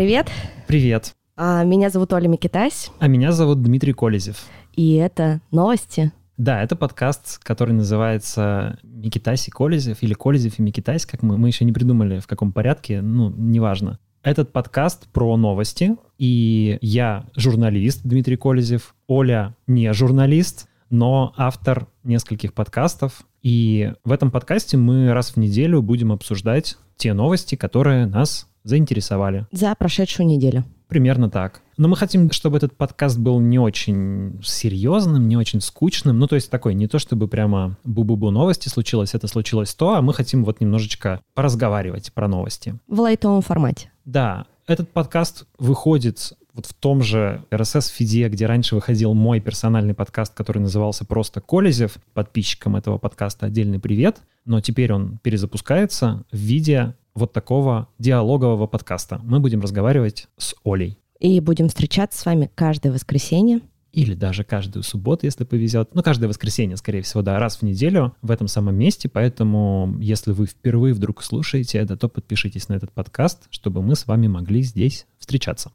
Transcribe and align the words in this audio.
привет. 0.00 0.30
Привет. 0.66 1.14
А, 1.36 1.62
меня 1.62 1.90
зовут 1.90 2.14
Оля 2.14 2.26
Микитась. 2.26 2.90
А 3.00 3.06
меня 3.06 3.32
зовут 3.32 3.60
Дмитрий 3.60 3.92
Колезев. 3.92 4.46
И 4.74 4.94
это 4.94 5.42
новости. 5.50 6.10
Да, 6.38 6.62
это 6.62 6.74
подкаст, 6.74 7.36
который 7.44 7.74
называется 7.74 8.78
«Микитась 8.82 9.46
и 9.48 9.50
Колезев» 9.50 10.02
или 10.02 10.14
«Колезев 10.14 10.58
и 10.58 10.62
Микитась», 10.62 11.04
как 11.04 11.22
мы, 11.22 11.36
мы 11.36 11.48
еще 11.48 11.66
не 11.66 11.72
придумали, 11.72 12.18
в 12.18 12.26
каком 12.26 12.50
порядке, 12.50 13.02
ну, 13.02 13.28
неважно. 13.28 13.98
Этот 14.22 14.52
подкаст 14.52 15.06
про 15.12 15.36
новости, 15.36 15.96
и 16.16 16.78
я 16.80 17.26
журналист 17.36 18.00
Дмитрий 18.02 18.36
Колезев, 18.36 18.94
Оля 19.06 19.54
не 19.66 19.92
журналист, 19.92 20.66
но 20.88 21.34
автор 21.36 21.88
нескольких 22.04 22.54
подкастов. 22.54 23.24
И 23.42 23.92
в 24.02 24.12
этом 24.12 24.30
подкасте 24.30 24.78
мы 24.78 25.12
раз 25.12 25.32
в 25.32 25.36
неделю 25.36 25.82
будем 25.82 26.10
обсуждать 26.10 26.78
те 26.96 27.12
новости, 27.12 27.54
которые 27.54 28.06
нас 28.06 28.49
заинтересовали. 28.64 29.46
За 29.52 29.74
прошедшую 29.74 30.26
неделю. 30.26 30.64
Примерно 30.88 31.30
так. 31.30 31.62
Но 31.76 31.86
мы 31.86 31.96
хотим, 31.96 32.30
чтобы 32.32 32.56
этот 32.56 32.76
подкаст 32.76 33.16
был 33.16 33.38
не 33.38 33.58
очень 33.58 34.40
серьезным, 34.42 35.28
не 35.28 35.36
очень 35.36 35.60
скучным. 35.60 36.18
Ну, 36.18 36.26
то 36.26 36.34
есть 36.34 36.50
такой, 36.50 36.74
не 36.74 36.88
то 36.88 36.98
чтобы 36.98 37.28
прямо 37.28 37.76
бу-бу-бу 37.84 38.30
новости 38.30 38.68
случилось, 38.68 39.14
это 39.14 39.28
случилось 39.28 39.72
то, 39.74 39.94
а 39.94 40.02
мы 40.02 40.12
хотим 40.12 40.44
вот 40.44 40.60
немножечко 40.60 41.20
поразговаривать 41.34 42.12
про 42.12 42.26
новости. 42.26 42.76
В 42.88 43.00
лайтовом 43.00 43.40
формате. 43.40 43.92
Да, 44.04 44.46
этот 44.66 44.90
подкаст 44.90 45.46
выходит 45.58 46.32
вот 46.54 46.66
в 46.66 46.74
том 46.74 47.02
же 47.02 47.44
RSS-фиде, 47.50 48.28
где 48.28 48.46
раньше 48.46 48.74
выходил 48.74 49.14
мой 49.14 49.40
персональный 49.40 49.94
подкаст, 49.94 50.34
который 50.34 50.58
назывался 50.58 51.04
просто 51.04 51.40
Колезев. 51.40 51.98
Подписчикам 52.14 52.76
этого 52.76 52.98
подкаста 52.98 53.46
отдельный 53.46 53.78
привет. 53.78 54.18
Но 54.44 54.60
теперь 54.60 54.92
он 54.92 55.18
перезапускается 55.22 56.24
в 56.32 56.36
виде 56.36 56.94
вот 57.14 57.32
такого 57.32 57.88
диалогового 57.98 58.66
подкаста. 58.66 59.20
Мы 59.22 59.40
будем 59.40 59.60
разговаривать 59.60 60.28
с 60.36 60.54
Олей. 60.64 60.98
И 61.18 61.38
будем 61.40 61.68
встречаться 61.68 62.18
с 62.18 62.26
вами 62.26 62.50
каждое 62.54 62.92
воскресенье. 62.92 63.60
Или 63.92 64.14
даже 64.14 64.44
каждую 64.44 64.84
субботу, 64.84 65.26
если 65.26 65.44
повезет. 65.44 65.94
Ну, 65.94 66.02
каждое 66.02 66.28
воскресенье, 66.28 66.76
скорее 66.76 67.02
всего, 67.02 67.22
да, 67.22 67.38
раз 67.38 67.56
в 67.56 67.62
неделю 67.62 68.14
в 68.22 68.30
этом 68.30 68.46
самом 68.46 68.76
месте. 68.76 69.08
Поэтому, 69.08 69.96
если 69.98 70.30
вы 70.30 70.46
впервые 70.46 70.94
вдруг 70.94 71.22
слушаете 71.22 71.78
это, 71.78 71.96
то 71.96 72.08
подпишитесь 72.08 72.68
на 72.68 72.74
этот 72.74 72.92
подкаст, 72.92 73.48
чтобы 73.50 73.82
мы 73.82 73.96
с 73.96 74.06
вами 74.06 74.28
могли 74.28 74.62
здесь 74.62 75.06
встречаться. 75.18 75.72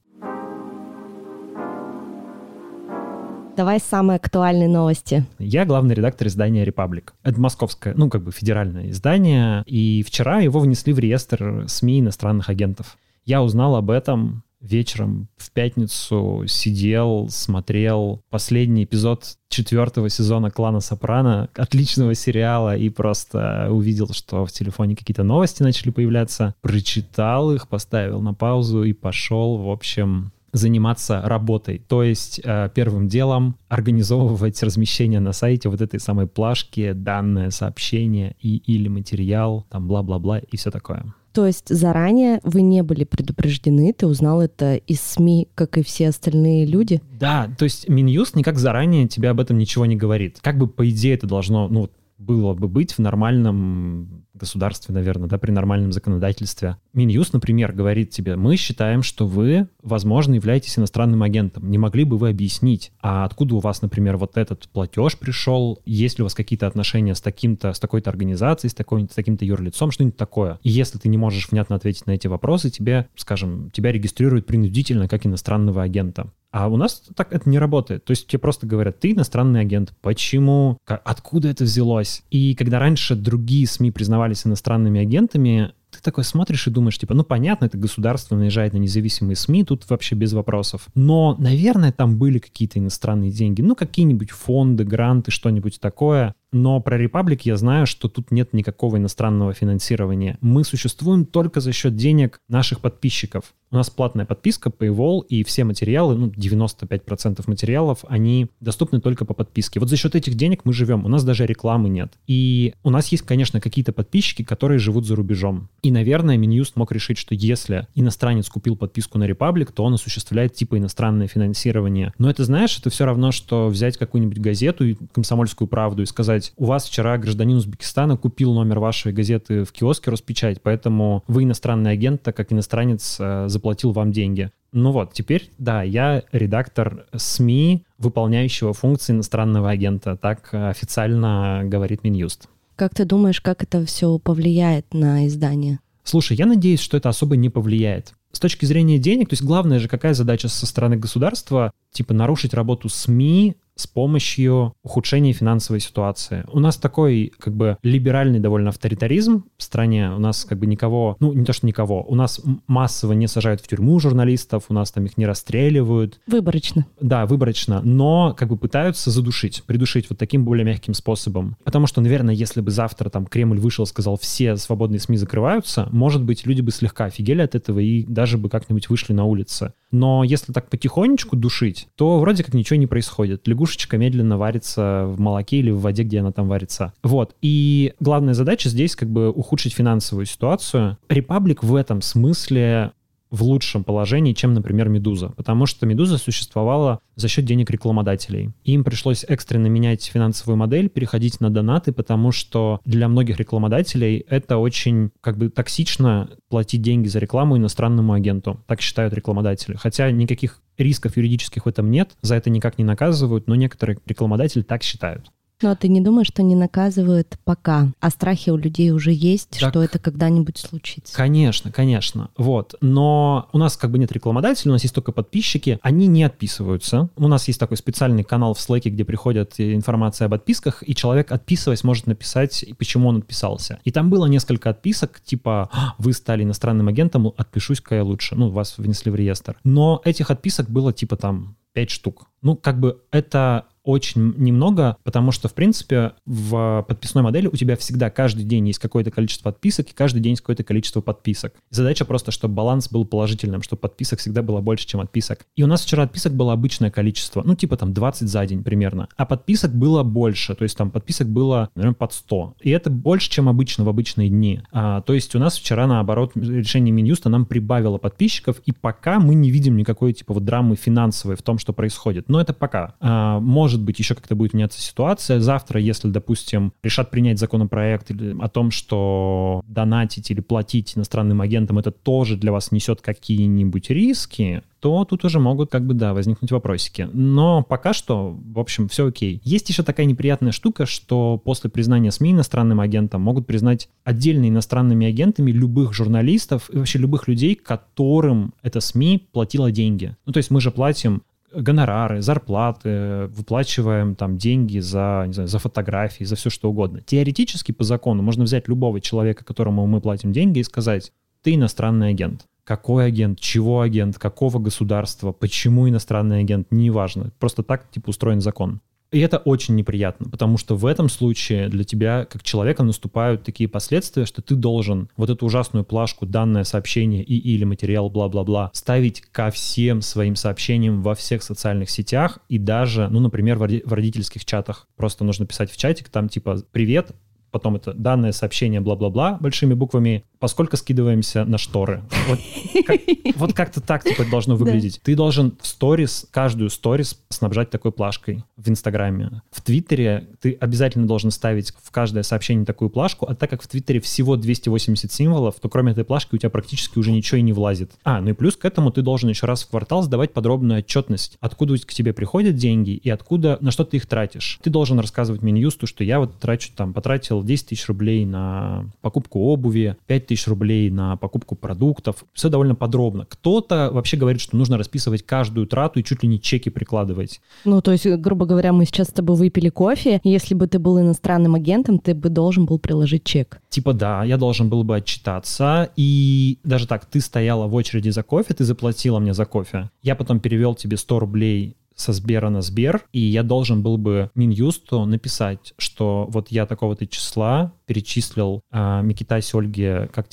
Давай 3.55 3.79
самые 3.79 4.17
актуальные 4.17 4.67
новости. 4.67 5.25
Я 5.39 5.63
главный 5.63 5.95
редактор 5.95 6.27
издания 6.27 6.65
«Репаблик». 6.65 7.13
Это 7.23 7.39
московское, 7.39 7.93
ну, 7.95 8.09
как 8.09 8.21
бы 8.21 8.33
федеральное 8.33 8.89
издание. 8.89 9.63
И 9.65 10.03
вчера 10.05 10.39
его 10.39 10.59
внесли 10.59 10.91
в 10.91 10.99
реестр 10.99 11.63
СМИ 11.67 12.01
иностранных 12.01 12.49
агентов. 12.49 12.97
Я 13.23 13.41
узнал 13.41 13.77
об 13.77 13.91
этом 13.91 14.43
вечером 14.59 15.29
в 15.37 15.51
пятницу 15.51 16.43
сидел, 16.47 17.27
смотрел 17.29 18.21
последний 18.29 18.83
эпизод 18.83 19.37
четвертого 19.47 20.09
сезона 20.09 20.51
«Клана 20.51 20.81
Сопрано», 20.81 21.49
отличного 21.55 22.13
сериала, 22.13 22.75
и 22.75 22.89
просто 22.89 23.67
увидел, 23.69 24.09
что 24.11 24.45
в 24.45 24.51
телефоне 24.51 24.95
какие-то 24.95 25.23
новости 25.23 25.63
начали 25.63 25.91
появляться, 25.91 26.55
прочитал 26.61 27.53
их, 27.53 27.67
поставил 27.69 28.21
на 28.21 28.33
паузу 28.33 28.83
и 28.83 28.91
пошел, 28.91 29.57
в 29.57 29.69
общем, 29.69 30.31
заниматься 30.55 31.21
работой. 31.23 31.79
То 31.79 32.03
есть 32.03 32.41
э, 32.43 32.69
первым 32.73 33.07
делом 33.07 33.57
организовывать 33.67 34.61
размещение 34.63 35.19
на 35.19 35.33
сайте 35.33 35.69
вот 35.69 35.81
этой 35.81 35.99
самой 35.99 36.27
плашки, 36.27 36.93
данное 36.93 37.49
сообщение 37.49 38.35
и 38.39 38.57
или 38.57 38.87
материал, 38.87 39.65
там 39.69 39.87
бла-бла-бла 39.87 40.39
и 40.39 40.57
все 40.57 40.71
такое. 40.71 41.13
То 41.33 41.45
есть 41.45 41.67
заранее 41.67 42.39
вы 42.43 42.61
не 42.61 42.81
были 42.81 43.03
предупреждены, 43.03 43.91
ты 43.91 44.07
узнал 44.07 44.39
это 44.39 44.75
из 44.75 45.01
СМИ, 45.01 45.49
как 45.53 45.77
и 45.77 45.83
все 45.83 46.07
остальные 46.07 46.65
люди? 46.65 47.01
Да, 47.19 47.49
то 47.57 47.65
есть 47.65 47.89
Минюст 47.89 48.37
никак 48.37 48.57
заранее 48.57 49.09
тебе 49.09 49.29
об 49.29 49.41
этом 49.41 49.57
ничего 49.57 49.85
не 49.85 49.97
говорит. 49.97 50.39
Как 50.41 50.57
бы 50.57 50.67
по 50.67 50.89
идее 50.89 51.15
это 51.15 51.27
должно, 51.27 51.67
ну, 51.67 51.89
было 52.17 52.53
бы 52.53 52.69
быть 52.69 52.93
в 52.93 52.99
нормальном 52.99 54.24
государстве, 54.37 54.93
наверное, 54.93 55.27
да, 55.29 55.37
при 55.37 55.51
нормальном 55.51 55.91
законодательстве. 55.91 56.77
Минюст, 56.93 57.33
например, 57.33 57.71
говорит 57.71 58.11
тебе, 58.11 58.35
мы 58.35 58.55
считаем, 58.55 59.03
что 59.03 59.27
вы, 59.27 59.67
возможно, 59.81 60.35
являетесь 60.35 60.77
иностранным 60.77 61.23
агентом. 61.23 61.69
Не 61.69 61.77
могли 61.77 62.03
бы 62.03 62.17
вы 62.17 62.29
объяснить, 62.29 62.91
а 63.01 63.25
откуда 63.25 63.55
у 63.55 63.59
вас, 63.59 63.81
например, 63.81 64.17
вот 64.17 64.37
этот 64.37 64.67
платеж 64.69 65.17
пришел? 65.17 65.81
Есть 65.85 66.19
ли 66.19 66.23
у 66.23 66.25
вас 66.25 66.33
какие-то 66.33 66.67
отношения 66.67 67.15
с 67.15 67.21
таким-то, 67.21 67.73
с 67.73 67.79
такой-то 67.79 68.09
организацией, 68.09 68.71
с, 68.71 68.73
такой, 68.73 69.05
с 69.05 69.15
таким-то 69.15 69.45
юрлицом, 69.45 69.91
что-нибудь 69.91 70.17
такое? 70.17 70.59
И 70.63 70.69
если 70.69 70.97
ты 70.97 71.09
не 71.09 71.17
можешь 71.17 71.49
внятно 71.51 71.75
ответить 71.75 72.05
на 72.05 72.11
эти 72.11 72.27
вопросы, 72.27 72.69
тебе, 72.69 73.07
скажем, 73.15 73.71
тебя 73.71 73.91
регистрируют 73.91 74.45
принудительно 74.45 75.07
как 75.07 75.25
иностранного 75.25 75.83
агента. 75.83 76.31
А 76.55 76.69
у 76.69 76.77
нас 76.77 77.03
так 77.17 77.33
это 77.33 77.49
не 77.49 77.59
работает. 77.59 78.05
То 78.05 78.11
есть 78.11 78.27
тебе 78.27 78.39
просто 78.39 78.65
говорят, 78.65 79.01
ты 79.01 79.11
иностранный 79.11 79.59
агент. 79.59 79.93
Почему? 80.01 80.77
Откуда 80.85 81.49
это 81.49 81.65
взялось? 81.65 82.23
И 82.31 82.55
когда 82.55 82.79
раньше 82.79 83.15
другие 83.15 83.67
СМИ 83.67 83.91
признавались 84.25 84.45
иностранными 84.45 85.01
агентами, 85.01 85.73
ты 85.91 86.01
такой 86.01 86.23
смотришь 86.23 86.67
и 86.67 86.71
думаешь, 86.71 86.97
типа, 86.97 87.13
ну 87.13 87.23
понятно, 87.23 87.65
это 87.65 87.77
государство 87.77 88.35
наезжает 88.35 88.73
на 88.73 88.77
независимые 88.77 89.35
СМИ, 89.35 89.63
тут 89.63 89.89
вообще 89.89 90.15
без 90.15 90.33
вопросов. 90.33 90.87
Но, 90.93 91.35
наверное, 91.39 91.91
там 91.91 92.17
были 92.17 92.39
какие-то 92.39 92.79
иностранные 92.79 93.31
деньги, 93.31 93.61
ну 93.61 93.75
какие-нибудь 93.75 94.31
фонды, 94.31 94.83
гранты, 94.83 95.31
что-нибудь 95.31 95.79
такое. 95.79 96.33
Но 96.55 96.79
про 96.79 96.97
Republic 96.97 97.41
я 97.43 97.57
знаю, 97.57 97.85
что 97.85 98.07
тут 98.07 98.31
нет 98.31 98.53
никакого 98.53 98.95
иностранного 98.95 99.53
финансирования. 99.53 100.37
Мы 100.39 100.63
существуем 100.63 101.25
только 101.25 101.59
за 101.59 101.73
счет 101.73 101.97
денег 101.97 102.39
наших 102.47 102.79
подписчиков. 102.79 103.53
У 103.71 103.75
нас 103.75 103.89
платная 103.89 104.25
подписка 104.25 104.69
Paywall, 104.69 105.25
и 105.27 105.43
все 105.43 105.65
материалы, 105.65 106.15
ну, 106.15 106.27
95% 106.27 107.43
материалов, 107.47 108.05
они 108.07 108.47
доступны 108.61 109.01
только 109.01 109.25
по 109.25 109.33
подписке. 109.33 109.81
Вот 109.81 109.89
за 109.89 109.97
счет 109.97 110.15
этих 110.15 110.35
денег 110.35 110.61
мы 110.63 110.71
живем. 110.71 111.03
У 111.03 111.09
нас 111.09 111.25
даже 111.25 111.45
рекламы 111.45 111.89
нет. 111.89 112.13
И 112.25 112.73
у 112.83 112.89
нас 112.89 113.09
есть, 113.09 113.25
конечно, 113.25 113.59
какие-то 113.59 113.91
подписчики, 113.91 114.43
которые 114.45 114.79
живут 114.79 115.05
за 115.05 115.17
рубежом. 115.17 115.67
И, 115.81 115.91
наверное, 115.91 116.37
Минюст 116.37 116.77
мог 116.77 116.93
решить, 116.93 117.17
что 117.17 117.35
если 117.35 117.87
иностранец 117.95 118.47
купил 118.47 118.77
подписку 118.77 119.17
на 119.17 119.27
Republic, 119.27 119.73
то 119.73 119.83
он 119.83 119.95
осуществляет 119.95 120.53
типа 120.53 120.77
иностранное 120.77 121.27
финансирование. 121.27 122.13
Но 122.17 122.29
это, 122.29 122.45
знаешь, 122.45 122.77
это 122.79 122.89
все 122.89 123.03
равно, 123.03 123.33
что 123.33 123.67
взять 123.67 123.97
какую-нибудь 123.97 124.39
газету, 124.39 124.85
комсомольскую 125.11 125.67
правду 125.67 126.03
и 126.03 126.05
сказать, 126.05 126.44
сказать, 126.45 126.53
у 126.57 126.65
вас 126.65 126.85
вчера 126.85 127.17
гражданин 127.17 127.57
Узбекистана 127.57 128.17
купил 128.17 128.53
номер 128.53 128.79
вашей 128.79 129.13
газеты 129.13 129.63
в 129.63 129.71
киоске 129.71 130.11
Роспечать, 130.11 130.61
поэтому 130.61 131.23
вы 131.27 131.43
иностранный 131.43 131.91
агент, 131.91 132.21
так 132.21 132.35
как 132.35 132.51
иностранец 132.51 133.17
э, 133.19 133.45
заплатил 133.47 133.91
вам 133.91 134.11
деньги. 134.11 134.51
Ну 134.71 134.91
вот, 134.91 135.13
теперь, 135.13 135.49
да, 135.57 135.83
я 135.83 136.23
редактор 136.31 137.05
СМИ, 137.15 137.83
выполняющего 137.97 138.73
функции 138.73 139.13
иностранного 139.13 139.69
агента, 139.69 140.17
так 140.17 140.49
официально 140.51 141.61
говорит 141.63 142.03
Минюст. 142.03 142.49
Как 142.75 142.93
ты 142.93 143.05
думаешь, 143.05 143.39
как 143.39 143.63
это 143.63 143.85
все 143.85 144.17
повлияет 144.19 144.93
на 144.93 145.27
издание? 145.27 145.79
Слушай, 146.03 146.37
я 146.37 146.45
надеюсь, 146.45 146.81
что 146.81 146.97
это 146.97 147.09
особо 147.09 147.37
не 147.37 147.49
повлияет. 147.49 148.13
С 148.31 148.39
точки 148.39 148.65
зрения 148.65 148.99
денег, 148.99 149.29
то 149.29 149.33
есть 149.33 149.43
главное 149.43 149.79
же, 149.79 149.87
какая 149.87 150.13
задача 150.13 150.49
со 150.49 150.65
стороны 150.65 150.97
государства, 150.97 151.71
типа 151.93 152.13
нарушить 152.13 152.53
работу 152.53 152.89
СМИ, 152.89 153.55
с 153.75 153.87
помощью 153.87 154.73
ухудшения 154.83 155.33
финансовой 155.33 155.79
ситуации. 155.79 156.45
У 156.51 156.59
нас 156.59 156.77
такой 156.77 157.33
как 157.39 157.55
бы 157.55 157.77
либеральный 157.83 158.39
довольно 158.39 158.69
авторитаризм 158.69 159.45
в 159.57 159.63
стране. 159.63 160.11
У 160.11 160.19
нас 160.19 160.45
как 160.45 160.59
бы 160.59 160.65
никого, 160.65 161.17
ну 161.19 161.33
не 161.33 161.45
то 161.45 161.53
что 161.53 161.65
никого, 161.65 162.03
у 162.03 162.15
нас 162.15 162.41
массово 162.67 163.13
не 163.13 163.27
сажают 163.27 163.61
в 163.61 163.67
тюрьму 163.67 163.99
журналистов, 163.99 164.65
у 164.69 164.73
нас 164.73 164.91
там 164.91 165.05
их 165.05 165.17
не 165.17 165.25
расстреливают. 165.25 166.19
Выборочно. 166.27 166.85
Да, 166.99 167.25
выборочно, 167.25 167.81
но 167.83 168.33
как 168.37 168.49
бы 168.49 168.57
пытаются 168.57 169.11
задушить, 169.11 169.63
придушить 169.65 170.09
вот 170.09 170.17
таким 170.17 170.45
более 170.45 170.65
мягким 170.65 170.93
способом. 170.93 171.57
Потому 171.63 171.87
что, 171.87 172.01
наверное, 172.01 172.33
если 172.33 172.61
бы 172.61 172.71
завтра 172.71 173.09
там 173.09 173.25
Кремль 173.25 173.59
вышел, 173.59 173.85
сказал, 173.85 174.17
все 174.17 174.57
свободные 174.57 174.99
СМИ 174.99 175.17
закрываются, 175.17 175.89
может 175.91 176.23
быть, 176.23 176.45
люди 176.45 176.61
бы 176.61 176.71
слегка 176.71 177.05
офигели 177.05 177.41
от 177.41 177.55
этого 177.55 177.79
и 177.79 178.03
даже 178.03 178.37
бы 178.37 178.49
как-нибудь 178.49 178.89
вышли 178.89 179.13
на 179.13 179.25
улицы. 179.25 179.73
Но 179.91 180.23
если 180.23 180.51
так 180.51 180.69
потихонечку 180.69 181.35
душить, 181.35 181.87
то 181.95 182.19
вроде 182.19 182.43
как 182.43 182.53
ничего 182.53 182.77
не 182.77 182.87
происходит. 182.87 183.47
Лягушечка 183.65 183.97
медленно 183.97 184.37
варится 184.37 185.05
в 185.07 185.19
молоке 185.19 185.57
или 185.57 185.71
в 185.71 185.79
воде, 185.79 186.03
где 186.03 186.19
она 186.19 186.31
там 186.31 186.47
варится. 186.47 186.93
Вот. 187.01 187.35
И 187.41 187.93
главная 187.99 188.35
задача 188.35 188.69
здесь 188.69 188.95
как 188.95 189.09
бы 189.09 189.31
ухудшить 189.31 189.73
финансовую 189.73 190.27
ситуацию. 190.27 190.99
Репаблик 191.09 191.63
в 191.63 191.73
этом 191.73 192.03
смысле 192.03 192.91
в 193.35 193.43
лучшем 193.43 193.83
положении, 193.83 194.33
чем, 194.33 194.53
например, 194.53 194.87
«Медуза». 194.87 195.29
Потому 195.29 195.65
что 195.65 195.85
«Медуза» 195.85 196.17
существовала 196.17 196.99
за 197.15 197.27
счет 197.27 197.43
денег 197.43 197.69
рекламодателей. 197.69 198.51
Им 198.63 198.83
пришлось 198.83 199.25
экстренно 199.27 199.67
менять 199.67 200.05
финансовую 200.05 200.57
модель, 200.57 200.89
переходить 200.89 201.41
на 201.41 201.49
донаты, 201.49 201.91
потому 201.91 202.31
что 202.31 202.79
для 202.85 203.09
многих 203.09 203.37
рекламодателей 203.37 204.25
это 204.29 204.57
очень 204.57 205.11
как 205.19 205.37
бы 205.37 205.49
токсично 205.49 206.29
платить 206.49 206.81
деньги 206.81 207.09
за 207.09 207.19
рекламу 207.19 207.57
иностранному 207.57 208.13
агенту. 208.13 208.63
Так 208.67 208.81
считают 208.81 209.13
рекламодатели. 209.13 209.75
Хотя 209.75 210.09
никаких 210.11 210.61
рисков 210.77 211.17
юридических 211.17 211.65
в 211.65 211.69
этом 211.69 211.91
нет, 211.91 212.11
за 212.21 212.35
это 212.35 212.49
никак 212.49 212.77
не 212.77 212.85
наказывают, 212.85 213.47
но 213.47 213.55
некоторые 213.55 213.97
рекламодатели 214.05 214.61
так 214.61 214.83
считают. 214.83 215.31
Ну 215.61 215.69
а 215.69 215.75
ты 215.75 215.87
не 215.87 216.01
думаешь, 216.01 216.27
что 216.27 216.43
не 216.43 216.55
наказывают 216.55 217.37
пока, 217.43 217.91
а 217.99 218.09
страхи 218.09 218.49
у 218.49 218.57
людей 218.57 218.91
уже 218.91 219.11
есть, 219.11 219.57
Так- 219.59 219.69
что 219.69 219.81
это 219.83 219.99
когда-нибудь 219.99 220.57
случится? 220.57 221.15
Конечно, 221.15 221.71
конечно. 221.71 222.29
Вот. 222.37 222.75
Но 222.81 223.47
у 223.53 223.57
нас 223.57 223.77
как 223.77 223.91
бы 223.91 223.97
нет 223.97 224.11
рекламодателей, 224.11 224.71
у 224.71 224.73
нас 224.73 224.83
есть 224.83 224.93
только 224.93 225.11
подписчики. 225.11 225.79
Они 225.81 226.07
не 226.07 226.23
отписываются. 226.23 227.09
У 227.15 227.27
нас 227.27 227.47
есть 227.47 227.59
такой 227.59 227.77
специальный 227.77 228.23
канал 228.23 228.53
в 228.53 228.57
Slack, 228.57 228.89
где 228.89 229.05
приходят 229.05 229.53
э, 229.59 229.73
информация 229.73 230.25
об 230.25 230.33
отписках, 230.33 230.83
и 230.87 230.93
человек, 230.93 231.31
отписываясь, 231.31 231.83
может 231.83 232.07
написать, 232.07 232.65
почему 232.77 233.09
он 233.09 233.17
отписался. 233.17 233.79
И 233.83 233.91
там 233.91 234.09
было 234.09 234.25
несколько 234.25 234.69
отписок, 234.69 235.21
типа 235.23 235.69
«А, 235.71 235.95
«Вы 235.97 236.13
стали 236.13 236.43
иностранным 236.43 236.87
агентом, 236.87 237.31
отпишусь-ка 237.37 237.95
я 237.95 238.03
лучше». 238.03 238.35
Ну, 238.35 238.49
вас 238.49 238.77
внесли 238.77 239.11
в 239.11 239.15
реестр. 239.15 239.55
Но 239.63 240.01
этих 240.03 240.31
отписок 240.31 240.69
было 240.69 240.91
типа 240.91 241.15
там 241.15 241.55
5 241.75 241.89
штук. 241.89 242.27
Ну, 242.41 242.55
как 242.55 242.79
бы 242.79 243.01
это 243.11 243.65
очень 243.85 244.33
немного, 244.37 244.97
потому 245.03 245.31
что, 245.31 245.47
в 245.47 245.53
принципе, 245.53 246.13
в 246.25 246.85
подписной 246.87 247.23
модели 247.23 247.47
у 247.47 247.55
тебя 247.55 247.77
всегда 247.77 248.09
каждый 248.09 248.43
день 248.43 248.67
есть 248.67 248.79
какое-то 248.79 249.11
количество 249.11 249.51
отписок, 249.51 249.89
и 249.89 249.93
каждый 249.93 250.19
день 250.19 250.31
есть 250.31 250.41
какое-то 250.41 250.63
количество 250.63 251.01
подписок. 251.01 251.53
Задача 251.69 252.03
просто, 252.03 252.31
чтобы 252.31 252.55
баланс 252.55 252.89
был 252.89 253.05
положительным, 253.05 253.61
чтобы 253.61 253.81
подписок 253.81 254.19
всегда 254.19 254.41
было 254.41 254.59
больше, 254.59 254.87
чем 254.87 255.01
отписок. 255.01 255.45
И 255.55 255.63
у 255.63 255.67
нас 255.67 255.83
вчера 255.83 256.03
отписок 256.03 256.33
было 256.33 256.53
обычное 256.53 256.89
количество, 256.89 257.43
ну, 257.45 257.55
типа 257.55 257.77
там 257.77 257.93
20 257.93 258.27
за 258.27 258.45
день 258.45 258.63
примерно, 258.63 259.07
а 259.15 259.25
подписок 259.25 259.73
было 259.73 260.03
больше, 260.03 260.55
то 260.55 260.63
есть 260.63 260.75
там 260.77 260.89
подписок 260.89 261.29
было, 261.29 261.69
наверное, 261.75 261.95
под 261.95 262.13
100. 262.13 262.55
И 262.61 262.71
это 262.71 262.89
больше, 262.89 263.29
чем 263.29 263.47
обычно 263.47 263.83
в 263.83 263.89
обычные 263.89 264.29
дни. 264.29 264.61
А, 264.71 265.01
то 265.01 265.13
есть 265.13 265.35
у 265.35 265.39
нас 265.39 265.57
вчера, 265.57 265.85
наоборот, 265.85 266.31
решение 266.35 266.91
Минюста 266.91 267.29
нам 267.29 267.45
прибавило 267.45 267.99
подписчиков, 267.99 268.57
и 268.65 268.71
пока 268.71 269.19
мы 269.19 269.35
не 269.35 269.51
видим 269.51 269.77
никакой, 269.77 270.13
типа, 270.13 270.33
вот 270.33 270.43
драмы 270.43 270.75
финансовой 270.75 271.35
в 271.35 271.43
том, 271.43 271.59
что 271.65 271.73
происходит. 271.73 272.29
Но 272.29 272.39
это 272.39 272.53
пока. 272.53 272.93
А, 272.99 273.39
может 273.39 273.81
быть, 273.81 273.97
еще 273.97 274.13
как-то 274.13 274.35
будет 274.35 274.53
меняться 274.53 274.79
ситуация. 274.79 275.39
Завтра, 275.39 275.81
если, 275.81 276.09
допустим, 276.09 276.73
решат 276.83 277.09
принять 277.09 277.39
законопроект 277.39 278.11
о 278.11 278.49
том, 278.49 278.69
что 278.69 279.63
донатить 279.67 280.29
или 280.29 280.41
платить 280.41 280.95
иностранным 280.95 281.41
агентам 281.41 281.79
это 281.79 281.89
тоже 281.89 282.37
для 282.37 282.51
вас 282.51 282.71
несет 282.71 283.01
какие-нибудь 283.01 283.89
риски, 283.89 284.61
то 284.79 285.03
тут 285.03 285.25
уже 285.25 285.39
могут 285.39 285.71
как 285.71 285.83
бы, 285.87 285.95
да, 285.95 286.13
возникнуть 286.13 286.51
вопросики. 286.51 287.09
Но 287.11 287.63
пока 287.63 287.91
что, 287.91 288.37
в 288.53 288.59
общем, 288.59 288.87
все 288.87 289.07
окей. 289.07 289.41
Есть 289.43 289.67
еще 289.69 289.81
такая 289.81 290.05
неприятная 290.05 290.51
штука, 290.51 290.85
что 290.85 291.41
после 291.43 291.71
признания 291.71 292.11
СМИ 292.11 292.33
иностранным 292.33 292.79
агентом 292.79 293.21
могут 293.21 293.47
признать 293.47 293.89
отдельно 294.03 294.47
иностранными 294.47 295.07
агентами 295.07 295.49
любых 295.49 295.93
журналистов 295.93 296.69
и 296.71 296.77
вообще 296.77 296.99
любых 296.99 297.27
людей, 297.27 297.55
которым 297.55 298.53
эта 298.61 298.79
СМИ 298.79 299.27
платила 299.31 299.71
деньги. 299.71 300.15
Ну, 300.27 300.33
то 300.33 300.37
есть 300.37 300.51
мы 300.51 300.61
же 300.61 300.69
платим 300.69 301.23
гонорары, 301.53 302.21
зарплаты, 302.21 303.27
выплачиваем 303.27 304.15
там 304.15 304.37
деньги 304.37 304.79
за, 304.79 305.25
не 305.27 305.33
знаю, 305.33 305.47
за 305.47 305.59
фотографии, 305.59 306.23
за 306.23 306.35
все 306.35 306.49
что 306.49 306.69
угодно. 306.69 307.01
Теоретически 307.01 307.71
по 307.71 307.83
закону 307.83 308.23
можно 308.23 308.43
взять 308.43 308.67
любого 308.67 309.01
человека, 309.01 309.43
которому 309.45 309.85
мы 309.87 310.01
платим 310.01 310.31
деньги, 310.31 310.59
и 310.59 310.63
сказать, 310.63 311.11
ты 311.43 311.55
иностранный 311.55 312.09
агент. 312.09 312.45
Какой 312.63 313.05
агент, 313.05 313.39
чего 313.39 313.81
агент, 313.81 314.17
какого 314.17 314.57
государства, 314.57 315.31
почему 315.31 315.87
иностранный 315.87 316.39
агент, 316.39 316.67
неважно. 316.71 317.31
Просто 317.39 317.61
так, 317.61 317.89
типа, 317.91 318.09
устроен 318.09 318.41
закон. 318.41 318.81
И 319.11 319.19
это 319.19 319.37
очень 319.37 319.75
неприятно, 319.75 320.29
потому 320.29 320.57
что 320.57 320.75
в 320.75 320.85
этом 320.85 321.09
случае 321.09 321.69
для 321.69 321.83
тебя, 321.83 322.25
как 322.25 322.43
человека, 322.43 322.83
наступают 322.83 323.43
такие 323.43 323.69
последствия, 323.69 324.25
что 324.25 324.41
ты 324.41 324.55
должен 324.55 325.09
вот 325.15 325.29
эту 325.29 325.45
ужасную 325.45 325.85
плашку, 325.85 326.25
данное 326.25 326.63
сообщение 326.63 327.23
и 327.23 327.37
или 327.37 327.63
материал, 327.63 328.09
бла-бла-бла, 328.09 328.71
ставить 328.73 329.21
ко 329.21 329.51
всем 329.51 330.01
своим 330.01 330.35
сообщениям 330.35 331.01
во 331.01 331.15
всех 331.15 331.43
социальных 331.43 331.89
сетях 331.89 332.39
и 332.49 332.57
даже, 332.57 333.07
ну, 333.09 333.19
например, 333.19 333.57
в 333.57 333.63
роди- 333.63 333.83
в 333.85 333.93
родительских 333.93 334.43
чатах. 334.43 334.87
Просто 334.97 335.23
нужно 335.23 335.45
писать 335.45 335.71
в 335.71 335.77
чатик, 335.77 336.09
там 336.09 336.27
типа 336.27 336.63
«Привет», 336.71 337.11
потом 337.51 337.77
это 337.77 337.93
данное 337.93 338.33
сообщение, 338.33 338.81
бла-бла-бла, 338.81 339.37
большими 339.39 339.75
буквами, 339.75 340.25
поскольку 340.45 340.77
скидываемся 340.77 341.43
на 341.43 341.57
шторы. 341.57 342.03
Вот, 342.29 342.39
как- 342.85 343.01
вот 343.35 343.53
как-то 343.53 343.81
так 343.81 344.03
типа 344.03 344.25
должно 344.29 344.55
выглядеть. 344.55 345.01
Ты 345.01 345.15
должен 345.15 345.57
в 345.59 345.65
сторис, 345.65 346.27
каждую 346.29 346.69
сторис 346.69 347.19
снабжать 347.29 347.71
такой 347.71 347.91
плашкой 347.91 348.43
в 348.55 348.69
Инстаграме. 348.69 349.41
В 349.51 349.61
Твиттере 349.61 350.27
ты 350.41 350.53
обязательно 350.61 351.07
должен 351.07 351.31
ставить 351.31 351.73
в 351.81 351.89
каждое 351.89 352.21
сообщение 352.21 352.63
такую 352.63 352.91
плашку, 352.91 353.25
а 353.25 353.33
так 353.33 353.49
как 353.49 353.63
в 353.63 353.67
Твиттере 353.67 353.99
всего 354.01 354.35
280 354.35 355.11
символов, 355.11 355.55
то 355.59 355.67
кроме 355.67 355.93
этой 355.93 356.03
плашки 356.03 356.35
у 356.35 356.37
тебя 356.37 356.51
практически 356.51 356.99
уже 356.99 357.11
ничего 357.11 357.39
и 357.39 357.41
не 357.41 357.51
влазит. 357.51 357.93
А, 358.03 358.21
ну 358.21 358.29
и 358.29 358.33
плюс 358.33 358.55
к 358.55 358.65
этому 358.65 358.91
ты 358.91 359.01
должен 359.01 359.29
еще 359.29 359.47
раз 359.47 359.63
в 359.63 359.69
квартал 359.69 360.03
сдавать 360.03 360.31
подробную 360.31 360.81
отчетность, 360.81 361.39
откуда 361.41 361.75
к 361.79 361.91
тебе 361.91 362.13
приходят 362.13 362.55
деньги 362.55 362.91
и 362.91 363.09
откуда, 363.09 363.57
на 363.61 363.71
что 363.71 363.83
ты 363.83 363.97
их 363.97 364.05
тратишь. 364.05 364.59
Ты 364.61 364.69
должен 364.69 364.99
рассказывать 364.99 365.41
Минюсту, 365.41 365.87
что 365.87 366.03
я 366.03 366.19
вот 366.19 366.37
трачу 366.39 366.69
там, 366.75 366.93
потратил 366.93 367.41
10 367.43 367.69
тысяч 367.69 367.87
рублей 367.87 368.25
на 368.25 368.85
покупку 369.01 369.39
обуви, 369.39 369.95
5 370.05 370.27
тысяч 370.27 370.34
рублей 370.47 370.89
на 370.89 371.17
покупку 371.17 371.55
продуктов. 371.55 372.25
Все 372.33 372.49
довольно 372.49 372.75
подробно. 372.75 373.25
Кто-то 373.25 373.89
вообще 373.91 374.17
говорит, 374.17 374.41
что 374.41 374.55
нужно 374.57 374.77
расписывать 374.77 375.25
каждую 375.25 375.67
трату 375.67 375.99
и 375.99 376.03
чуть 376.03 376.23
ли 376.23 376.29
не 376.29 376.41
чеки 376.41 376.69
прикладывать. 376.69 377.41
Ну, 377.63 377.81
то 377.81 377.91
есть, 377.91 378.05
грубо 378.05 378.45
говоря, 378.45 378.73
мы 378.73 378.85
сейчас 378.85 379.07
с 379.07 379.13
тобой 379.13 379.35
выпили 379.35 379.69
кофе, 379.69 380.19
если 380.23 380.53
бы 380.53 380.67
ты 380.67 380.79
был 380.79 380.99
иностранным 380.99 381.55
агентом, 381.55 381.99
ты 381.99 382.13
бы 382.13 382.29
должен 382.29 382.65
был 382.65 382.79
приложить 382.79 383.23
чек. 383.23 383.61
Типа, 383.69 383.93
да, 383.93 384.23
я 384.23 384.37
должен 384.37 384.69
был 384.69 384.83
бы 384.83 384.95
отчитаться. 384.95 385.89
И 385.95 386.59
даже 386.63 386.87
так, 386.87 387.05
ты 387.05 387.21
стояла 387.21 387.67
в 387.67 387.75
очереди 387.75 388.09
за 388.09 388.23
кофе, 388.23 388.53
ты 388.53 388.63
заплатила 388.63 389.19
мне 389.19 389.33
за 389.33 389.45
кофе. 389.45 389.89
Я 390.01 390.15
потом 390.15 390.39
перевел 390.39 390.75
тебе 390.75 390.97
100 390.97 391.19
рублей 391.19 391.75
со 391.95 392.13
Сбера 392.13 392.49
на 392.49 392.61
Сбер, 392.61 393.05
и 393.11 393.19
я 393.19 393.43
должен 393.43 393.81
был 393.81 393.97
бы 393.97 394.29
Минюсту 394.35 395.05
написать, 395.05 395.73
что 395.77 396.27
вот 396.29 396.49
я 396.49 396.65
такого-то 396.65 397.07
числа 397.07 397.73
перечислил 397.85 398.61
а, 398.71 399.01
Микитасе 399.01 399.57
Ольге, 399.57 400.09
как 400.13 400.27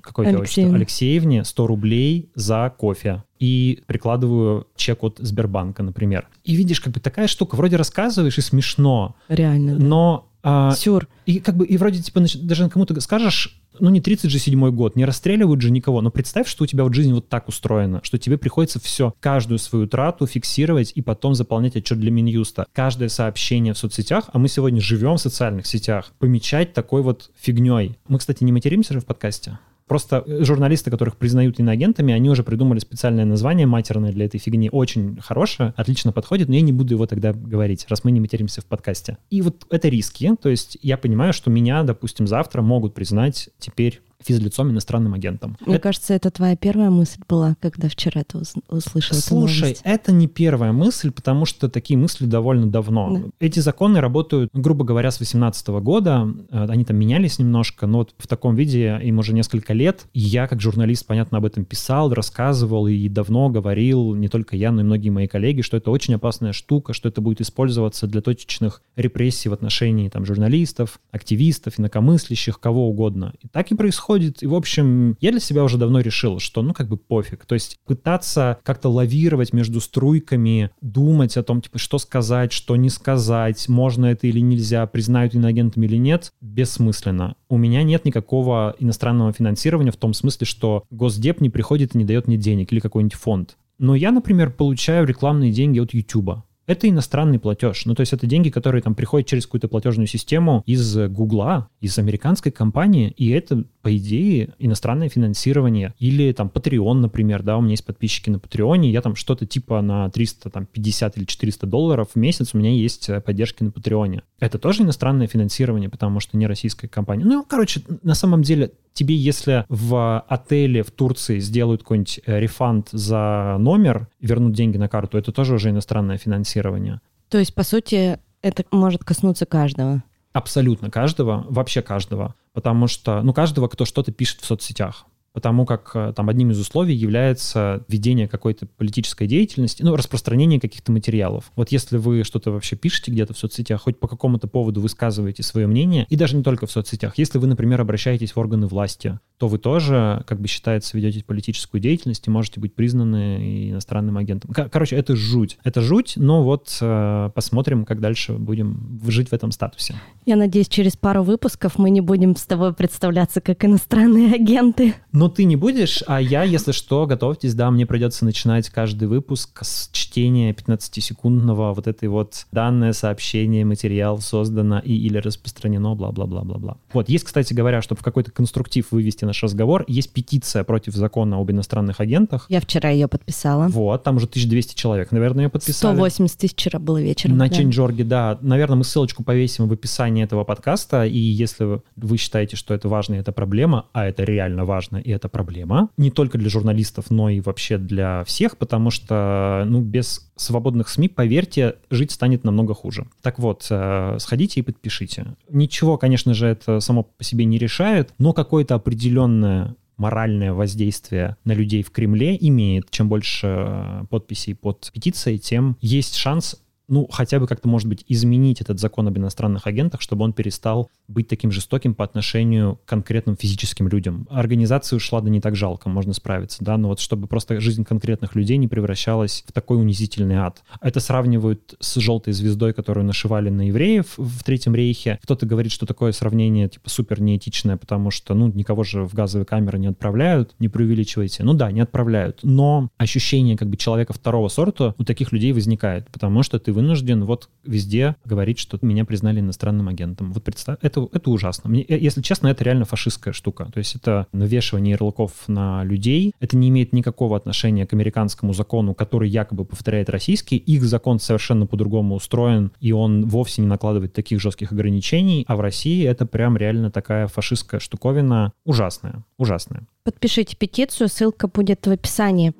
какое 0.00 0.26
тебя 0.26 0.38
отчество? 0.38 0.62
Алексеевне. 0.62 0.76
Алексеевне 0.76 1.44
100 1.44 1.66
рублей 1.66 2.30
за 2.34 2.72
кофе. 2.76 3.24
И 3.40 3.82
прикладываю 3.86 4.68
чек 4.76 5.02
от 5.02 5.16
Сбербанка, 5.18 5.82
например. 5.82 6.28
И 6.44 6.54
видишь, 6.54 6.80
как 6.80 6.92
бы 6.92 7.00
такая 7.00 7.26
штука, 7.26 7.56
вроде 7.56 7.76
рассказываешь 7.76 8.38
и 8.38 8.42
смешно, 8.42 9.16
Реально. 9.28 9.76
да. 9.76 9.84
но... 9.84 10.28
а, 10.42 10.72
Сюр. 10.72 11.08
и 11.26 11.40
как 11.40 11.56
бы, 11.56 11.66
и 11.66 11.76
вроде, 11.78 12.00
типа, 12.00 12.20
даже 12.42 12.68
кому-то 12.68 13.00
скажешь, 13.00 13.60
ну 13.80 13.90
не 13.90 14.00
30 14.00 14.30
же 14.30 14.38
седьмой 14.38 14.72
год, 14.72 14.96
не 14.96 15.04
расстреливают 15.04 15.60
же 15.60 15.70
никого, 15.70 16.00
но 16.02 16.10
представь, 16.10 16.48
что 16.48 16.64
у 16.64 16.66
тебя 16.66 16.84
вот 16.84 16.94
жизнь 16.94 17.12
вот 17.12 17.28
так 17.28 17.48
устроена, 17.48 18.00
что 18.02 18.18
тебе 18.18 18.36
приходится 18.36 18.78
все, 18.80 19.14
каждую 19.20 19.58
свою 19.58 19.86
трату 19.86 20.26
фиксировать 20.26 20.92
и 20.94 21.02
потом 21.02 21.34
заполнять 21.34 21.76
отчет 21.76 21.98
для 21.98 22.10
Минюста. 22.10 22.66
Каждое 22.72 23.08
сообщение 23.08 23.74
в 23.74 23.78
соцсетях, 23.78 24.28
а 24.32 24.38
мы 24.38 24.48
сегодня 24.48 24.80
живем 24.80 25.16
в 25.16 25.20
социальных 25.20 25.66
сетях, 25.66 26.12
помечать 26.18 26.72
такой 26.72 27.02
вот 27.02 27.30
фигней. 27.38 27.98
Мы, 28.08 28.18
кстати, 28.18 28.44
не 28.44 28.52
материмся 28.52 28.92
же 28.92 29.00
в 29.00 29.06
подкасте? 29.06 29.58
Просто 29.90 30.22
э, 30.24 30.44
журналисты, 30.44 30.88
которых 30.88 31.16
признают 31.16 31.58
иноагентами, 31.58 32.14
они 32.14 32.30
уже 32.30 32.44
придумали 32.44 32.78
специальное 32.78 33.24
название 33.24 33.66
матерное 33.66 34.12
для 34.12 34.26
этой 34.26 34.38
фигни. 34.38 34.68
Очень 34.70 35.18
хорошее, 35.20 35.74
отлично 35.76 36.12
подходит, 36.12 36.46
но 36.46 36.54
я 36.54 36.60
не 36.60 36.70
буду 36.70 36.94
его 36.94 37.06
тогда 37.06 37.32
говорить, 37.32 37.86
раз 37.88 38.04
мы 38.04 38.12
не 38.12 38.20
материмся 38.20 38.60
в 38.60 38.66
подкасте. 38.66 39.18
И 39.30 39.42
вот 39.42 39.66
это 39.68 39.88
риски. 39.88 40.36
То 40.40 40.48
есть 40.48 40.78
я 40.80 40.96
понимаю, 40.96 41.32
что 41.32 41.50
меня, 41.50 41.82
допустим, 41.82 42.28
завтра 42.28 42.62
могут 42.62 42.94
признать 42.94 43.48
теперь 43.58 44.00
физлицом 44.24 44.70
иностранным 44.70 45.14
агентом. 45.14 45.56
Мне 45.64 45.76
Это- 45.76 45.82
кажется, 45.84 46.14
это 46.14 46.30
твоя 46.30 46.56
первая 46.56 46.90
мысль 46.90 47.20
была, 47.28 47.56
когда 47.60 47.88
вчера 47.88 48.22
ты 48.24 48.38
услышал 48.68 49.16
эту 49.16 49.26
Слушай, 49.26 49.60
новость. 49.62 49.80
это 49.84 50.12
не 50.12 50.26
первая 50.26 50.72
мысль, 50.72 51.10
потому 51.10 51.44
что 51.46 51.68
такие 51.68 51.98
мысли 51.98 52.26
довольно 52.26 52.66
давно. 52.66 53.16
Да. 53.16 53.22
Эти 53.40 53.60
законы 53.60 54.00
работают, 54.00 54.50
грубо 54.52 54.84
говоря, 54.84 55.10
с 55.10 55.18
2018 55.18 55.80
года. 55.80 56.28
Э, 56.50 56.66
Они 56.70 56.84
там 56.84 56.96
менялись 56.96 57.38
немножко, 57.38 57.86
но 57.86 57.98
вот 57.98 58.14
в 58.18 58.26
таком 58.26 58.54
виде 58.54 58.98
им 59.02 59.18
уже 59.18 59.32
несколько 59.34 59.72
лет. 59.72 60.06
И 60.12 60.20
я, 60.20 60.46
как 60.46 60.60
журналист, 60.60 61.06
понятно, 61.06 61.38
об 61.38 61.44
этом 61.44 61.64
писал, 61.64 62.12
рассказывал 62.12 62.86
и 62.86 63.08
давно 63.08 63.48
говорил, 63.48 64.14
не 64.14 64.28
только 64.28 64.56
я, 64.56 64.70
но 64.72 64.82
и 64.82 64.84
многие 64.84 65.10
мои 65.10 65.26
коллеги, 65.26 65.62
что 65.62 65.76
это 65.76 65.90
очень 65.90 66.14
опасная 66.14 66.52
штука, 66.52 66.92
что 66.92 67.08
это 67.08 67.20
будет 67.20 67.40
использоваться 67.40 68.06
для 68.06 68.20
точечных 68.20 68.82
репрессий 68.96 69.48
в 69.48 69.52
отношении 69.52 70.08
там, 70.08 70.24
журналистов, 70.24 71.00
активистов, 71.10 71.78
инакомыслящих, 71.80 72.60
кого 72.60 72.88
угодно. 72.88 73.32
И 73.40 73.48
так 73.48 73.70
и 73.70 73.74
происходит. 73.74 74.09
И, 74.16 74.46
в 74.46 74.54
общем, 74.54 75.16
я 75.20 75.30
для 75.30 75.40
себя 75.40 75.64
уже 75.64 75.78
давно 75.78 76.00
решил, 76.00 76.38
что, 76.38 76.62
ну, 76.62 76.72
как 76.74 76.88
бы 76.88 76.96
пофиг. 76.96 77.44
То 77.46 77.54
есть 77.54 77.78
пытаться 77.86 78.58
как-то 78.62 78.88
лавировать 78.88 79.52
между 79.52 79.80
струйками, 79.80 80.70
думать 80.80 81.36
о 81.36 81.42
том, 81.42 81.60
типа, 81.60 81.78
что 81.78 81.98
сказать, 81.98 82.52
что 82.52 82.76
не 82.76 82.90
сказать, 82.90 83.68
можно 83.68 84.06
это 84.06 84.26
или 84.26 84.40
нельзя, 84.40 84.86
признают 84.86 85.34
иноагентами 85.34 85.86
или 85.86 85.96
нет, 85.96 86.32
бессмысленно. 86.40 87.36
У 87.48 87.56
меня 87.56 87.82
нет 87.82 88.04
никакого 88.04 88.76
иностранного 88.78 89.32
финансирования 89.32 89.90
в 89.90 89.96
том 89.96 90.14
смысле, 90.14 90.46
что 90.46 90.84
Госдеп 90.90 91.40
не 91.40 91.50
приходит 91.50 91.94
и 91.94 91.98
не 91.98 92.04
дает 92.04 92.26
мне 92.26 92.36
денег 92.36 92.72
или 92.72 92.80
какой-нибудь 92.80 93.18
фонд. 93.18 93.56
Но 93.78 93.94
я, 93.94 94.12
например, 94.12 94.50
получаю 94.50 95.06
рекламные 95.06 95.52
деньги 95.52 95.78
от 95.78 95.94
YouTube. 95.94 96.42
это 96.70 96.88
иностранный 96.88 97.40
платеж. 97.40 97.84
Ну, 97.84 97.94
то 97.94 98.00
есть 98.00 98.12
это 98.12 98.26
деньги, 98.26 98.48
которые 98.48 98.80
там 98.80 98.94
приходят 98.94 99.28
через 99.28 99.44
какую-то 99.44 99.66
платежную 99.66 100.06
систему 100.06 100.62
из 100.66 100.96
Гугла, 101.08 101.68
из 101.80 101.98
американской 101.98 102.52
компании, 102.52 103.12
и 103.16 103.30
это, 103.30 103.64
по 103.82 103.96
идее, 103.96 104.54
иностранное 104.58 105.08
финансирование. 105.08 105.94
Или 105.98 106.32
там 106.32 106.50
Patreon, 106.52 106.94
например, 106.94 107.42
да, 107.42 107.56
у 107.56 107.60
меня 107.60 107.72
есть 107.72 107.84
подписчики 107.84 108.30
на 108.30 108.38
Патреоне, 108.38 108.90
я 108.90 109.00
там 109.00 109.16
что-то 109.16 109.46
типа 109.46 109.80
на 109.80 110.10
350 110.10 111.16
или 111.16 111.24
400 111.24 111.66
долларов 111.66 112.08
в 112.14 112.16
месяц 112.16 112.54
у 112.54 112.58
меня 112.58 112.70
есть 112.70 113.08
э, 113.08 113.20
поддержки 113.20 113.62
на 113.62 113.70
Патреоне. 113.70 114.22
Это 114.38 114.58
тоже 114.58 114.82
иностранное 114.82 115.26
финансирование, 115.26 115.88
потому 115.88 116.20
что 116.20 116.36
не 116.36 116.46
российская 116.46 116.88
компания. 116.88 117.24
Ну, 117.24 117.44
короче, 117.48 117.82
на 118.02 118.14
самом 118.14 118.42
деле 118.42 118.72
тебе, 118.92 119.14
если 119.14 119.64
в 119.68 120.20
отеле 120.28 120.82
в 120.82 120.90
Турции 120.90 121.38
сделают 121.38 121.82
какой-нибудь 121.82 122.20
э, 122.26 122.40
рефанд 122.40 122.88
за 122.92 123.56
номер, 123.58 124.08
вернут 124.20 124.52
деньги 124.52 124.76
на 124.76 124.88
карту, 124.88 125.18
это 125.18 125.32
тоже 125.32 125.54
уже 125.54 125.70
иностранное 125.70 126.18
финансирование. 126.18 127.00
То 127.28 127.38
есть, 127.38 127.54
по 127.54 127.62
сути, 127.62 128.18
это 128.42 128.64
может 128.70 129.04
коснуться 129.04 129.46
каждого? 129.46 130.02
Абсолютно 130.32 130.90
каждого, 130.90 131.44
вообще 131.48 131.82
каждого. 131.82 132.34
Потому 132.52 132.86
что, 132.86 133.22
ну, 133.22 133.32
каждого, 133.32 133.68
кто 133.68 133.84
что-то 133.84 134.12
пишет 134.12 134.40
в 134.40 134.46
соцсетях 134.46 135.06
потому 135.32 135.64
как 135.66 135.90
э, 135.94 136.12
там 136.14 136.28
одним 136.28 136.50
из 136.50 136.60
условий 136.60 136.94
является 136.94 137.84
ведение 137.88 138.28
какой-то 138.28 138.66
политической 138.66 139.26
деятельности, 139.26 139.82
ну, 139.82 139.96
распространение 139.96 140.60
каких-то 140.60 140.92
материалов. 140.92 141.52
Вот 141.56 141.70
если 141.70 141.96
вы 141.96 142.24
что-то 142.24 142.50
вообще 142.50 142.76
пишете 142.76 143.10
где-то 143.10 143.34
в 143.34 143.38
соцсетях, 143.38 143.82
хоть 143.82 143.98
по 143.98 144.08
какому-то 144.08 144.48
поводу 144.48 144.80
высказываете 144.80 145.42
свое 145.42 145.66
мнение, 145.66 146.06
и 146.08 146.16
даже 146.16 146.36
не 146.36 146.42
только 146.42 146.66
в 146.66 146.70
соцсетях, 146.70 147.14
если 147.16 147.38
вы, 147.38 147.46
например, 147.46 147.80
обращаетесь 147.80 148.32
в 148.32 148.38
органы 148.38 148.66
власти, 148.66 149.18
то 149.38 149.48
вы 149.48 149.58
тоже, 149.58 150.22
как 150.26 150.38
бы 150.38 150.48
считается, 150.48 150.96
ведете 150.96 151.24
политическую 151.24 151.80
деятельность 151.80 152.26
и 152.26 152.30
можете 152.30 152.60
быть 152.60 152.74
признаны 152.74 153.70
иностранным 153.70 154.18
агентом. 154.18 154.50
Короче, 154.52 154.96
это 154.96 155.16
жуть. 155.16 155.58
Это 155.64 155.80
жуть, 155.80 156.14
но 156.16 156.44
вот 156.44 156.76
э, 156.80 157.30
посмотрим, 157.34 157.86
как 157.86 158.00
дальше 158.00 158.34
будем 158.34 159.00
жить 159.06 159.30
в 159.30 159.32
этом 159.32 159.50
статусе. 159.50 159.94
Я 160.26 160.36
надеюсь, 160.36 160.68
через 160.68 160.96
пару 160.96 161.22
выпусков 161.22 161.78
мы 161.78 161.88
не 161.88 162.02
будем 162.02 162.36
с 162.36 162.42
тобой 162.42 162.74
представляться 162.74 163.40
как 163.40 163.64
иностранные 163.64 164.34
агенты. 164.34 164.94
Но 165.20 165.28
ты 165.28 165.44
не 165.44 165.54
будешь, 165.54 166.02
а 166.06 166.18
я, 166.18 166.44
если 166.44 166.72
что, 166.72 167.04
готовьтесь, 167.04 167.52
да, 167.52 167.70
мне 167.70 167.84
придется 167.84 168.24
начинать 168.24 168.70
каждый 168.70 169.06
выпуск 169.06 169.58
с 169.62 169.90
чтения 169.92 170.54
15-секундного 170.54 171.74
вот 171.74 171.86
этой 171.86 172.08
вот 172.08 172.46
данное 172.52 172.94
сообщение, 172.94 173.66
материал 173.66 174.18
создано 174.20 174.78
и 174.78 174.94
или 174.94 175.18
распространено, 175.18 175.94
бла-бла-бла-бла-бла. 175.94 176.78
Вот, 176.94 177.10
есть, 177.10 177.24
кстати 177.24 177.52
говоря, 177.52 177.82
чтобы 177.82 178.00
в 178.00 178.02
какой-то 178.02 178.30
конструктив 178.30 178.86
вывести 178.92 179.26
наш 179.26 179.42
разговор, 179.42 179.84
есть 179.88 180.10
петиция 180.10 180.64
против 180.64 180.94
закона 180.94 181.38
об 181.38 181.50
иностранных 181.50 182.00
агентах. 182.00 182.46
Я 182.48 182.62
вчера 182.62 182.88
ее 182.88 183.06
подписала. 183.06 183.68
Вот, 183.68 184.02
там 184.02 184.16
уже 184.16 184.24
1200 184.24 184.74
человек, 184.74 185.12
наверное, 185.12 185.44
ее 185.44 185.50
подписали. 185.50 185.96
180 185.96 186.38
тысяч 186.38 186.54
вчера 186.54 186.78
было 186.78 186.98
вечером. 186.98 187.36
На 187.36 187.46
да. 187.50 187.56
Change.org, 187.56 188.04
да. 188.04 188.38
Наверное, 188.40 188.76
мы 188.78 188.84
ссылочку 188.84 189.22
повесим 189.22 189.68
в 189.68 189.72
описании 189.74 190.24
этого 190.24 190.44
подкаста, 190.44 191.04
и 191.04 191.18
если 191.18 191.82
вы 191.96 192.16
считаете, 192.16 192.56
что 192.56 192.72
это 192.72 192.88
важно, 192.88 193.16
это 193.16 193.32
проблема, 193.32 193.84
а 193.92 194.06
это 194.06 194.24
реально 194.24 194.64
важно, 194.64 194.96
и 194.96 195.09
это 195.10 195.28
проблема. 195.28 195.90
Не 195.96 196.10
только 196.10 196.38
для 196.38 196.48
журналистов, 196.48 197.10
но 197.10 197.28
и 197.28 197.40
вообще 197.40 197.78
для 197.78 198.24
всех, 198.24 198.56
потому 198.56 198.90
что, 198.90 199.64
ну, 199.66 199.80
без 199.80 200.30
свободных 200.36 200.88
СМИ, 200.88 201.08
поверьте, 201.08 201.76
жить 201.90 202.12
станет 202.12 202.44
намного 202.44 202.74
хуже. 202.74 203.06
Так 203.22 203.38
вот, 203.38 203.66
э, 203.70 204.16
сходите 204.18 204.60
и 204.60 204.62
подпишите. 204.62 205.34
Ничего, 205.48 205.98
конечно 205.98 206.34
же, 206.34 206.46
это 206.46 206.80
само 206.80 207.04
по 207.04 207.24
себе 207.24 207.44
не 207.44 207.58
решает, 207.58 208.14
но 208.18 208.32
какое-то 208.32 208.74
определенное 208.74 209.76
моральное 210.00 210.54
воздействие 210.54 211.36
на 211.44 211.52
людей 211.52 211.82
в 211.82 211.90
Кремле 211.90 212.36
имеет. 212.40 212.90
Чем 212.90 213.08
больше 213.08 213.46
э, 213.46 214.04
подписей 214.08 214.54
под 214.54 214.90
петицией, 214.92 215.38
тем 215.38 215.76
есть 215.80 216.16
шанс 216.16 216.56
ну, 216.90 217.08
хотя 217.10 217.38
бы 217.38 217.46
как-то, 217.46 217.68
может 217.68 217.88
быть, 217.88 218.04
изменить 218.08 218.60
этот 218.60 218.78
закон 218.80 219.08
об 219.08 219.16
иностранных 219.16 219.66
агентах, 219.66 220.00
чтобы 220.00 220.24
он 220.24 220.32
перестал 220.32 220.90
быть 221.08 221.28
таким 221.28 221.50
жестоким 221.50 221.94
по 221.94 222.04
отношению 222.04 222.76
к 222.76 222.88
конкретным 222.88 223.36
физическим 223.36 223.88
людям. 223.88 224.26
Организация 224.30 224.96
ушла, 224.96 225.20
да 225.20 225.30
не 225.30 225.40
так 225.40 225.56
жалко, 225.56 225.88
можно 225.88 226.12
справиться, 226.12 226.64
да, 226.64 226.76
но 226.76 226.88
вот 226.88 227.00
чтобы 227.00 227.26
просто 227.26 227.60
жизнь 227.60 227.84
конкретных 227.84 228.34
людей 228.34 228.56
не 228.56 228.68
превращалась 228.68 229.44
в 229.46 229.52
такой 229.52 229.78
унизительный 229.78 230.36
ад. 230.36 230.62
Это 230.80 231.00
сравнивают 231.00 231.74
с 231.80 231.96
желтой 232.00 232.32
звездой, 232.32 232.72
которую 232.72 233.06
нашивали 233.06 233.50
на 233.50 233.68
евреев 233.68 234.14
в 234.16 234.42
Третьем 234.42 234.74
рейхе. 234.74 235.18
Кто-то 235.22 235.46
говорит, 235.46 235.72
что 235.72 235.86
такое 235.86 236.12
сравнение, 236.12 236.68
типа, 236.68 236.90
супер 236.90 237.20
неэтичное, 237.20 237.76
потому 237.76 238.10
что, 238.10 238.34
ну, 238.34 238.48
никого 238.48 238.82
же 238.82 239.04
в 239.04 239.14
газовые 239.14 239.46
камеры 239.46 239.78
не 239.78 239.86
отправляют, 239.86 240.54
не 240.58 240.68
преувеличивайте. 240.68 241.44
Ну 241.44 241.54
да, 241.54 241.70
не 241.70 241.80
отправляют, 241.80 242.40
но 242.42 242.90
ощущение 242.98 243.56
как 243.56 243.68
бы 243.68 243.76
человека 243.76 244.12
второго 244.12 244.48
сорта 244.48 244.94
у 244.98 245.04
таких 245.04 245.32
людей 245.32 245.52
возникает, 245.52 246.08
потому 246.10 246.42
что 246.42 246.58
ты 246.58 246.72
вынужден 246.80 247.24
вот 247.24 247.48
везде 247.64 248.16
говорить, 248.24 248.58
что 248.58 248.78
меня 248.80 249.04
признали 249.04 249.40
иностранным 249.40 249.88
агентом. 249.88 250.32
Вот 250.32 250.42
представь, 250.42 250.78
это, 250.80 251.06
это 251.12 251.30
ужасно. 251.30 251.68
Мне, 251.70 251.82
э, 251.82 251.98
если 251.98 252.22
честно, 252.22 252.48
это 252.48 252.64
реально 252.64 252.86
фашистская 252.86 253.32
штука. 253.32 253.68
То 253.72 253.78
есть 253.78 253.94
это 253.94 254.26
навешивание 254.32 254.92
ярлыков 254.92 255.32
на 255.46 255.84
людей. 255.84 256.32
Это 256.40 256.56
не 256.56 256.70
имеет 256.70 256.92
никакого 256.92 257.36
отношения 257.36 257.86
к 257.86 257.92
американскому 257.92 258.54
закону, 258.54 258.94
который 258.94 259.28
якобы 259.28 259.64
повторяет 259.64 260.08
российский. 260.08 260.56
Их 260.56 260.82
закон 260.84 261.20
совершенно 261.20 261.66
по-другому 261.66 262.14
устроен, 262.14 262.72
и 262.80 262.92
он 262.92 263.26
вовсе 263.26 263.62
не 263.62 263.68
накладывает 263.68 264.14
таких 264.14 264.40
жестких 264.40 264.72
ограничений. 264.72 265.44
А 265.46 265.56
в 265.56 265.60
России 265.60 266.06
это 266.06 266.24
прям 266.24 266.56
реально 266.56 266.90
такая 266.90 267.26
фашистская 267.26 267.80
штуковина 267.80 268.52
ужасная. 268.64 269.22
Ужасная. 269.38 269.82
Подпишите 270.04 270.56
петицию, 270.56 271.08
ссылка 271.08 271.46
будет 271.46 271.86
в 271.86 271.90
описании. 271.90 272.54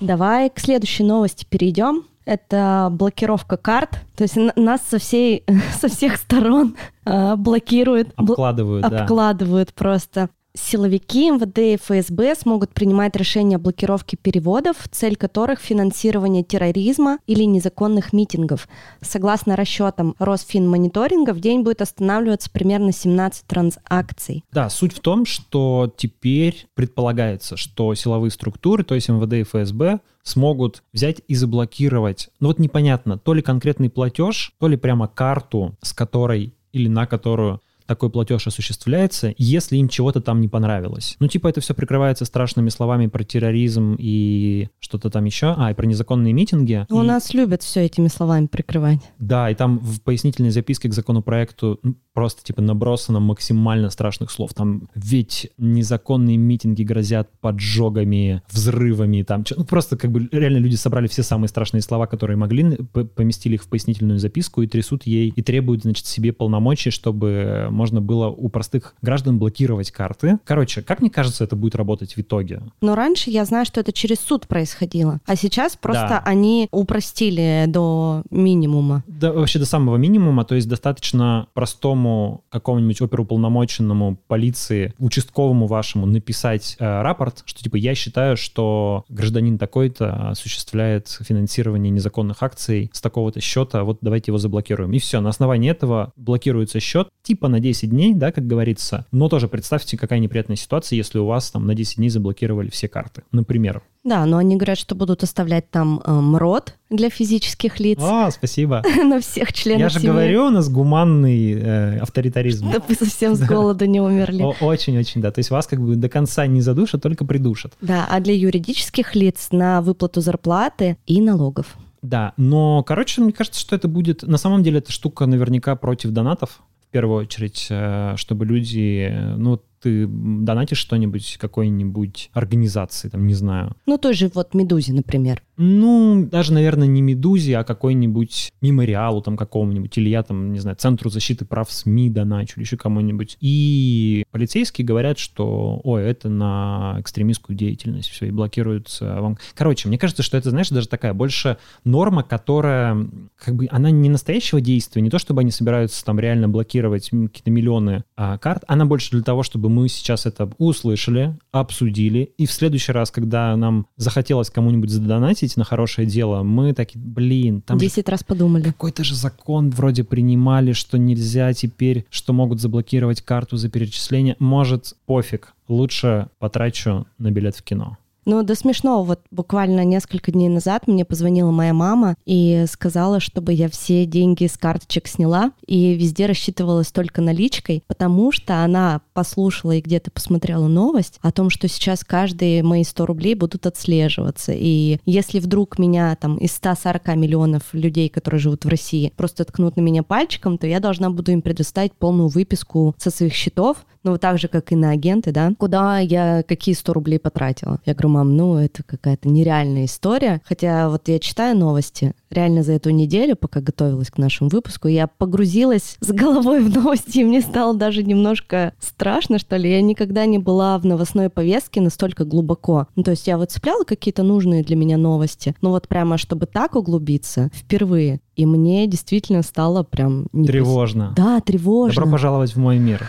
Давай 0.00 0.50
к 0.50 0.58
следующей 0.60 1.04
новости 1.04 1.46
перейдем. 1.48 2.04
Это 2.24 2.88
блокировка 2.90 3.56
карт. 3.56 3.90
То 4.16 4.24
есть 4.24 4.36
нас 4.56 4.80
со, 4.82 4.98
всей, 4.98 5.44
со 5.80 5.88
всех 5.88 6.16
сторон 6.16 6.76
э, 7.04 7.36
блокируют. 7.36 8.08
Обкладывают, 8.16 8.84
бл- 8.84 8.90
да. 8.90 9.02
Обкладывают 9.02 9.72
просто 9.72 10.28
силовики 10.56 11.30
МВД 11.30 11.58
и 11.58 11.76
ФСБ 11.76 12.34
смогут 12.34 12.70
принимать 12.70 13.14
решения 13.16 13.56
о 13.56 13.58
блокировке 13.58 14.16
переводов, 14.16 14.76
цель 14.90 15.16
которых 15.16 15.60
финансирование 15.60 16.42
терроризма 16.42 17.18
или 17.26 17.44
незаконных 17.44 18.12
митингов. 18.12 18.68
Согласно 19.00 19.54
расчетам 19.54 20.14
Росфинмониторинга, 20.18 21.32
в 21.32 21.40
день 21.40 21.62
будет 21.62 21.82
останавливаться 21.82 22.50
примерно 22.50 22.92
17 22.92 23.46
транзакций. 23.46 24.44
Да, 24.52 24.70
суть 24.70 24.94
в 24.94 25.00
том, 25.00 25.26
что 25.26 25.92
теперь 25.96 26.66
предполагается, 26.74 27.56
что 27.56 27.94
силовые 27.94 28.30
структуры, 28.30 28.84
то 28.84 28.94
есть 28.94 29.08
МВД 29.08 29.34
и 29.34 29.42
ФСБ, 29.42 30.00
смогут 30.22 30.82
взять 30.92 31.20
и 31.28 31.36
заблокировать, 31.36 32.30
ну 32.40 32.48
вот 32.48 32.58
непонятно, 32.58 33.16
то 33.16 33.32
ли 33.32 33.42
конкретный 33.42 33.90
платеж, 33.90 34.52
то 34.58 34.66
ли 34.66 34.76
прямо 34.76 35.06
карту, 35.06 35.76
с 35.82 35.92
которой 35.92 36.52
или 36.72 36.88
на 36.88 37.06
которую 37.06 37.60
такой 37.86 38.10
платеж 38.10 38.46
осуществляется, 38.46 39.34
если 39.38 39.76
им 39.76 39.88
чего-то 39.88 40.20
там 40.20 40.40
не 40.40 40.48
понравилось. 40.48 41.16
Ну, 41.20 41.28
типа, 41.28 41.48
это 41.48 41.60
все 41.60 41.74
прикрывается 41.74 42.24
страшными 42.24 42.68
словами 42.68 43.06
про 43.06 43.24
терроризм 43.24 43.96
и 43.98 44.68
что-то 44.78 45.10
там 45.10 45.24
еще. 45.24 45.54
А, 45.56 45.70
и 45.70 45.74
про 45.74 45.86
незаконные 45.86 46.32
митинги. 46.32 46.86
У 46.90 47.02
и... 47.02 47.06
нас 47.06 47.34
любят 47.34 47.62
все 47.62 47.84
этими 47.84 48.08
словами 48.08 48.46
прикрывать. 48.46 49.00
Да, 49.18 49.50
и 49.50 49.54
там 49.54 49.78
в 49.78 50.00
пояснительной 50.02 50.50
записке 50.50 50.88
к 50.88 50.94
законопроекту 50.94 51.78
ну, 51.82 51.96
просто 52.12 52.42
типа 52.42 52.62
набросано 52.62 53.20
максимально 53.20 53.90
страшных 53.90 54.30
слов. 54.30 54.54
Там 54.54 54.88
ведь 54.94 55.50
незаконные 55.58 56.36
митинги 56.36 56.82
грозят 56.82 57.30
поджогами, 57.40 58.42
взрывами, 58.50 59.22
там 59.22 59.44
ну, 59.56 59.64
просто 59.64 59.96
как 59.96 60.10
бы 60.10 60.28
реально 60.32 60.58
люди 60.58 60.76
собрали 60.76 61.08
все 61.08 61.22
самые 61.22 61.48
страшные 61.48 61.82
слова, 61.82 62.06
которые 62.06 62.36
могли, 62.36 62.76
поместили 63.14 63.54
их 63.54 63.64
в 63.64 63.68
пояснительную 63.68 64.18
записку 64.18 64.62
и 64.62 64.66
трясут 64.66 65.06
ей 65.06 65.32
и 65.34 65.42
требуют, 65.42 65.82
значит, 65.82 66.06
себе 66.06 66.32
полномочий, 66.32 66.90
чтобы 66.90 67.68
можно 67.76 68.00
было 68.00 68.28
у 68.28 68.48
простых 68.48 68.94
граждан 69.02 69.38
блокировать 69.38 69.90
карты. 69.90 70.38
Короче, 70.44 70.82
как 70.82 71.00
мне 71.00 71.10
кажется, 71.10 71.44
это 71.44 71.54
будет 71.54 71.74
работать 71.76 72.16
в 72.16 72.20
итоге? 72.20 72.62
Но 72.80 72.94
раньше 72.94 73.30
я 73.30 73.44
знаю, 73.44 73.66
что 73.66 73.80
это 73.80 73.92
через 73.92 74.18
суд 74.18 74.48
происходило, 74.48 75.20
а 75.26 75.36
сейчас 75.36 75.76
просто 75.76 76.08
да. 76.08 76.22
они 76.24 76.68
упростили 76.70 77.64
до 77.68 78.22
минимума. 78.30 79.04
Да, 79.06 79.32
вообще 79.32 79.58
до 79.58 79.66
самого 79.66 79.96
минимума, 79.96 80.44
то 80.44 80.54
есть 80.54 80.68
достаточно 80.68 81.46
простому 81.54 82.44
какому-нибудь 82.48 83.00
оперуполномоченному 83.00 84.18
полиции, 84.26 84.94
участковому 84.98 85.66
вашему 85.66 86.06
написать 86.06 86.76
э, 86.78 87.02
рапорт, 87.02 87.42
что 87.44 87.62
типа 87.62 87.76
я 87.76 87.94
считаю, 87.94 88.36
что 88.36 89.04
гражданин 89.08 89.58
такой-то 89.58 90.30
осуществляет 90.30 91.08
финансирование 91.08 91.90
незаконных 91.90 92.42
акций 92.42 92.90
с 92.92 93.00
такого-то 93.00 93.40
счета, 93.40 93.84
вот 93.84 93.98
давайте 94.00 94.30
его 94.30 94.38
заблокируем. 94.38 94.92
И 94.92 94.98
все, 94.98 95.20
на 95.20 95.28
основании 95.28 95.70
этого 95.70 96.12
блокируется 96.16 96.80
счет, 96.80 97.08
типа 97.22 97.48
на 97.48 97.60
10 97.66 97.90
дней, 97.90 98.14
да, 98.14 98.30
как 98.32 98.46
говорится, 98.46 99.06
но 99.10 99.28
тоже 99.28 99.48
представьте, 99.48 99.96
какая 99.96 100.20
неприятная 100.20 100.56
ситуация, 100.56 100.96
если 100.96 101.18
у 101.18 101.26
вас 101.26 101.50
там 101.50 101.66
на 101.66 101.74
10 101.74 101.96
дней 101.96 102.10
заблокировали 102.10 102.70
все 102.70 102.88
карты, 102.88 103.22
например. 103.32 103.82
Да, 104.04 104.24
но 104.24 104.36
они 104.36 104.54
говорят, 104.54 104.78
что 104.78 104.94
будут 104.94 105.24
оставлять 105.24 105.68
там 105.70 106.00
э, 106.04 106.12
МРОД 106.12 106.76
для 106.90 107.10
физических 107.10 107.80
лиц. 107.80 107.98
А, 108.00 108.30
спасибо. 108.30 108.84
На 109.02 109.20
всех 109.20 109.52
членов 109.52 109.80
Я 109.80 109.88
же 109.88 109.98
семьи. 109.98 110.12
говорю, 110.12 110.46
у 110.46 110.50
нас 110.50 110.68
гуманный 110.68 111.54
э, 111.54 111.98
авторитаризм. 111.98 112.70
Да 112.70 112.78
вы 112.86 112.94
совсем 112.94 113.34
с 113.34 113.40
голоду 113.48 113.84
не 113.86 114.00
умерли. 114.00 114.44
Очень-очень, 114.60 115.20
да. 115.20 115.32
То 115.32 115.40
есть 115.40 115.50
вас 115.50 115.66
как 115.66 115.80
бы 115.80 115.96
до 115.96 116.08
конца 116.08 116.46
не 116.46 116.60
задушат, 116.60 117.02
только 117.02 117.24
придушат. 117.24 117.72
Да, 117.80 118.06
а 118.08 118.20
для 118.20 118.34
юридических 118.34 119.16
лиц 119.16 119.48
на 119.50 119.82
выплату 119.82 120.20
зарплаты 120.20 120.98
и 121.06 121.20
налогов. 121.20 121.76
Да, 122.02 122.32
но, 122.36 122.84
короче, 122.84 123.20
мне 123.20 123.32
кажется, 123.32 123.58
что 123.58 123.74
это 123.74 123.88
будет... 123.88 124.22
На 124.22 124.38
самом 124.38 124.62
деле, 124.62 124.78
эта 124.78 124.92
штука 124.92 125.26
наверняка 125.26 125.74
против 125.74 126.10
донатов, 126.10 126.60
первую 126.96 127.24
очередь, 127.24 127.66
э, 127.68 128.14
чтобы 128.16 128.46
люди, 128.46 129.08
э, 129.10 129.36
ну, 129.36 129.60
ты 129.86 130.08
донатишь 130.08 130.78
что-нибудь 130.78 131.38
какой-нибудь 131.40 132.30
организации, 132.32 133.08
там, 133.08 133.24
не 133.24 133.34
знаю. 133.34 133.76
Ну, 133.86 133.98
той 133.98 134.14
же 134.14 134.28
вот 134.34 134.52
«Медузе», 134.52 134.92
например. 134.92 135.44
Ну, 135.56 136.26
даже, 136.28 136.52
наверное, 136.52 136.88
не 136.88 137.02
«Медузе», 137.02 137.56
а 137.58 137.62
какой-нибудь 137.62 138.52
мемориалу 138.60 139.22
там 139.22 139.36
какому-нибудь, 139.36 139.96
или 139.96 140.08
я 140.08 140.24
там, 140.24 140.52
не 140.52 140.58
знаю, 140.58 140.76
Центру 140.76 141.08
защиты 141.08 141.44
прав 141.44 141.70
СМИ 141.70 142.10
доначу, 142.10 142.54
или 142.56 142.64
еще 142.64 142.76
кому-нибудь. 142.76 143.36
И 143.40 144.24
полицейские 144.32 144.84
говорят, 144.84 145.20
что, 145.20 145.80
ой, 145.84 146.02
это 146.02 146.28
на 146.28 146.96
экстремистскую 146.98 147.56
деятельность 147.56 148.08
все, 148.08 148.26
и 148.26 148.32
блокируются 148.32 149.20
вам. 149.20 149.38
Короче, 149.54 149.86
мне 149.86 149.98
кажется, 149.98 150.24
что 150.24 150.36
это, 150.36 150.50
знаешь, 150.50 150.70
даже 150.70 150.88
такая 150.88 151.14
больше 151.14 151.58
норма, 151.84 152.24
которая, 152.24 153.08
как 153.38 153.54
бы, 153.54 153.68
она 153.70 153.92
не 153.92 154.08
настоящего 154.08 154.60
действия, 154.60 155.00
не 155.00 155.10
то, 155.10 155.20
чтобы 155.20 155.42
они 155.42 155.52
собираются 155.52 156.04
там 156.04 156.18
реально 156.18 156.48
блокировать 156.48 157.10
какие-то 157.10 157.52
миллионы 157.52 158.02
а, 158.16 158.36
карт, 158.38 158.64
она 158.66 158.84
больше 158.84 159.12
для 159.12 159.22
того, 159.22 159.44
чтобы 159.44 159.68
мы 159.76 159.90
сейчас 159.90 160.24
это 160.24 160.50
услышали, 160.56 161.36
обсудили, 161.52 162.32
и 162.38 162.46
в 162.46 162.52
следующий 162.52 162.92
раз, 162.92 163.10
когда 163.10 163.54
нам 163.56 163.86
захотелось 163.98 164.48
кому-нибудь 164.48 164.88
задонатить 164.88 165.58
на 165.58 165.64
хорошее 165.64 166.08
дело, 166.08 166.42
мы 166.42 166.72
такие, 166.72 166.98
блин, 166.98 167.60
там 167.60 167.76
Десять 167.76 168.08
раз 168.08 168.24
подумали. 168.24 168.62
какой-то 168.62 169.04
же 169.04 169.14
закон 169.14 169.68
вроде 169.68 170.02
принимали, 170.02 170.72
что 170.72 170.96
нельзя 170.96 171.52
теперь, 171.52 172.06
что 172.08 172.32
могут 172.32 172.58
заблокировать 172.60 173.20
карту 173.20 173.58
за 173.58 173.68
перечисление. 173.68 174.36
Может, 174.38 174.96
пофиг, 175.04 175.52
лучше 175.68 176.28
потрачу 176.38 177.06
на 177.18 177.30
билет 177.30 177.56
в 177.56 177.62
кино. 177.62 177.98
Ну, 178.26 178.42
до 178.42 178.56
смешного. 178.56 179.04
Вот 179.04 179.20
буквально 179.30 179.84
несколько 179.84 180.32
дней 180.32 180.48
назад 180.48 180.88
мне 180.88 181.04
позвонила 181.04 181.52
моя 181.52 181.72
мама 181.72 182.16
и 182.26 182.64
сказала, 182.68 183.20
чтобы 183.20 183.52
я 183.52 183.68
все 183.68 184.04
деньги 184.04 184.46
с 184.46 184.58
карточек 184.58 185.06
сняла 185.06 185.52
и 185.64 185.94
везде 185.94 186.26
рассчитывалась 186.26 186.90
только 186.90 187.22
наличкой, 187.22 187.84
потому 187.86 188.32
что 188.32 188.64
она 188.64 189.00
послушала 189.14 189.76
и 189.76 189.80
где-то 189.80 190.10
посмотрела 190.10 190.66
новость 190.66 191.20
о 191.22 191.30
том, 191.30 191.50
что 191.50 191.68
сейчас 191.68 192.02
каждые 192.02 192.64
мои 192.64 192.82
100 192.82 193.06
рублей 193.06 193.36
будут 193.36 193.64
отслеживаться. 193.64 194.52
И 194.52 194.98
если 195.06 195.38
вдруг 195.38 195.78
меня 195.78 196.16
там 196.16 196.36
из 196.38 196.52
140 196.52 197.06
миллионов 197.14 197.62
людей, 197.74 198.08
которые 198.08 198.40
живут 198.40 198.64
в 198.64 198.68
России, 198.68 199.12
просто 199.16 199.44
ткнут 199.44 199.76
на 199.76 199.82
меня 199.82 200.02
пальчиком, 200.02 200.58
то 200.58 200.66
я 200.66 200.80
должна 200.80 201.10
буду 201.10 201.30
им 201.30 201.42
предоставить 201.42 201.92
полную 201.92 202.28
выписку 202.28 202.96
со 202.98 203.10
своих 203.10 203.34
счетов, 203.34 203.86
ну, 204.06 204.12
вот 204.12 204.20
так 204.20 204.38
же, 204.38 204.46
как 204.46 204.70
и 204.70 204.76
на 204.76 204.90
агенты, 204.90 205.32
да, 205.32 205.52
куда 205.58 205.98
я 205.98 206.44
какие 206.46 206.76
100 206.76 206.92
рублей 206.92 207.18
потратила. 207.18 207.80
Я 207.84 207.94
говорю, 207.94 208.10
мам, 208.10 208.36
ну, 208.36 208.56
это 208.56 208.84
какая-то 208.84 209.28
нереальная 209.28 209.86
история. 209.86 210.40
Хотя 210.44 210.88
вот 210.88 211.08
я 211.08 211.18
читаю 211.18 211.58
новости, 211.58 212.12
реально 212.30 212.62
за 212.62 212.74
эту 212.74 212.90
неделю, 212.90 213.34
пока 213.34 213.60
готовилась 213.60 214.10
к 214.10 214.18
нашему 214.18 214.48
выпуску, 214.48 214.86
я 214.86 215.08
погрузилась 215.08 215.96
с 215.98 216.12
головой 216.12 216.62
в 216.62 216.72
новости, 216.72 217.18
и 217.18 217.24
мне 217.24 217.40
стало 217.40 217.74
даже 217.74 218.04
немножко 218.04 218.74
страшно, 218.78 219.40
что 219.40 219.56
ли. 219.56 219.72
Я 219.72 219.82
никогда 219.82 220.24
не 220.24 220.38
была 220.38 220.78
в 220.78 220.86
новостной 220.86 221.28
повестке 221.28 221.80
настолько 221.80 222.24
глубоко. 222.24 222.86
Ну, 222.94 223.02
то 223.02 223.10
есть 223.10 223.26
я 223.26 223.38
выцепляла 223.38 223.82
какие-то 223.82 224.22
нужные 224.22 224.62
для 224.62 224.76
меня 224.76 224.98
новости, 224.98 225.56
но 225.62 225.70
вот 225.70 225.88
прямо, 225.88 226.16
чтобы 226.16 226.46
так 226.46 226.76
углубиться, 226.76 227.50
впервые. 227.52 228.20
И 228.36 228.46
мне 228.46 228.86
действительно 228.86 229.42
стало 229.42 229.82
прям... 229.82 230.28
не. 230.32 230.46
Тревожно. 230.46 231.12
Да, 231.16 231.40
тревожно. 231.40 232.02
Добро 232.02 232.12
пожаловать 232.12 232.54
в 232.54 232.58
мой 232.58 232.78
мир. 232.78 233.08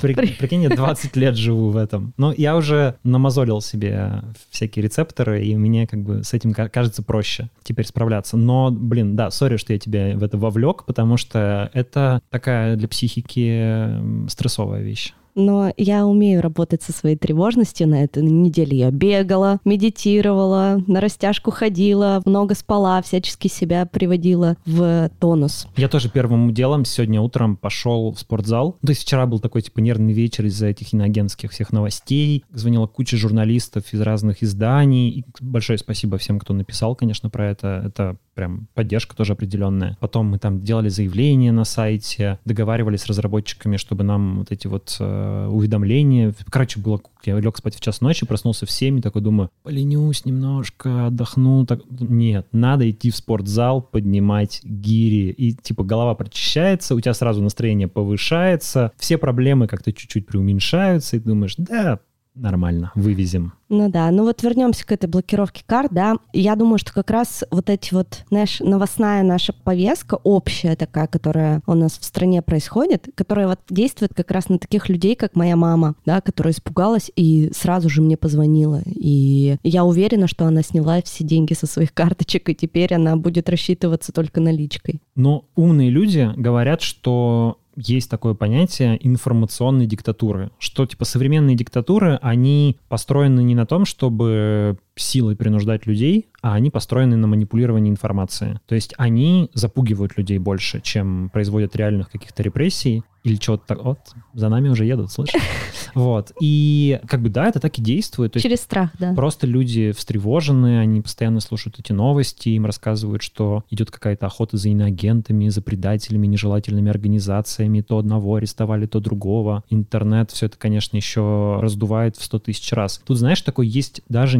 При- 0.00 0.14
Прикинь, 0.14 0.62
я 0.62 0.70
20 0.70 1.16
лет 1.16 1.36
живу 1.36 1.70
в 1.70 1.76
этом. 1.76 2.12
Но 2.16 2.32
я 2.36 2.56
уже 2.56 2.96
намазолил 3.04 3.60
себе 3.60 4.22
всякие 4.50 4.82
рецепторы, 4.84 5.44
и 5.44 5.56
мне 5.56 5.86
как 5.86 6.02
бы 6.02 6.24
с 6.24 6.32
этим 6.32 6.52
ка- 6.52 6.68
кажется 6.68 7.02
проще 7.02 7.48
теперь 7.62 7.86
справляться. 7.86 8.36
Но, 8.36 8.70
блин, 8.70 9.16
да, 9.16 9.30
сори, 9.30 9.56
что 9.56 9.72
я 9.72 9.78
тебя 9.78 10.16
в 10.16 10.22
это 10.22 10.38
вовлек, 10.38 10.84
потому 10.84 11.16
что 11.16 11.70
это 11.74 12.20
такая 12.30 12.76
для 12.76 12.88
психики 12.88 13.88
стрессовая 14.28 14.82
вещь. 14.82 15.12
Но 15.40 15.72
я 15.76 16.06
умею 16.06 16.42
работать 16.42 16.82
со 16.82 16.92
своей 16.92 17.16
тревожностью. 17.16 17.88
На 17.88 18.04
этой 18.04 18.22
неделе 18.22 18.76
я 18.76 18.90
бегала, 18.90 19.58
медитировала, 19.64 20.82
на 20.86 21.00
растяжку 21.00 21.50
ходила, 21.50 22.22
много 22.26 22.54
спала, 22.54 23.00
всячески 23.02 23.48
себя 23.48 23.86
приводила 23.86 24.56
в 24.66 25.10
тонус. 25.18 25.66
Я 25.76 25.88
тоже 25.88 26.10
первым 26.10 26.52
делом 26.52 26.84
сегодня 26.84 27.20
утром 27.20 27.56
пошел 27.56 28.12
в 28.12 28.20
спортзал. 28.20 28.76
То 28.84 28.90
есть 28.90 29.02
вчера 29.02 29.26
был 29.26 29.40
такой 29.40 29.62
типа 29.62 29.80
нервный 29.80 30.12
вечер 30.12 30.44
из-за 30.46 30.66
этих 30.66 30.92
иноагентских 30.92 31.50
всех 31.52 31.72
новостей. 31.72 32.44
Звонила 32.50 32.86
куча 32.86 33.16
журналистов 33.16 33.92
из 33.92 34.00
разных 34.00 34.42
изданий. 34.42 35.10
И 35.10 35.24
большое 35.40 35.78
спасибо 35.78 36.18
всем, 36.18 36.38
кто 36.38 36.52
написал, 36.52 36.94
конечно, 36.94 37.30
про 37.30 37.48
это. 37.50 37.82
Это 37.86 38.16
прям 38.34 38.68
поддержка 38.74 39.16
тоже 39.16 39.34
определенная. 39.34 39.96
Потом 40.00 40.28
мы 40.28 40.38
там 40.38 40.60
делали 40.60 40.88
заявление 40.88 41.52
на 41.52 41.64
сайте, 41.64 42.38
договаривались 42.44 43.02
с 43.02 43.06
разработчиками, 43.06 43.76
чтобы 43.76 44.04
нам 44.04 44.38
вот 44.38 44.50
эти 44.50 44.66
вот 44.66 44.96
э, 44.98 45.29
уведомления... 45.48 46.34
Короче, 46.50 46.80
было... 46.80 47.00
Я 47.24 47.38
лег 47.38 47.56
спать 47.56 47.76
в 47.76 47.80
час 47.80 48.00
ночи, 48.00 48.26
проснулся 48.26 48.66
в 48.66 48.70
7, 48.70 48.98
и 48.98 49.02
такой 49.02 49.22
думаю, 49.22 49.50
поленюсь 49.62 50.24
немножко, 50.24 51.06
отдохну. 51.06 51.66
Так... 51.66 51.80
Нет, 51.90 52.46
надо 52.52 52.90
идти 52.90 53.10
в 53.10 53.16
спортзал, 53.16 53.82
поднимать 53.82 54.60
гири, 54.64 55.30
и 55.30 55.52
типа 55.52 55.84
голова 55.84 56.14
прочищается, 56.14 56.94
у 56.94 57.00
тебя 57.00 57.14
сразу 57.14 57.42
настроение 57.42 57.88
повышается, 57.88 58.92
все 58.96 59.18
проблемы 59.18 59.66
как-то 59.66 59.92
чуть-чуть 59.92 60.26
преуменьшаются, 60.26 61.16
и 61.16 61.20
думаешь, 61.20 61.54
да, 61.56 62.00
нормально, 62.40 62.92
вывезем. 62.94 63.52
Ну 63.70 63.88
да, 63.88 64.10
ну 64.10 64.24
вот 64.24 64.42
вернемся 64.42 64.84
к 64.84 64.90
этой 64.90 65.08
блокировке 65.08 65.62
карт, 65.64 65.92
да. 65.92 66.16
Я 66.32 66.56
думаю, 66.56 66.78
что 66.78 66.92
как 66.92 67.08
раз 67.10 67.44
вот 67.52 67.70
эти 67.70 67.94
вот, 67.94 68.24
знаешь, 68.28 68.58
новостная 68.58 69.22
наша 69.22 69.52
повестка, 69.52 70.18
общая 70.24 70.74
такая, 70.74 71.06
которая 71.06 71.62
у 71.68 71.74
нас 71.74 71.96
в 71.96 72.04
стране 72.04 72.42
происходит, 72.42 73.08
которая 73.14 73.46
вот 73.46 73.60
действует 73.70 74.12
как 74.12 74.32
раз 74.32 74.48
на 74.48 74.58
таких 74.58 74.88
людей, 74.88 75.14
как 75.14 75.36
моя 75.36 75.54
мама, 75.54 75.94
да, 76.04 76.20
которая 76.20 76.52
испугалась 76.52 77.12
и 77.14 77.52
сразу 77.54 77.88
же 77.88 78.02
мне 78.02 78.16
позвонила. 78.16 78.82
И 78.86 79.56
я 79.62 79.84
уверена, 79.84 80.26
что 80.26 80.46
она 80.46 80.62
сняла 80.62 81.00
все 81.02 81.22
деньги 81.22 81.52
со 81.52 81.68
своих 81.68 81.94
карточек, 81.94 82.48
и 82.48 82.56
теперь 82.56 82.92
она 82.92 83.16
будет 83.16 83.48
рассчитываться 83.48 84.12
только 84.12 84.40
наличкой. 84.40 85.00
Но 85.14 85.44
умные 85.54 85.90
люди 85.90 86.28
говорят, 86.36 86.82
что 86.82 87.59
есть 87.80 88.10
такое 88.10 88.34
понятие 88.34 88.98
информационной 89.06 89.86
диктатуры, 89.86 90.50
что 90.58 90.86
типа 90.86 91.04
современные 91.04 91.56
диктатуры, 91.56 92.18
они 92.22 92.76
построены 92.88 93.42
не 93.42 93.54
на 93.54 93.66
том, 93.66 93.84
чтобы 93.84 94.78
силой 95.02 95.36
принуждать 95.36 95.86
людей, 95.86 96.28
а 96.42 96.54
они 96.54 96.70
построены 96.70 97.16
на 97.16 97.26
манипулировании 97.26 97.90
информации. 97.90 98.60
То 98.66 98.74
есть 98.74 98.94
они 98.96 99.50
запугивают 99.54 100.16
людей 100.16 100.38
больше, 100.38 100.80
чем 100.80 101.30
производят 101.30 101.76
реальных 101.76 102.10
каких-то 102.10 102.42
репрессий 102.42 103.02
или 103.22 103.36
чего-то 103.36 103.64
так. 103.66 103.84
Вот, 103.84 103.98
за 104.32 104.48
нами 104.48 104.68
уже 104.68 104.84
едут, 104.84 105.10
слышишь? 105.10 105.40
Вот. 105.92 106.30
И 106.40 107.00
как 107.08 107.20
бы 107.20 107.30
да, 107.30 107.48
это 107.48 107.58
так 107.58 107.76
и 107.78 107.82
действует. 107.82 108.32
То 108.32 108.40
Через 108.40 108.60
страх, 108.60 108.90
да. 109.00 109.12
Просто 109.12 109.48
люди 109.48 109.90
встревожены, 109.90 110.78
они 110.78 111.00
постоянно 111.00 111.40
слушают 111.40 111.80
эти 111.80 111.90
новости, 111.90 112.50
им 112.50 112.64
рассказывают, 112.64 113.22
что 113.22 113.64
идет 113.70 113.90
какая-то 113.90 114.26
охота 114.26 114.56
за 114.56 114.68
иноагентами, 114.68 115.48
за 115.48 115.62
предателями, 115.62 116.28
нежелательными 116.28 116.88
организациями, 116.88 117.80
то 117.80 117.98
одного 117.98 118.36
арестовали, 118.36 118.86
то 118.86 119.00
другого. 119.00 119.64
Интернет 119.68 120.30
все 120.30 120.46
это, 120.46 120.56
конечно, 120.58 120.96
еще 120.96 121.58
раздувает 121.60 122.16
в 122.16 122.22
100 122.22 122.38
тысяч 122.38 122.72
раз. 122.72 123.02
Тут, 123.04 123.18
знаешь, 123.18 123.42
такой 123.42 123.66
есть 123.66 124.02
даже 124.08 124.38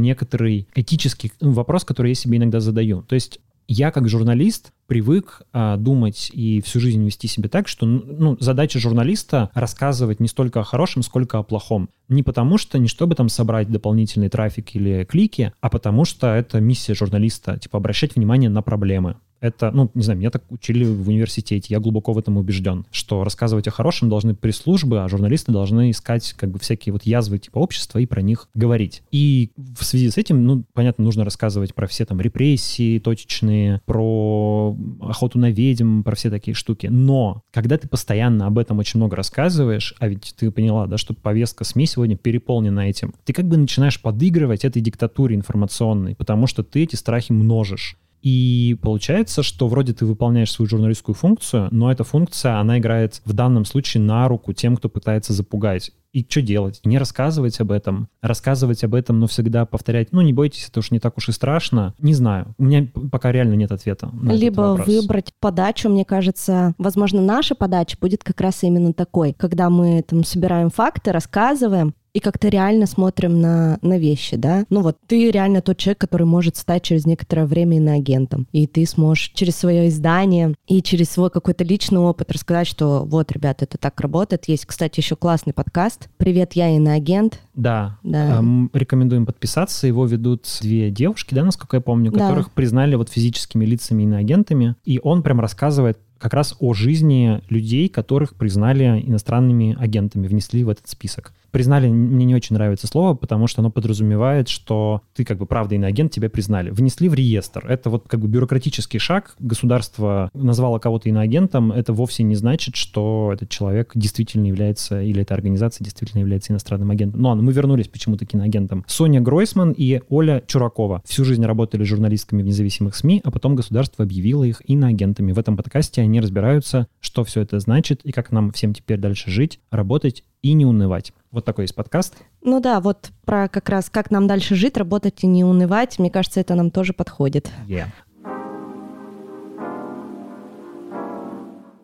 некоторый 0.51 0.67
этический 0.75 1.33
ну, 1.41 1.53
вопрос, 1.53 1.85
который 1.85 2.09
я 2.09 2.15
себе 2.15 2.39
иногда 2.39 2.61
задаю. 2.61 3.03
То 3.03 3.15
есть 3.15 3.41
я 3.69 3.93
как 3.93 4.09
журналист 4.09 4.73
привык 4.89 5.43
а, 5.53 5.77
думать 5.77 6.31
и 6.35 6.61
всю 6.61 6.81
жизнь 6.81 7.05
вести 7.05 7.29
себя 7.29 7.49
так, 7.49 7.69
что 7.69 7.87
ну, 7.87 8.37
задача 8.41 8.81
журналиста 8.81 9.51
рассказывать 9.55 10.19
не 10.19 10.27
столько 10.27 10.61
о 10.61 10.65
хорошем, 10.65 11.03
сколько 11.03 11.39
о 11.39 11.45
плохом. 11.45 11.89
Не 12.09 12.25
потому 12.25 12.59
что, 12.59 12.79
не 12.79 12.89
чтобы 12.89 13.15
там 13.15 13.29
собрать 13.29 13.71
дополнительный 13.71 14.29
трафик 14.29 14.75
или 14.75 15.05
клики, 15.05 15.53
а 15.61 15.71
потому 15.71 16.05
что 16.05 16.35
это 16.35 16.61
миссия 16.61 16.95
журналиста, 16.95 17.59
типа 17.59 17.79
обращать 17.79 18.17
внимание 18.17 18.51
на 18.51 18.63
проблемы. 18.63 19.17
Это, 19.41 19.71
ну, 19.71 19.91
не 19.95 20.03
знаю, 20.03 20.19
меня 20.19 20.31
так 20.31 20.43
учили 20.51 20.85
в 20.85 21.09
университете, 21.09 21.69
я 21.71 21.81
глубоко 21.81 22.13
в 22.13 22.19
этом 22.19 22.37
убежден, 22.37 22.85
что 22.91 23.25
рассказывать 23.25 23.67
о 23.69 23.71
хорошем 23.71 24.09
должны 24.09 24.35
пресс-службы, 24.35 25.03
а 25.03 25.09
журналисты 25.09 25.51
должны 25.53 25.91
искать 25.91 26.35
как 26.35 26.51
бы 26.51 26.59
всякие 26.59 26.93
вот 26.93 27.05
язвы 27.05 27.39
типа 27.39 27.59
общества 27.59 27.99
и 27.99 28.07
про 28.07 28.23
них 28.23 28.49
говорить. 28.55 29.03
И 29.11 29.51
в 29.57 29.85
связи 29.85 30.11
с 30.11 30.19
этим, 30.19 30.45
ну, 30.45 30.65
понятно, 30.75 31.05
нужно 31.05 31.25
рассказывать 31.25 31.75
про 31.75 31.87
все 31.87 32.05
там 32.05 32.21
репрессии 32.21 32.99
точечные, 32.99 33.81
про 33.87 34.77
охоту 35.01 35.39
на 35.39 35.51
ведьм, 35.51 36.03
про 36.03 36.15
все 36.15 36.31
такие 36.31 36.55
штуки. 36.55 36.87
Но 36.87 37.43
когда 37.53 37.79
ты 37.79 37.89
постоянно 37.89 38.47
об 38.47 38.59
этом 38.59 38.79
очень 38.79 38.99
много 38.99 39.17
рассказываешь, 39.17 39.95
а 39.99 40.09
ведь 40.09 40.35
ты 40.37 40.51
поняла, 40.51 40.87
да, 40.87 40.99
что 40.99 41.15
повестка 41.15 41.65
СМИ 41.65 41.87
сегодня 41.87 42.17
переполнена 42.17 42.81
этим, 42.81 43.15
ты 43.25 43.33
как 43.33 43.47
бы 43.47 43.57
начинаешь 43.57 44.01
подыгрывать 44.01 44.65
этой 44.65 44.83
диктатуре 44.83 45.37
информационной, 45.37 46.15
потому 46.15 46.47
что 46.47 46.63
ты 46.63 46.83
эти 46.83 46.97
страхи 46.97 47.33
множишь. 47.33 47.97
И 48.23 48.77
получается, 48.83 49.43
что 49.43 49.69
вроде 49.69 49.93
ты 49.93 50.07
выполняешь 50.07 50.53
свою 50.53 50.69
журналистскую 50.69 51.15
функцию, 51.15 51.69
но 51.71 51.91
эта 51.91 52.05
функция, 52.05 52.59
она 52.59 52.79
играет 52.79 53.23
в 53.25 53.33
данном 53.33 53.65
случае 53.65 54.03
на 54.03 54.29
руку 54.29 54.53
тем, 54.53 54.77
кто 54.77 54.89
пытается 54.89 55.33
запугать. 55.33 55.93
И 56.13 56.27
что 56.29 56.43
делать? 56.43 56.81
Не 56.85 56.99
рассказывать 56.99 57.61
об 57.61 57.71
этом. 57.71 58.09
Рассказывать 58.21 58.83
об 58.83 58.95
этом, 58.95 59.21
но 59.21 59.29
всегда 59.29 59.65
повторять, 59.65 60.11
ну 60.11 60.21
не 60.23 60.33
бойтесь, 60.33 60.69
это 60.69 60.81
уж 60.81 60.91
не 60.91 60.99
так 60.99 61.17
уж 61.17 61.29
и 61.29 61.33
страшно. 61.33 61.95
Не 61.99 62.15
знаю. 62.15 62.55
У 62.59 62.65
меня 62.65 62.89
пока 63.13 63.31
реально 63.31 63.55
нет 63.55 63.71
ответа. 63.71 64.11
На 64.13 64.33
Либо 64.33 64.77
выбрать 64.85 65.33
подачу, 65.39 65.89
мне 65.89 66.05
кажется, 66.05 66.75
возможно, 66.79 67.23
наша 67.23 67.55
подача 67.55 67.97
будет 68.01 68.25
как 68.25 68.41
раз 68.41 68.65
именно 68.65 68.93
такой, 68.93 69.35
когда 69.35 69.71
мы 69.71 70.03
там 70.03 70.25
собираем 70.25 70.71
факты, 70.71 71.13
рассказываем, 71.13 71.95
и 72.13 72.21
как-то 72.21 72.49
реально 72.49 72.87
смотрим 72.87 73.41
на, 73.41 73.79
на 73.83 73.99
вещи, 73.99 74.37
да. 74.37 74.65
Ну 74.71 74.83
вот 74.83 74.99
ты 75.07 75.31
реально 75.31 75.63
тот 75.63 75.79
человек, 75.79 75.99
который 75.99 76.27
может 76.27 76.57
стать 76.57 76.83
через 76.83 77.07
некоторое 77.07 77.47
время 77.47 77.77
иноагентом. 77.79 78.47
И 78.53 78.67
ты 78.67 78.87
сможешь 78.87 79.31
через 79.35 79.57
свое 79.57 79.89
издание 79.89 80.55
и 80.67 80.83
через 80.83 81.11
свой 81.11 81.31
какой-то 81.31 81.65
личный 81.65 82.01
опыт 82.01 82.33
рассказать, 82.33 82.67
что 82.67 83.05
вот, 83.05 83.33
ребята, 83.33 83.65
это 83.65 83.79
так 83.79 84.01
работает. 84.01 84.49
Есть, 84.49 84.67
кстати, 84.67 85.01
еще 85.01 85.17
классный 85.17 85.53
подкаст 85.53 86.09
«Привет, 86.17 86.55
я 86.55 86.69
иноагент». 86.75 87.41
Да, 87.55 87.99
да. 88.03 88.39
Эм, 88.39 88.71
рекомендуем 88.73 89.27
подписаться. 89.27 89.87
Его 89.87 90.07
ведут 90.07 90.47
две 90.63 90.91
девушки, 90.91 91.35
да, 91.35 91.45
насколько 91.45 91.77
я 91.77 91.81
помню, 91.81 92.13
которых 92.13 92.47
да. 92.47 92.53
признали 92.55 92.95
вот 92.95 93.11
физическими 93.11 93.65
лицами 93.65 94.05
иноагентами. 94.05 94.77
И 94.85 95.01
он 95.03 95.23
прям 95.23 95.41
рассказывает 95.41 95.99
как 96.21 96.35
раз 96.35 96.55
о 96.61 96.75
жизни 96.75 97.41
людей, 97.49 97.89
которых 97.89 98.35
признали 98.35 99.03
иностранными 99.07 99.77
агентами, 99.79 100.29
внесли 100.29 100.63
в 100.65 100.69
этот 100.69 100.89
список. 100.89 101.33
Признали, 101.51 101.89
мне 101.89 102.25
не 102.25 102.35
очень 102.35 102.55
нравится 102.55 102.87
слово, 102.87 103.15
потому 103.15 103.49
что 103.49 103.61
оно 103.61 103.71
подразумевает, 103.71 104.49
что 104.49 105.03
ты 105.15 105.25
как 105.25 105.39
бы 105.39 105.47
правда 105.47 105.75
иноагент, 105.75 106.13
тебя 106.13 106.31
признали. 106.31 106.71
Внесли 106.71 107.09
в 107.09 107.15
реестр. 107.15 107.67
Это 107.69 107.91
вот 107.91 108.07
как 108.07 108.21
бы 108.21 108.29
бюрократический 108.29 109.01
шаг. 109.01 109.35
Государство 109.41 110.31
назвало 110.33 110.79
кого-то 110.79 111.09
иноагентом. 111.09 111.73
Это 111.73 111.93
вовсе 111.93 112.23
не 112.23 112.37
значит, 112.37 112.77
что 112.77 113.31
этот 113.33 113.49
человек 113.49 113.91
действительно 113.95 114.47
является, 114.47 115.03
или 115.03 115.23
эта 115.23 115.35
организация 115.35 115.85
действительно 115.85 116.21
является 116.21 116.53
иностранным 116.53 116.91
агентом. 116.91 117.21
Но 117.21 117.35
мы 117.35 117.53
вернулись 117.53 117.89
почему-то 117.89 118.27
к 118.27 118.35
иноагентам. 118.35 118.85
Соня 118.87 119.21
Гройсман 119.21 119.73
и 119.77 120.03
Оля 120.09 120.45
Чуракова 120.47 121.03
всю 121.05 121.25
жизнь 121.25 121.45
работали 121.45 121.83
журналистками 121.83 122.43
в 122.43 122.47
независимых 122.47 122.95
СМИ, 122.95 123.23
а 123.25 123.31
потом 123.33 123.57
государство 123.57 124.05
объявило 124.05 124.45
их 124.45 124.63
иноагентами. 124.67 125.33
В 125.33 125.39
этом 125.39 125.57
подкасте 125.57 126.03
они 126.11 126.21
разбираются, 126.21 126.89
что 127.01 127.25
все 127.25 127.41
это 127.43 127.61
значит 127.61 128.01
и 128.05 128.11
как 128.11 128.33
нам 128.33 128.51
всем 128.51 128.75
теперь 128.75 128.99
дальше 128.99 129.31
жить, 129.31 129.61
работать 129.71 130.25
и 130.43 130.53
не 130.53 130.67
унывать. 130.67 131.13
Вот 131.31 131.45
такой 131.45 131.65
есть 131.65 131.75
подкаст. 131.75 132.17
Ну 132.43 132.61
да, 132.61 132.81
вот 132.81 133.11
про 133.25 133.49
как 133.49 133.69
раз 133.69 133.89
как 133.89 134.11
нам 134.11 134.27
дальше 134.27 134.57
жить, 134.57 134.77
работать 134.77 135.23
и 135.23 135.27
не 135.29 135.45
унывать. 135.45 135.99
Мне 135.99 136.11
кажется, 136.11 136.41
это 136.41 136.55
нам 136.57 136.71
тоже 136.73 136.93
подходит. 136.93 137.51
Yeah. 137.69 137.87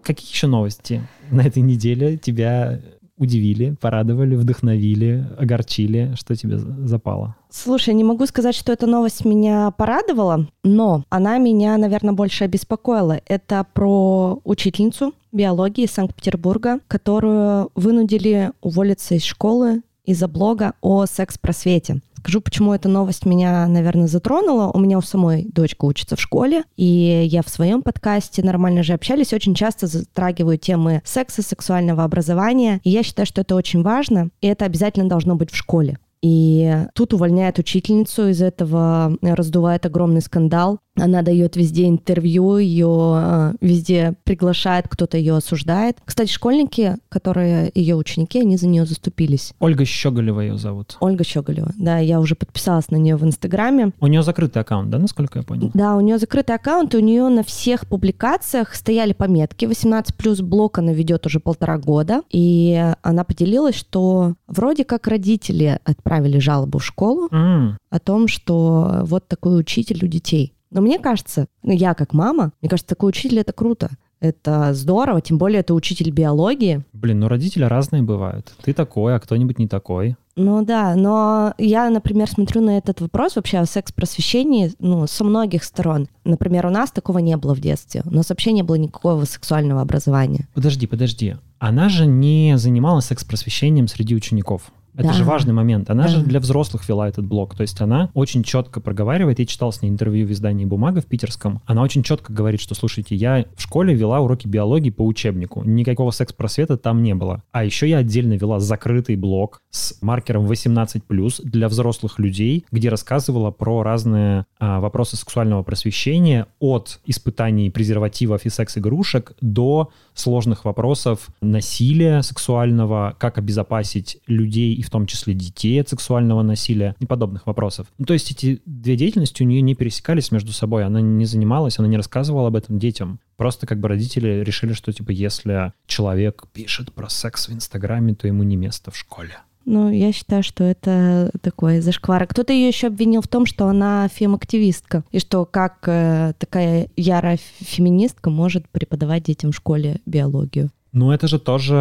Какие 0.03 0.31
еще 0.31 0.47
новости 0.49 1.07
на 1.31 1.43
этой 1.43 1.63
неделе 1.63 2.17
тебя 2.17 2.81
удивили, 3.19 3.77
порадовали, 3.81 4.37
вдохновили, 4.37 5.27
огорчили? 5.39 6.15
Что 6.17 6.35
тебе 6.35 6.59
запало? 6.59 7.37
Слушай, 7.51 7.95
не 7.95 8.05
могу 8.05 8.27
сказать, 8.27 8.55
что 8.55 8.73
эта 8.73 8.87
новость 8.87 9.25
меня 9.25 9.71
порадовала, 9.71 10.47
но 10.63 11.05
она 11.09 11.39
меня, 11.39 11.77
наверное, 11.79 12.13
больше 12.13 12.45
обеспокоила. 12.45 13.21
Это 13.27 13.67
про 13.73 14.41
учительницу 14.45 15.15
биологии 15.33 15.87
Санкт-Петербурга, 15.87 16.81
которую 16.89 17.71
вынудили 17.75 18.53
уволиться 18.61 19.15
из 19.15 19.25
школы 19.25 19.83
из-за 20.05 20.29
блога 20.29 20.75
о 20.81 21.07
секс-просвете. 21.07 22.01
Скажу, 22.27 22.41
почему 22.41 22.75
эта 22.75 22.89
новость 22.89 23.25
меня, 23.25 23.69
наверное, 23.69 24.09
затронула. 24.09 24.73
У 24.75 24.81
меня 24.81 24.99
у 24.99 25.01
самой 25.01 25.45
дочка 25.45 25.85
учится 25.85 26.17
в 26.17 26.21
школе, 26.21 26.65
и 26.77 27.23
я 27.25 27.41
в 27.41 27.49
своем 27.49 27.83
подкасте 27.83 28.43
«Нормально 28.43 28.83
же 28.83 28.95
общались» 28.95 29.33
очень 29.33 29.55
часто 29.55 29.87
затрагиваю 29.87 30.59
темы 30.59 31.03
секса, 31.05 31.43
сексуального 31.43 32.03
образования, 32.03 32.81
и 32.83 32.91
я 32.91 33.05
считаю, 33.05 33.27
что 33.27 33.43
это 33.43 33.55
очень 33.55 33.85
важно, 33.85 34.31
и 34.41 34.49
это 34.49 34.65
обязательно 34.65 35.09
должно 35.09 35.37
быть 35.37 35.53
в 35.53 35.57
школе. 35.57 36.01
И 36.27 36.87
тут 36.95 37.15
увольняет 37.15 37.61
учительницу, 37.61 38.31
из 38.31 38.43
этого 38.43 39.17
раздувает 39.23 39.87
огромный 39.87 40.21
скандал. 40.21 40.81
Она 40.99 41.23
дает 41.23 41.57
везде 41.57 41.89
интервью, 41.89 42.57
ее 42.57 43.15
э, 43.17 43.53
везде 43.61 44.15
приглашает, 44.25 44.89
кто-то 44.89 45.19
ее 45.19 45.37
осуждает. 45.37 45.99
Кстати, 46.05 46.33
школьники, 46.33 46.97
которые 47.11 47.71
ее 47.75 47.97
ученики, 47.97 48.41
они 48.41 48.57
за 48.57 48.67
нее 48.67 48.87
заступились. 48.87 49.53
Ольга 49.61 49.85
Щеголева 49.85 50.41
ее 50.41 50.57
зовут. 50.57 50.97
Ольга 51.01 51.23
Щеголева, 51.23 51.73
да, 51.77 51.99
я 51.99 52.19
уже 52.19 52.35
подписалась 52.35 52.91
на 52.91 52.97
нее 52.97 53.17
в 53.17 53.25
Инстаграме. 53.25 53.93
У 54.01 54.07
нее 54.07 54.23
закрытый 54.23 54.63
аккаунт, 54.63 54.89
да, 54.89 54.99
насколько 54.99 55.39
я 55.39 55.45
понял? 55.45 55.71
Да, 55.75 55.97
у 55.97 56.01
нее 56.01 56.19
закрытый 56.19 56.57
аккаунт, 56.57 56.95
и 56.95 56.97
у 56.97 57.01
нее 57.01 57.29
на 57.29 57.45
всех 57.45 57.87
публикациях 57.87 58.75
стояли 58.75 59.13
пометки. 59.13 59.67
18 59.67 60.17
плюс 60.17 60.41
блок 60.41 60.79
она 60.79 60.93
ведет 60.93 61.27
уже 61.27 61.41
полтора 61.41 61.77
года, 61.77 62.23
и 62.31 62.95
она 63.03 63.25
поделилась, 63.25 63.75
что 63.75 64.35
вроде 64.47 64.85
как 64.85 65.07
родители 65.07 65.79
отправили 65.85 66.16
жалобу 66.41 66.79
в 66.79 66.85
школу 66.85 67.29
mm. 67.29 67.75
о 67.91 67.99
том, 67.99 68.29
что 68.29 69.01
вот 69.03 69.29
такой 69.29 69.59
учитель 69.59 70.05
у 70.05 70.09
детей. 70.09 70.55
Но 70.71 70.81
мне 70.81 70.99
кажется, 70.99 71.47
ну, 71.63 71.73
я 71.73 71.95
как 71.95 72.13
мама, 72.13 72.53
мне 72.61 72.69
кажется, 72.69 72.89
такой 72.89 73.11
учитель 73.11 73.39
это 73.39 73.53
круто. 73.53 73.91
Это 74.19 74.73
здорово, 74.73 75.21
тем 75.21 75.39
более 75.39 75.61
это 75.61 75.75
учитель 75.75 76.11
биологии. 76.11 76.83
Блин, 76.93 77.21
ну 77.21 77.29
родители 77.29 77.65
разные 77.65 78.03
бывают. 78.03 78.55
Ты 78.63 78.73
такой, 78.73 79.15
а 79.15 79.21
кто-нибудь 79.21 79.59
не 79.59 79.69
такой. 79.69 80.17
Ну 80.37 80.65
да, 80.65 80.95
но 80.95 81.55
я, 81.59 81.89
например, 81.89 82.29
смотрю 82.29 82.61
на 82.61 82.77
этот 82.77 83.01
вопрос 83.01 83.37
вообще 83.37 83.59
о 83.59 83.67
секс-просвещении 83.67 84.73
ну, 84.79 85.07
со 85.07 85.25
многих 85.25 85.65
сторон. 85.65 86.09
Например, 86.25 86.67
у 86.67 86.71
нас 86.71 86.91
такого 86.91 87.19
не 87.19 87.37
было 87.37 87.55
в 87.55 87.61
детстве. 87.61 88.03
У 88.05 88.11
нас 88.11 88.29
вообще 88.29 88.53
не 88.53 88.63
было 88.63 88.75
никакого 88.75 89.25
сексуального 89.25 89.81
образования. 89.81 90.49
Подожди, 90.55 90.87
подожди. 90.87 91.37
Она 91.59 91.89
же 91.89 92.07
не 92.07 92.59
занималась 92.59 93.07
секс-просвещением 93.07 93.89
среди 93.89 94.15
учеников. 94.15 94.71
Это 94.97 95.09
да. 95.09 95.13
же 95.13 95.25
важный 95.25 95.53
момент. 95.53 95.91
Она 95.91 96.05
да. 96.05 96.09
же 96.09 96.23
для 96.23 96.41
взрослых 96.41 96.89
вела 96.89 97.09
этот 97.09 97.25
блог. 97.27 97.55
То 97.55 97.63
есть 97.63 97.81
она 97.81 98.11
очень 98.15 98.43
четко 98.43 98.81
проговаривает. 98.81 99.39
Я 99.39 99.47
читал 99.47 99.73
с 99.73 99.83
ней 99.83 99.89
интервью 99.89 100.27
в 100.27 100.33
издании 100.33 100.65
«Бумага» 100.65 101.01
в 101.01 101.07
питерском. 101.07 101.61
Она 101.67 101.83
очень 101.83 102.03
четко 102.03 102.33
говорит, 102.33 102.61
что, 102.61 102.75
слушайте, 102.75 103.15
я 103.15 103.45
в 103.57 103.63
школе 103.63 103.95
вела 103.95 104.21
уроки 104.21 104.47
биологии 104.47 104.91
по 104.91 105.03
учебнику. 105.03 105.63
Никакого 105.65 106.11
секс-просвета 106.11 106.77
там 106.79 107.03
не 107.03 107.15
было. 107.15 107.43
А 107.53 107.65
еще 107.65 107.89
я 107.89 107.99
отдельно 107.99 108.35
вела 108.35 108.59
закрытый 108.59 109.17
блог 109.17 109.61
с 109.71 110.01
маркером 110.01 110.47
18+, 110.47 111.03
для 111.45 111.69
взрослых 111.69 112.19
людей, 112.19 112.65
где 112.71 112.89
рассказывала 112.89 113.51
про 113.51 113.83
разные 113.83 114.47
а, 114.59 114.81
вопросы 114.81 115.17
сексуального 115.17 115.63
просвещения 115.63 116.47
от 116.59 117.01
испытаний 117.05 117.71
презервативов 117.71 118.47
и 118.47 118.51
секс-игрушек 118.51 119.35
до 119.41 119.91
сложных 120.15 120.65
вопросов 120.65 121.29
насилия 121.41 122.23
сексуального, 122.23 123.15
как 123.19 123.39
обезопасить 123.39 124.19
людей 124.27 124.75
и 124.75 124.83
в 124.87 124.91
том 124.91 125.07
числе 125.07 125.35
детей 125.35 125.81
от 125.81 125.89
сексуального 125.89 126.43
насилия 126.43 126.95
и 127.01 127.07
подобных 127.07 127.47
вопросов. 127.47 127.89
Ну, 127.99 128.05
то 128.05 128.15
есть 128.15 128.31
эти 128.31 128.63
две 128.65 128.97
деятельности 128.97 129.43
у 129.43 129.47
нее 129.47 129.61
не 129.61 129.75
пересекались 129.75 130.31
между 130.31 130.53
собой, 130.53 130.85
она 130.85 131.01
не 131.01 131.25
занималась, 131.25 131.79
она 131.79 131.89
не 131.89 131.97
рассказывала 131.97 132.49
об 132.49 132.57
этом 132.57 132.79
детям. 132.79 133.21
Просто 133.37 133.67
как 133.67 133.81
бы 133.81 133.89
родители 133.89 134.43
решили, 134.45 134.73
что 134.73 134.93
типа 134.93 135.11
если 135.11 135.73
человек 135.87 136.45
пишет 136.53 136.93
про 136.93 137.09
секс 137.09 137.49
в 137.49 137.53
Инстаграме, 137.53 138.15
то 138.15 138.27
ему 138.27 138.43
не 138.43 138.57
место 138.57 138.91
в 138.91 138.97
школе. 138.97 139.39
Ну, 139.67 139.91
я 139.91 140.13
считаю, 140.13 140.45
что 140.45 140.63
это 140.63 141.33
такой 141.43 141.81
зашквар. 141.81 142.25
Кто-то 142.29 142.53
ее 142.53 142.69
еще 142.69 142.87
обвинил 142.87 143.21
в 143.21 143.27
том, 143.27 143.47
что 143.47 143.67
она 143.67 144.07
фем-активистка, 144.07 145.03
и 145.11 145.19
что 145.19 145.45
как 145.45 145.79
э, 145.89 146.35
такая 146.39 146.89
ярая 146.97 147.37
феминистка 147.59 148.31
может 148.31 148.69
преподавать 148.69 149.25
детям 149.25 149.51
в 149.51 149.57
школе 149.57 150.01
биологию. 150.07 150.71
Ну, 150.97 151.11
это 151.11 151.29
же 151.29 151.39
тоже 151.39 151.75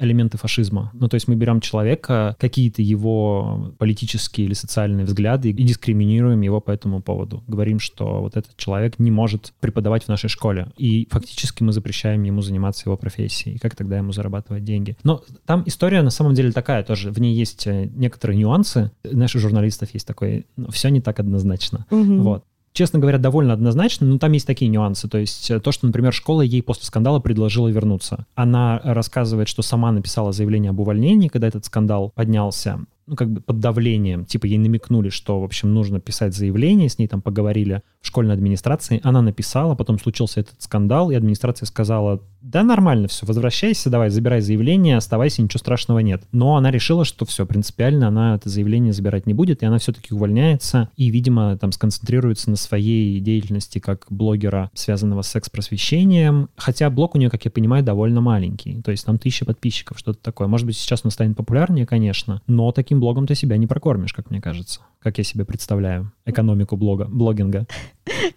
элементы 0.00 0.36
фашизма. 0.36 0.90
Ну, 0.94 1.06
то 1.06 1.14
есть 1.14 1.28
мы 1.28 1.36
берем 1.36 1.60
человека, 1.60 2.36
какие-то 2.40 2.82
его 2.82 3.72
политические 3.78 4.46
или 4.46 4.54
социальные 4.54 5.06
взгляды 5.06 5.50
и 5.50 5.62
дискриминируем 5.62 6.40
его 6.40 6.60
по 6.60 6.72
этому 6.72 7.00
поводу. 7.00 7.44
Говорим, 7.46 7.78
что 7.78 8.20
вот 8.20 8.36
этот 8.36 8.56
человек 8.56 8.98
не 8.98 9.12
может 9.12 9.52
преподавать 9.60 10.02
в 10.02 10.08
нашей 10.08 10.28
школе. 10.28 10.72
И 10.76 11.06
фактически 11.12 11.62
мы 11.62 11.72
запрещаем 11.72 12.24
ему 12.24 12.42
заниматься 12.42 12.82
его 12.86 12.96
профессией. 12.96 13.58
Как 13.58 13.76
тогда 13.76 13.98
ему 13.98 14.10
зарабатывать 14.10 14.64
деньги? 14.64 14.96
Но 15.04 15.22
там 15.46 15.62
история 15.66 16.02
на 16.02 16.10
самом 16.10 16.34
деле 16.34 16.50
такая 16.50 16.82
тоже. 16.82 17.12
В 17.12 17.20
ней 17.20 17.36
есть 17.36 17.68
э, 17.68 17.88
некоторые 17.94 18.36
нюансы. 18.36 18.90
Наших 19.04 19.40
журналистов 19.40 19.90
есть 19.94 20.06
такой, 20.08 20.46
ну, 20.56 20.68
все 20.72 20.88
не 20.88 21.00
так 21.00 21.20
однозначно. 21.20 21.86
Угу. 21.90 22.22
Вот 22.22 22.44
честно 22.72 22.98
говоря, 22.98 23.18
довольно 23.18 23.52
однозначно, 23.52 24.06
но 24.06 24.18
там 24.18 24.32
есть 24.32 24.46
такие 24.46 24.70
нюансы. 24.70 25.08
То 25.08 25.18
есть 25.18 25.50
э, 25.50 25.60
то, 25.60 25.72
что, 25.72 25.86
например, 25.86 26.12
школа 26.12 26.42
ей 26.42 26.62
после 26.62 26.84
скандала 26.84 27.20
предложила 27.20 27.68
вернуться. 27.68 28.26
Она 28.34 28.80
рассказывает, 28.82 29.48
что 29.48 29.62
сама 29.62 29.92
написала 29.92 30.32
заявление 30.32 30.70
об 30.70 30.80
увольнении, 30.80 31.28
когда 31.28 31.48
этот 31.48 31.64
скандал 31.64 32.12
поднялся. 32.14 32.80
Ну, 33.06 33.16
как 33.16 33.30
бы 33.30 33.40
под 33.40 33.60
давлением, 33.60 34.24
типа 34.24 34.46
ей 34.46 34.58
намекнули, 34.58 35.08
что, 35.08 35.40
в 35.40 35.44
общем, 35.44 35.72
нужно 35.74 36.00
писать 36.00 36.34
заявление, 36.34 36.88
с 36.88 36.98
ней 36.98 37.08
там 37.08 37.22
поговорили 37.22 37.82
в 38.00 38.06
школьной 38.06 38.34
администрации, 38.34 39.00
она 39.02 39.22
написала, 39.22 39.74
потом 39.74 39.98
случился 39.98 40.40
этот 40.40 40.60
скандал, 40.62 41.10
и 41.10 41.14
администрация 41.14 41.66
сказала, 41.66 42.20
да 42.42 42.64
нормально 42.64 43.08
все, 43.08 43.24
возвращайся, 43.24 43.88
давай, 43.88 44.10
забирай 44.10 44.40
заявление, 44.40 44.96
оставайся, 44.96 45.42
ничего 45.42 45.58
страшного 45.58 46.00
нет. 46.00 46.24
Но 46.32 46.56
она 46.56 46.70
решила, 46.70 47.04
что 47.04 47.24
все, 47.24 47.46
принципиально 47.46 48.08
она 48.08 48.34
это 48.34 48.48
заявление 48.48 48.92
забирать 48.92 49.26
не 49.26 49.34
будет, 49.34 49.62
и 49.62 49.66
она 49.66 49.78
все-таки 49.78 50.12
увольняется, 50.12 50.88
и, 50.96 51.10
видимо, 51.10 51.56
там 51.58 51.70
сконцентрируется 51.72 52.50
на 52.50 52.56
своей 52.56 53.20
деятельности 53.20 53.78
как 53.78 54.06
блогера, 54.10 54.70
связанного 54.74 55.22
с 55.22 55.28
секс-просвещением, 55.28 56.48
хотя 56.56 56.90
блог 56.90 57.14
у 57.14 57.18
нее, 57.18 57.30
как 57.30 57.44
я 57.44 57.50
понимаю, 57.50 57.84
довольно 57.84 58.20
маленький, 58.20 58.82
то 58.82 58.90
есть 58.90 59.06
там 59.06 59.18
тысяча 59.18 59.44
подписчиков, 59.44 59.98
что-то 59.98 60.18
такое. 60.20 60.48
Может 60.48 60.66
быть, 60.66 60.76
сейчас 60.76 61.02
он 61.04 61.10
станет 61.12 61.36
популярнее, 61.36 61.86
конечно, 61.86 62.42
но 62.46 62.72
таким 62.92 63.00
блогом 63.00 63.26
ты 63.26 63.34
себя 63.34 63.56
не 63.56 63.66
прокормишь, 63.66 64.12
как 64.12 64.30
мне 64.30 64.42
кажется. 64.42 64.80
Как 64.98 65.16
я 65.16 65.24
себе 65.24 65.46
представляю 65.46 66.12
экономику 66.26 66.76
блога, 66.76 67.06
блогинга. 67.06 67.66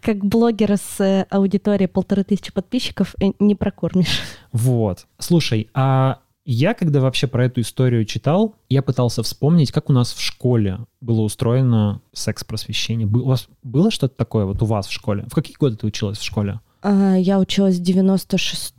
Как 0.01 0.23
блогера 0.23 0.77
с 0.77 1.01
э, 1.01 1.25
аудиторией 1.29 1.89
полторы 1.89 2.23
тысячи 2.23 2.53
подписчиков 2.53 3.15
э, 3.21 3.31
не 3.39 3.53
прокормишь. 3.53 4.21
Вот. 4.53 5.07
Слушай, 5.19 5.67
а 5.73 6.19
я, 6.45 6.73
когда 6.73 7.01
вообще 7.01 7.27
про 7.27 7.45
эту 7.45 7.59
историю 7.59 8.05
читал, 8.05 8.55
я 8.69 8.81
пытался 8.81 9.23
вспомнить, 9.23 9.73
как 9.73 9.89
у 9.89 9.93
нас 9.93 10.13
в 10.13 10.21
школе 10.21 10.79
было 11.01 11.19
устроено 11.21 11.99
секс-просвещение. 12.13 13.07
У 13.07 13.25
вас 13.25 13.49
было 13.61 13.91
что-то 13.91 14.15
такое 14.15 14.45
вот 14.45 14.61
у 14.61 14.65
вас 14.65 14.87
в 14.87 14.93
школе? 14.93 15.25
В 15.29 15.35
какие 15.35 15.57
годы 15.57 15.75
ты 15.75 15.87
училась 15.87 16.17
в 16.17 16.23
школе? 16.23 16.61
А, 16.81 17.15
я 17.15 17.39
училась 17.39 17.75
с 17.75 17.79
96 17.79 18.73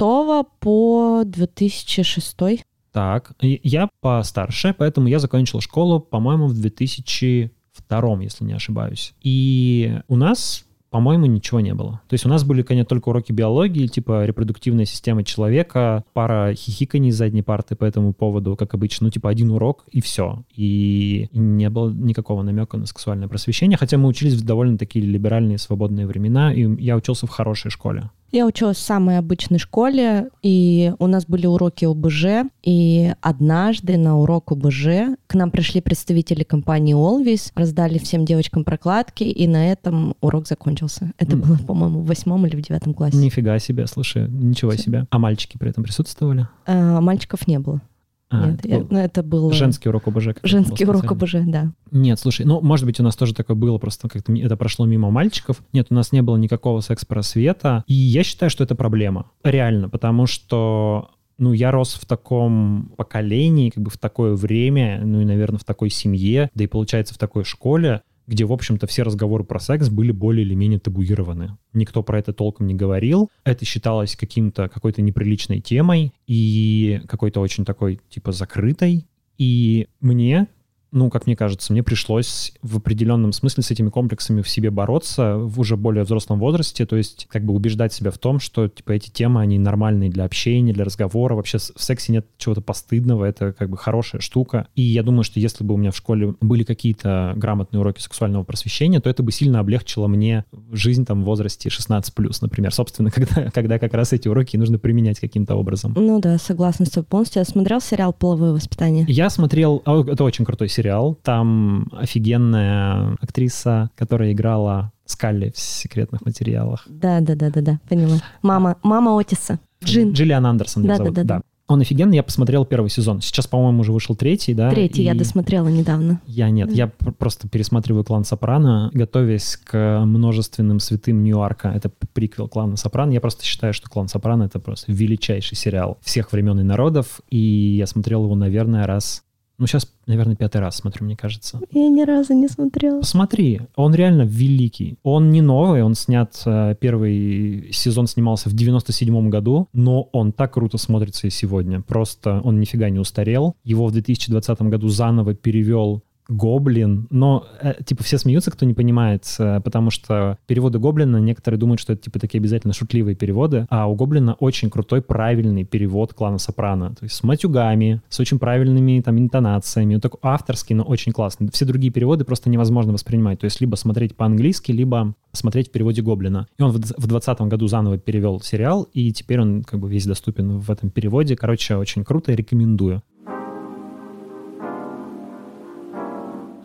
по 0.60 1.22
2006. 1.26 2.64
Так, 2.96 3.32
я 3.42 3.90
постарше, 4.00 4.74
поэтому 4.78 5.06
я 5.08 5.18
закончил 5.18 5.60
школу, 5.60 6.00
по-моему, 6.00 6.46
в 6.46 6.54
2002, 6.54 8.22
если 8.22 8.44
не 8.44 8.54
ошибаюсь. 8.54 9.12
И 9.20 10.00
у 10.08 10.16
нас 10.16 10.64
по-моему, 10.88 11.26
ничего 11.26 11.60
не 11.60 11.74
было. 11.74 12.00
То 12.08 12.14
есть 12.14 12.24
у 12.24 12.30
нас 12.30 12.42
были, 12.42 12.62
конечно, 12.62 12.88
только 12.88 13.10
уроки 13.10 13.30
биологии, 13.30 13.86
типа 13.86 14.24
репродуктивная 14.24 14.86
система 14.86 15.24
человека, 15.24 16.04
пара 16.14 16.54
хихиканий 16.54 17.10
с 17.10 17.16
задней 17.16 17.42
парты 17.42 17.76
по 17.76 17.84
этому 17.84 18.14
поводу, 18.14 18.56
как 18.56 18.72
обычно, 18.72 19.08
ну, 19.08 19.10
типа 19.10 19.28
один 19.28 19.50
урок 19.50 19.84
и 19.90 20.00
все. 20.00 20.44
И 20.54 21.28
не 21.32 21.68
было 21.68 21.90
никакого 21.90 22.42
намека 22.42 22.78
на 22.78 22.86
сексуальное 22.86 23.28
просвещение, 23.28 23.76
хотя 23.76 23.98
мы 23.98 24.08
учились 24.08 24.34
в 24.34 24.44
довольно 24.46 24.78
такие 24.78 25.04
либеральные 25.04 25.58
свободные 25.58 26.06
времена, 26.06 26.54
и 26.54 26.82
я 26.82 26.96
учился 26.96 27.26
в 27.26 27.30
хорошей 27.30 27.70
школе. 27.70 28.10
Я 28.32 28.46
училась 28.46 28.78
в 28.78 28.82
самой 28.82 29.18
обычной 29.18 29.58
школе, 29.58 30.30
и 30.42 30.92
у 30.98 31.06
нас 31.06 31.26
были 31.26 31.46
уроки 31.46 31.84
ОБЖ, 31.84 32.50
и 32.62 33.14
однажды 33.20 33.96
на 33.96 34.18
урок 34.18 34.52
ОБЖ 34.52 35.16
к 35.26 35.34
нам 35.34 35.50
пришли 35.50 35.80
представители 35.80 36.42
компании 36.42 36.94
Always, 36.94 37.52
раздали 37.54 37.98
всем 37.98 38.24
девочкам 38.24 38.64
прокладки, 38.64 39.24
и 39.24 39.46
на 39.46 39.70
этом 39.70 40.16
урок 40.20 40.48
закончился. 40.48 41.12
Это 41.18 41.36
было, 41.36 41.56
по-моему, 41.56 42.00
в 42.00 42.06
восьмом 42.06 42.46
или 42.46 42.56
в 42.56 42.62
девятом 42.62 42.94
классе. 42.94 43.16
Нифига 43.16 43.58
себе, 43.58 43.86
слушай, 43.86 44.28
ничего 44.28 44.72
Все. 44.72 44.82
себе. 44.82 45.06
А 45.10 45.18
мальчики 45.18 45.56
при 45.56 45.70
этом 45.70 45.84
присутствовали? 45.84 46.48
А, 46.66 47.00
мальчиков 47.00 47.46
не 47.46 47.58
было. 47.58 47.80
А, 48.28 48.50
Нет, 48.50 48.64
я, 48.64 48.78
ну, 48.90 48.98
это 48.98 49.22
был... 49.22 49.52
Женский 49.52 49.88
урок 49.88 50.08
ОБЖ. 50.08 50.28
Женский 50.42 50.84
урок 50.84 51.10
ОБЖ, 51.10 51.36
да. 51.46 51.72
Нет, 51.92 52.18
слушай, 52.18 52.44
ну, 52.44 52.60
может 52.60 52.84
быть, 52.84 52.98
у 52.98 53.04
нас 53.04 53.14
тоже 53.14 53.34
такое 53.34 53.56
было, 53.56 53.78
просто 53.78 54.08
как-то 54.08 54.32
это 54.34 54.56
прошло 54.56 54.84
мимо 54.84 55.10
мальчиков. 55.10 55.62
Нет, 55.72 55.86
у 55.90 55.94
нас 55.94 56.10
не 56.10 56.22
было 56.22 56.36
никакого 56.36 56.80
секс-просвета. 56.80 57.84
И 57.86 57.94
я 57.94 58.24
считаю, 58.24 58.50
что 58.50 58.64
это 58.64 58.74
проблема. 58.74 59.30
Реально, 59.44 59.88
потому 59.88 60.26
что 60.26 61.10
ну, 61.38 61.52
я 61.52 61.70
рос 61.70 61.94
в 61.94 62.06
таком 62.06 62.92
поколении, 62.96 63.70
как 63.70 63.84
бы 63.84 63.90
в 63.90 63.98
такое 63.98 64.34
время, 64.34 65.02
ну 65.04 65.20
и, 65.20 65.24
наверное, 65.24 65.58
в 65.58 65.64
такой 65.64 65.90
семье, 65.90 66.50
да 66.54 66.64
и, 66.64 66.66
получается, 66.66 67.14
в 67.14 67.18
такой 67.18 67.44
школе, 67.44 68.02
где, 68.26 68.44
в 68.44 68.52
общем-то, 68.52 68.86
все 68.86 69.02
разговоры 69.02 69.44
про 69.44 69.60
секс 69.60 69.88
были 69.88 70.12
более 70.12 70.44
или 70.44 70.54
менее 70.54 70.78
табуированы. 70.78 71.56
Никто 71.72 72.02
про 72.02 72.18
это 72.18 72.32
толком 72.32 72.66
не 72.66 72.74
говорил. 72.74 73.30
Это 73.44 73.64
считалось 73.64 74.16
каким-то, 74.16 74.68
какой-то 74.68 75.02
неприличной 75.02 75.60
темой 75.60 76.12
и 76.26 77.00
какой-то 77.06 77.40
очень 77.40 77.64
такой, 77.64 78.00
типа, 78.08 78.32
закрытой. 78.32 79.06
И 79.38 79.88
мне, 80.00 80.48
ну, 80.92 81.10
как 81.10 81.26
мне 81.26 81.36
кажется, 81.36 81.72
мне 81.72 81.82
пришлось 81.82 82.52
в 82.62 82.76
определенном 82.76 83.32
смысле 83.32 83.62
с 83.62 83.70
этими 83.70 83.90
комплексами 83.90 84.42
в 84.42 84.48
себе 84.48 84.70
бороться 84.70 85.36
в 85.36 85.60
уже 85.60 85.76
более 85.76 86.04
взрослом 86.04 86.38
возрасте, 86.38 86.86
то 86.86 86.96
есть 86.96 87.26
как 87.28 87.44
бы 87.44 87.54
убеждать 87.54 87.92
себя 87.92 88.10
в 88.10 88.18
том, 88.18 88.40
что, 88.40 88.68
типа, 88.68 88.92
эти 88.92 89.10
темы, 89.10 89.40
они 89.40 89.58
нормальные 89.58 90.10
для 90.10 90.24
общения, 90.24 90.72
для 90.72 90.84
разговора, 90.84 91.34
вообще 91.34 91.58
в 91.58 91.82
сексе 91.82 92.12
нет 92.12 92.26
чего-то 92.38 92.60
постыдного, 92.60 93.24
это 93.24 93.52
как 93.52 93.70
бы 93.70 93.76
хорошая 93.76 94.20
штука. 94.20 94.68
И 94.74 94.82
я 94.82 95.02
думаю, 95.02 95.24
что 95.24 95.40
если 95.40 95.64
бы 95.64 95.74
у 95.74 95.76
меня 95.76 95.90
в 95.90 95.96
школе 95.96 96.34
были 96.40 96.64
какие-то 96.64 97.32
грамотные 97.36 97.80
уроки 97.80 98.00
сексуального 98.00 98.44
просвещения, 98.44 99.00
то 99.00 99.10
это 99.10 99.22
бы 99.22 99.32
сильно 99.32 99.60
облегчило 99.60 100.06
мне 100.06 100.44
жизнь 100.72 101.04
там 101.04 101.22
в 101.22 101.24
возрасте 101.24 101.68
16+, 101.68 102.38
например, 102.40 102.72
собственно, 102.72 103.10
когда, 103.14 103.50
когда 103.50 103.78
как 103.78 103.94
раз 103.94 104.12
эти 104.12 104.28
уроки 104.28 104.56
нужно 104.56 104.78
применять 104.78 105.20
каким-то 105.20 105.56
образом. 105.56 105.94
Ну 105.96 106.20
да, 106.20 106.38
согласна 106.38 106.86
с 106.86 106.90
тобой 106.90 107.06
полностью. 107.06 107.40
Я 107.40 107.44
смотрел 107.44 107.80
сериал 107.80 108.12
«Половое 108.12 108.52
воспитание». 108.52 109.04
Я 109.08 109.30
смотрел, 109.30 109.82
это 109.84 110.24
очень 110.24 110.44
крутой 110.44 110.68
сериал. 110.76 111.18
Там 111.22 111.88
офигенная 111.92 113.16
актриса, 113.20 113.90
которая 113.96 114.32
играла 114.32 114.92
Скалли 115.04 115.52
в 115.54 115.58
секретных 115.58 116.24
материалах. 116.24 116.84
Да, 116.88 117.20
да, 117.20 117.34
да, 117.34 117.50
да, 117.50 117.60
да, 117.60 117.80
поняла. 117.88 118.18
Мама, 118.42 118.76
мама 118.82 119.18
Отиса. 119.18 119.58
Джин. 119.84 120.12
Джиллиан 120.12 120.44
Андерсон 120.46 120.84
да, 120.84 120.96
зовут. 120.96 121.14
Да, 121.14 121.22
да, 121.22 121.34
да. 121.36 121.42
Он 121.68 121.80
офигенный, 121.80 122.16
я 122.16 122.22
посмотрел 122.22 122.64
первый 122.64 122.90
сезон. 122.90 123.20
Сейчас, 123.20 123.48
по-моему, 123.48 123.80
уже 123.80 123.92
вышел 123.92 124.14
третий, 124.14 124.54
да? 124.54 124.70
Третий, 124.70 125.02
и... 125.02 125.04
я 125.04 125.14
досмотрела 125.14 125.66
недавно. 125.66 126.20
Я 126.24 126.48
нет, 126.50 126.70
я 126.72 126.86
просто 126.86 127.48
пересматриваю 127.48 128.04
«Клан 128.04 128.24
Сопрано», 128.24 128.90
готовясь 128.94 129.56
к 129.56 130.02
множественным 130.04 130.78
святым 130.78 131.24
Ньюарка. 131.24 131.68
Это 131.68 131.90
приквел 132.12 132.46
«Клана 132.46 132.76
Сопрано». 132.76 133.10
Я 133.10 133.20
просто 133.20 133.44
считаю, 133.44 133.74
что 133.74 133.90
«Клан 133.90 134.06
Сопрано»— 134.06 134.44
это 134.44 134.60
просто 134.60 134.92
величайший 134.92 135.56
сериал 135.56 135.98
всех 136.02 136.30
времен 136.30 136.60
и 136.60 136.62
народов, 136.62 137.20
и 137.30 137.38
я 137.76 137.88
смотрел 137.88 138.24
его, 138.24 138.36
наверное, 138.36 138.86
раз 138.86 139.24
ну, 139.58 139.66
сейчас, 139.66 139.90
наверное, 140.06 140.36
пятый 140.36 140.60
раз 140.60 140.76
смотрю, 140.76 141.06
мне 141.06 141.16
кажется. 141.16 141.60
Я 141.70 141.88
ни 141.88 142.02
разу 142.02 142.34
не 142.34 142.48
смотрела. 142.48 143.00
Посмотри, 143.00 143.62
он 143.74 143.94
реально 143.94 144.22
великий. 144.22 144.98
Он 145.02 145.30
не 145.30 145.40
новый, 145.40 145.82
он 145.82 145.94
снят, 145.94 146.30
э, 146.44 146.74
первый 146.78 147.70
сезон 147.72 148.06
снимался 148.06 148.50
в 148.50 148.52
97 148.52 149.30
году, 149.30 149.68
но 149.72 150.02
он 150.12 150.32
так 150.32 150.54
круто 150.54 150.76
смотрится 150.76 151.26
и 151.26 151.30
сегодня. 151.30 151.80
Просто 151.80 152.40
он 152.44 152.60
нифига 152.60 152.90
не 152.90 152.98
устарел. 152.98 153.56
Его 153.64 153.86
в 153.86 153.92
2020 153.92 154.62
году 154.62 154.88
заново 154.88 155.34
перевел 155.34 156.02
гоблин, 156.28 157.06
но 157.10 157.46
э, 157.60 157.74
типа 157.84 158.02
все 158.02 158.18
смеются, 158.18 158.50
кто 158.50 158.66
не 158.66 158.74
понимает, 158.74 159.24
э, 159.38 159.60
потому 159.60 159.90
что 159.90 160.38
переводы 160.46 160.78
гоблина, 160.78 161.18
некоторые 161.18 161.58
думают, 161.58 161.80
что 161.80 161.92
это 161.92 162.02
типа 162.02 162.18
такие 162.18 162.40
обязательно 162.40 162.72
шутливые 162.72 163.14
переводы, 163.14 163.66
а 163.70 163.86
у 163.86 163.94
гоблина 163.94 164.34
очень 164.34 164.70
крутой 164.70 165.02
правильный 165.02 165.64
перевод 165.64 166.14
клана 166.14 166.38
Сопрано, 166.38 166.90
то 166.90 167.04
есть 167.04 167.16
с 167.16 167.22
матюгами, 167.22 168.02
с 168.08 168.20
очень 168.20 168.38
правильными 168.38 169.00
там 169.00 169.18
интонациями, 169.18 169.94
он 169.94 170.00
такой 170.00 170.20
авторский, 170.22 170.74
но 170.74 170.84
очень 170.84 171.12
классный. 171.12 171.50
Все 171.52 171.64
другие 171.64 171.92
переводы 171.92 172.24
просто 172.24 172.50
невозможно 172.50 172.92
воспринимать, 172.92 173.40
то 173.40 173.44
есть 173.44 173.60
либо 173.60 173.76
смотреть 173.76 174.16
по-английски, 174.16 174.72
либо 174.72 175.14
смотреть 175.32 175.68
в 175.68 175.72
переводе 175.72 176.02
гоблина. 176.02 176.48
И 176.58 176.62
он 176.62 176.70
в 176.70 176.78
2020 176.78 177.40
году 177.42 177.68
заново 177.68 177.98
перевел 177.98 178.40
сериал, 178.40 178.88
и 178.92 179.12
теперь 179.12 179.40
он 179.40 179.62
как 179.62 179.80
бы 179.80 179.88
весь 179.88 180.06
доступен 180.06 180.58
в 180.58 180.70
этом 180.70 180.90
переводе. 180.90 181.36
Короче, 181.36 181.76
очень 181.76 182.04
круто, 182.04 182.32
рекомендую. 182.32 183.02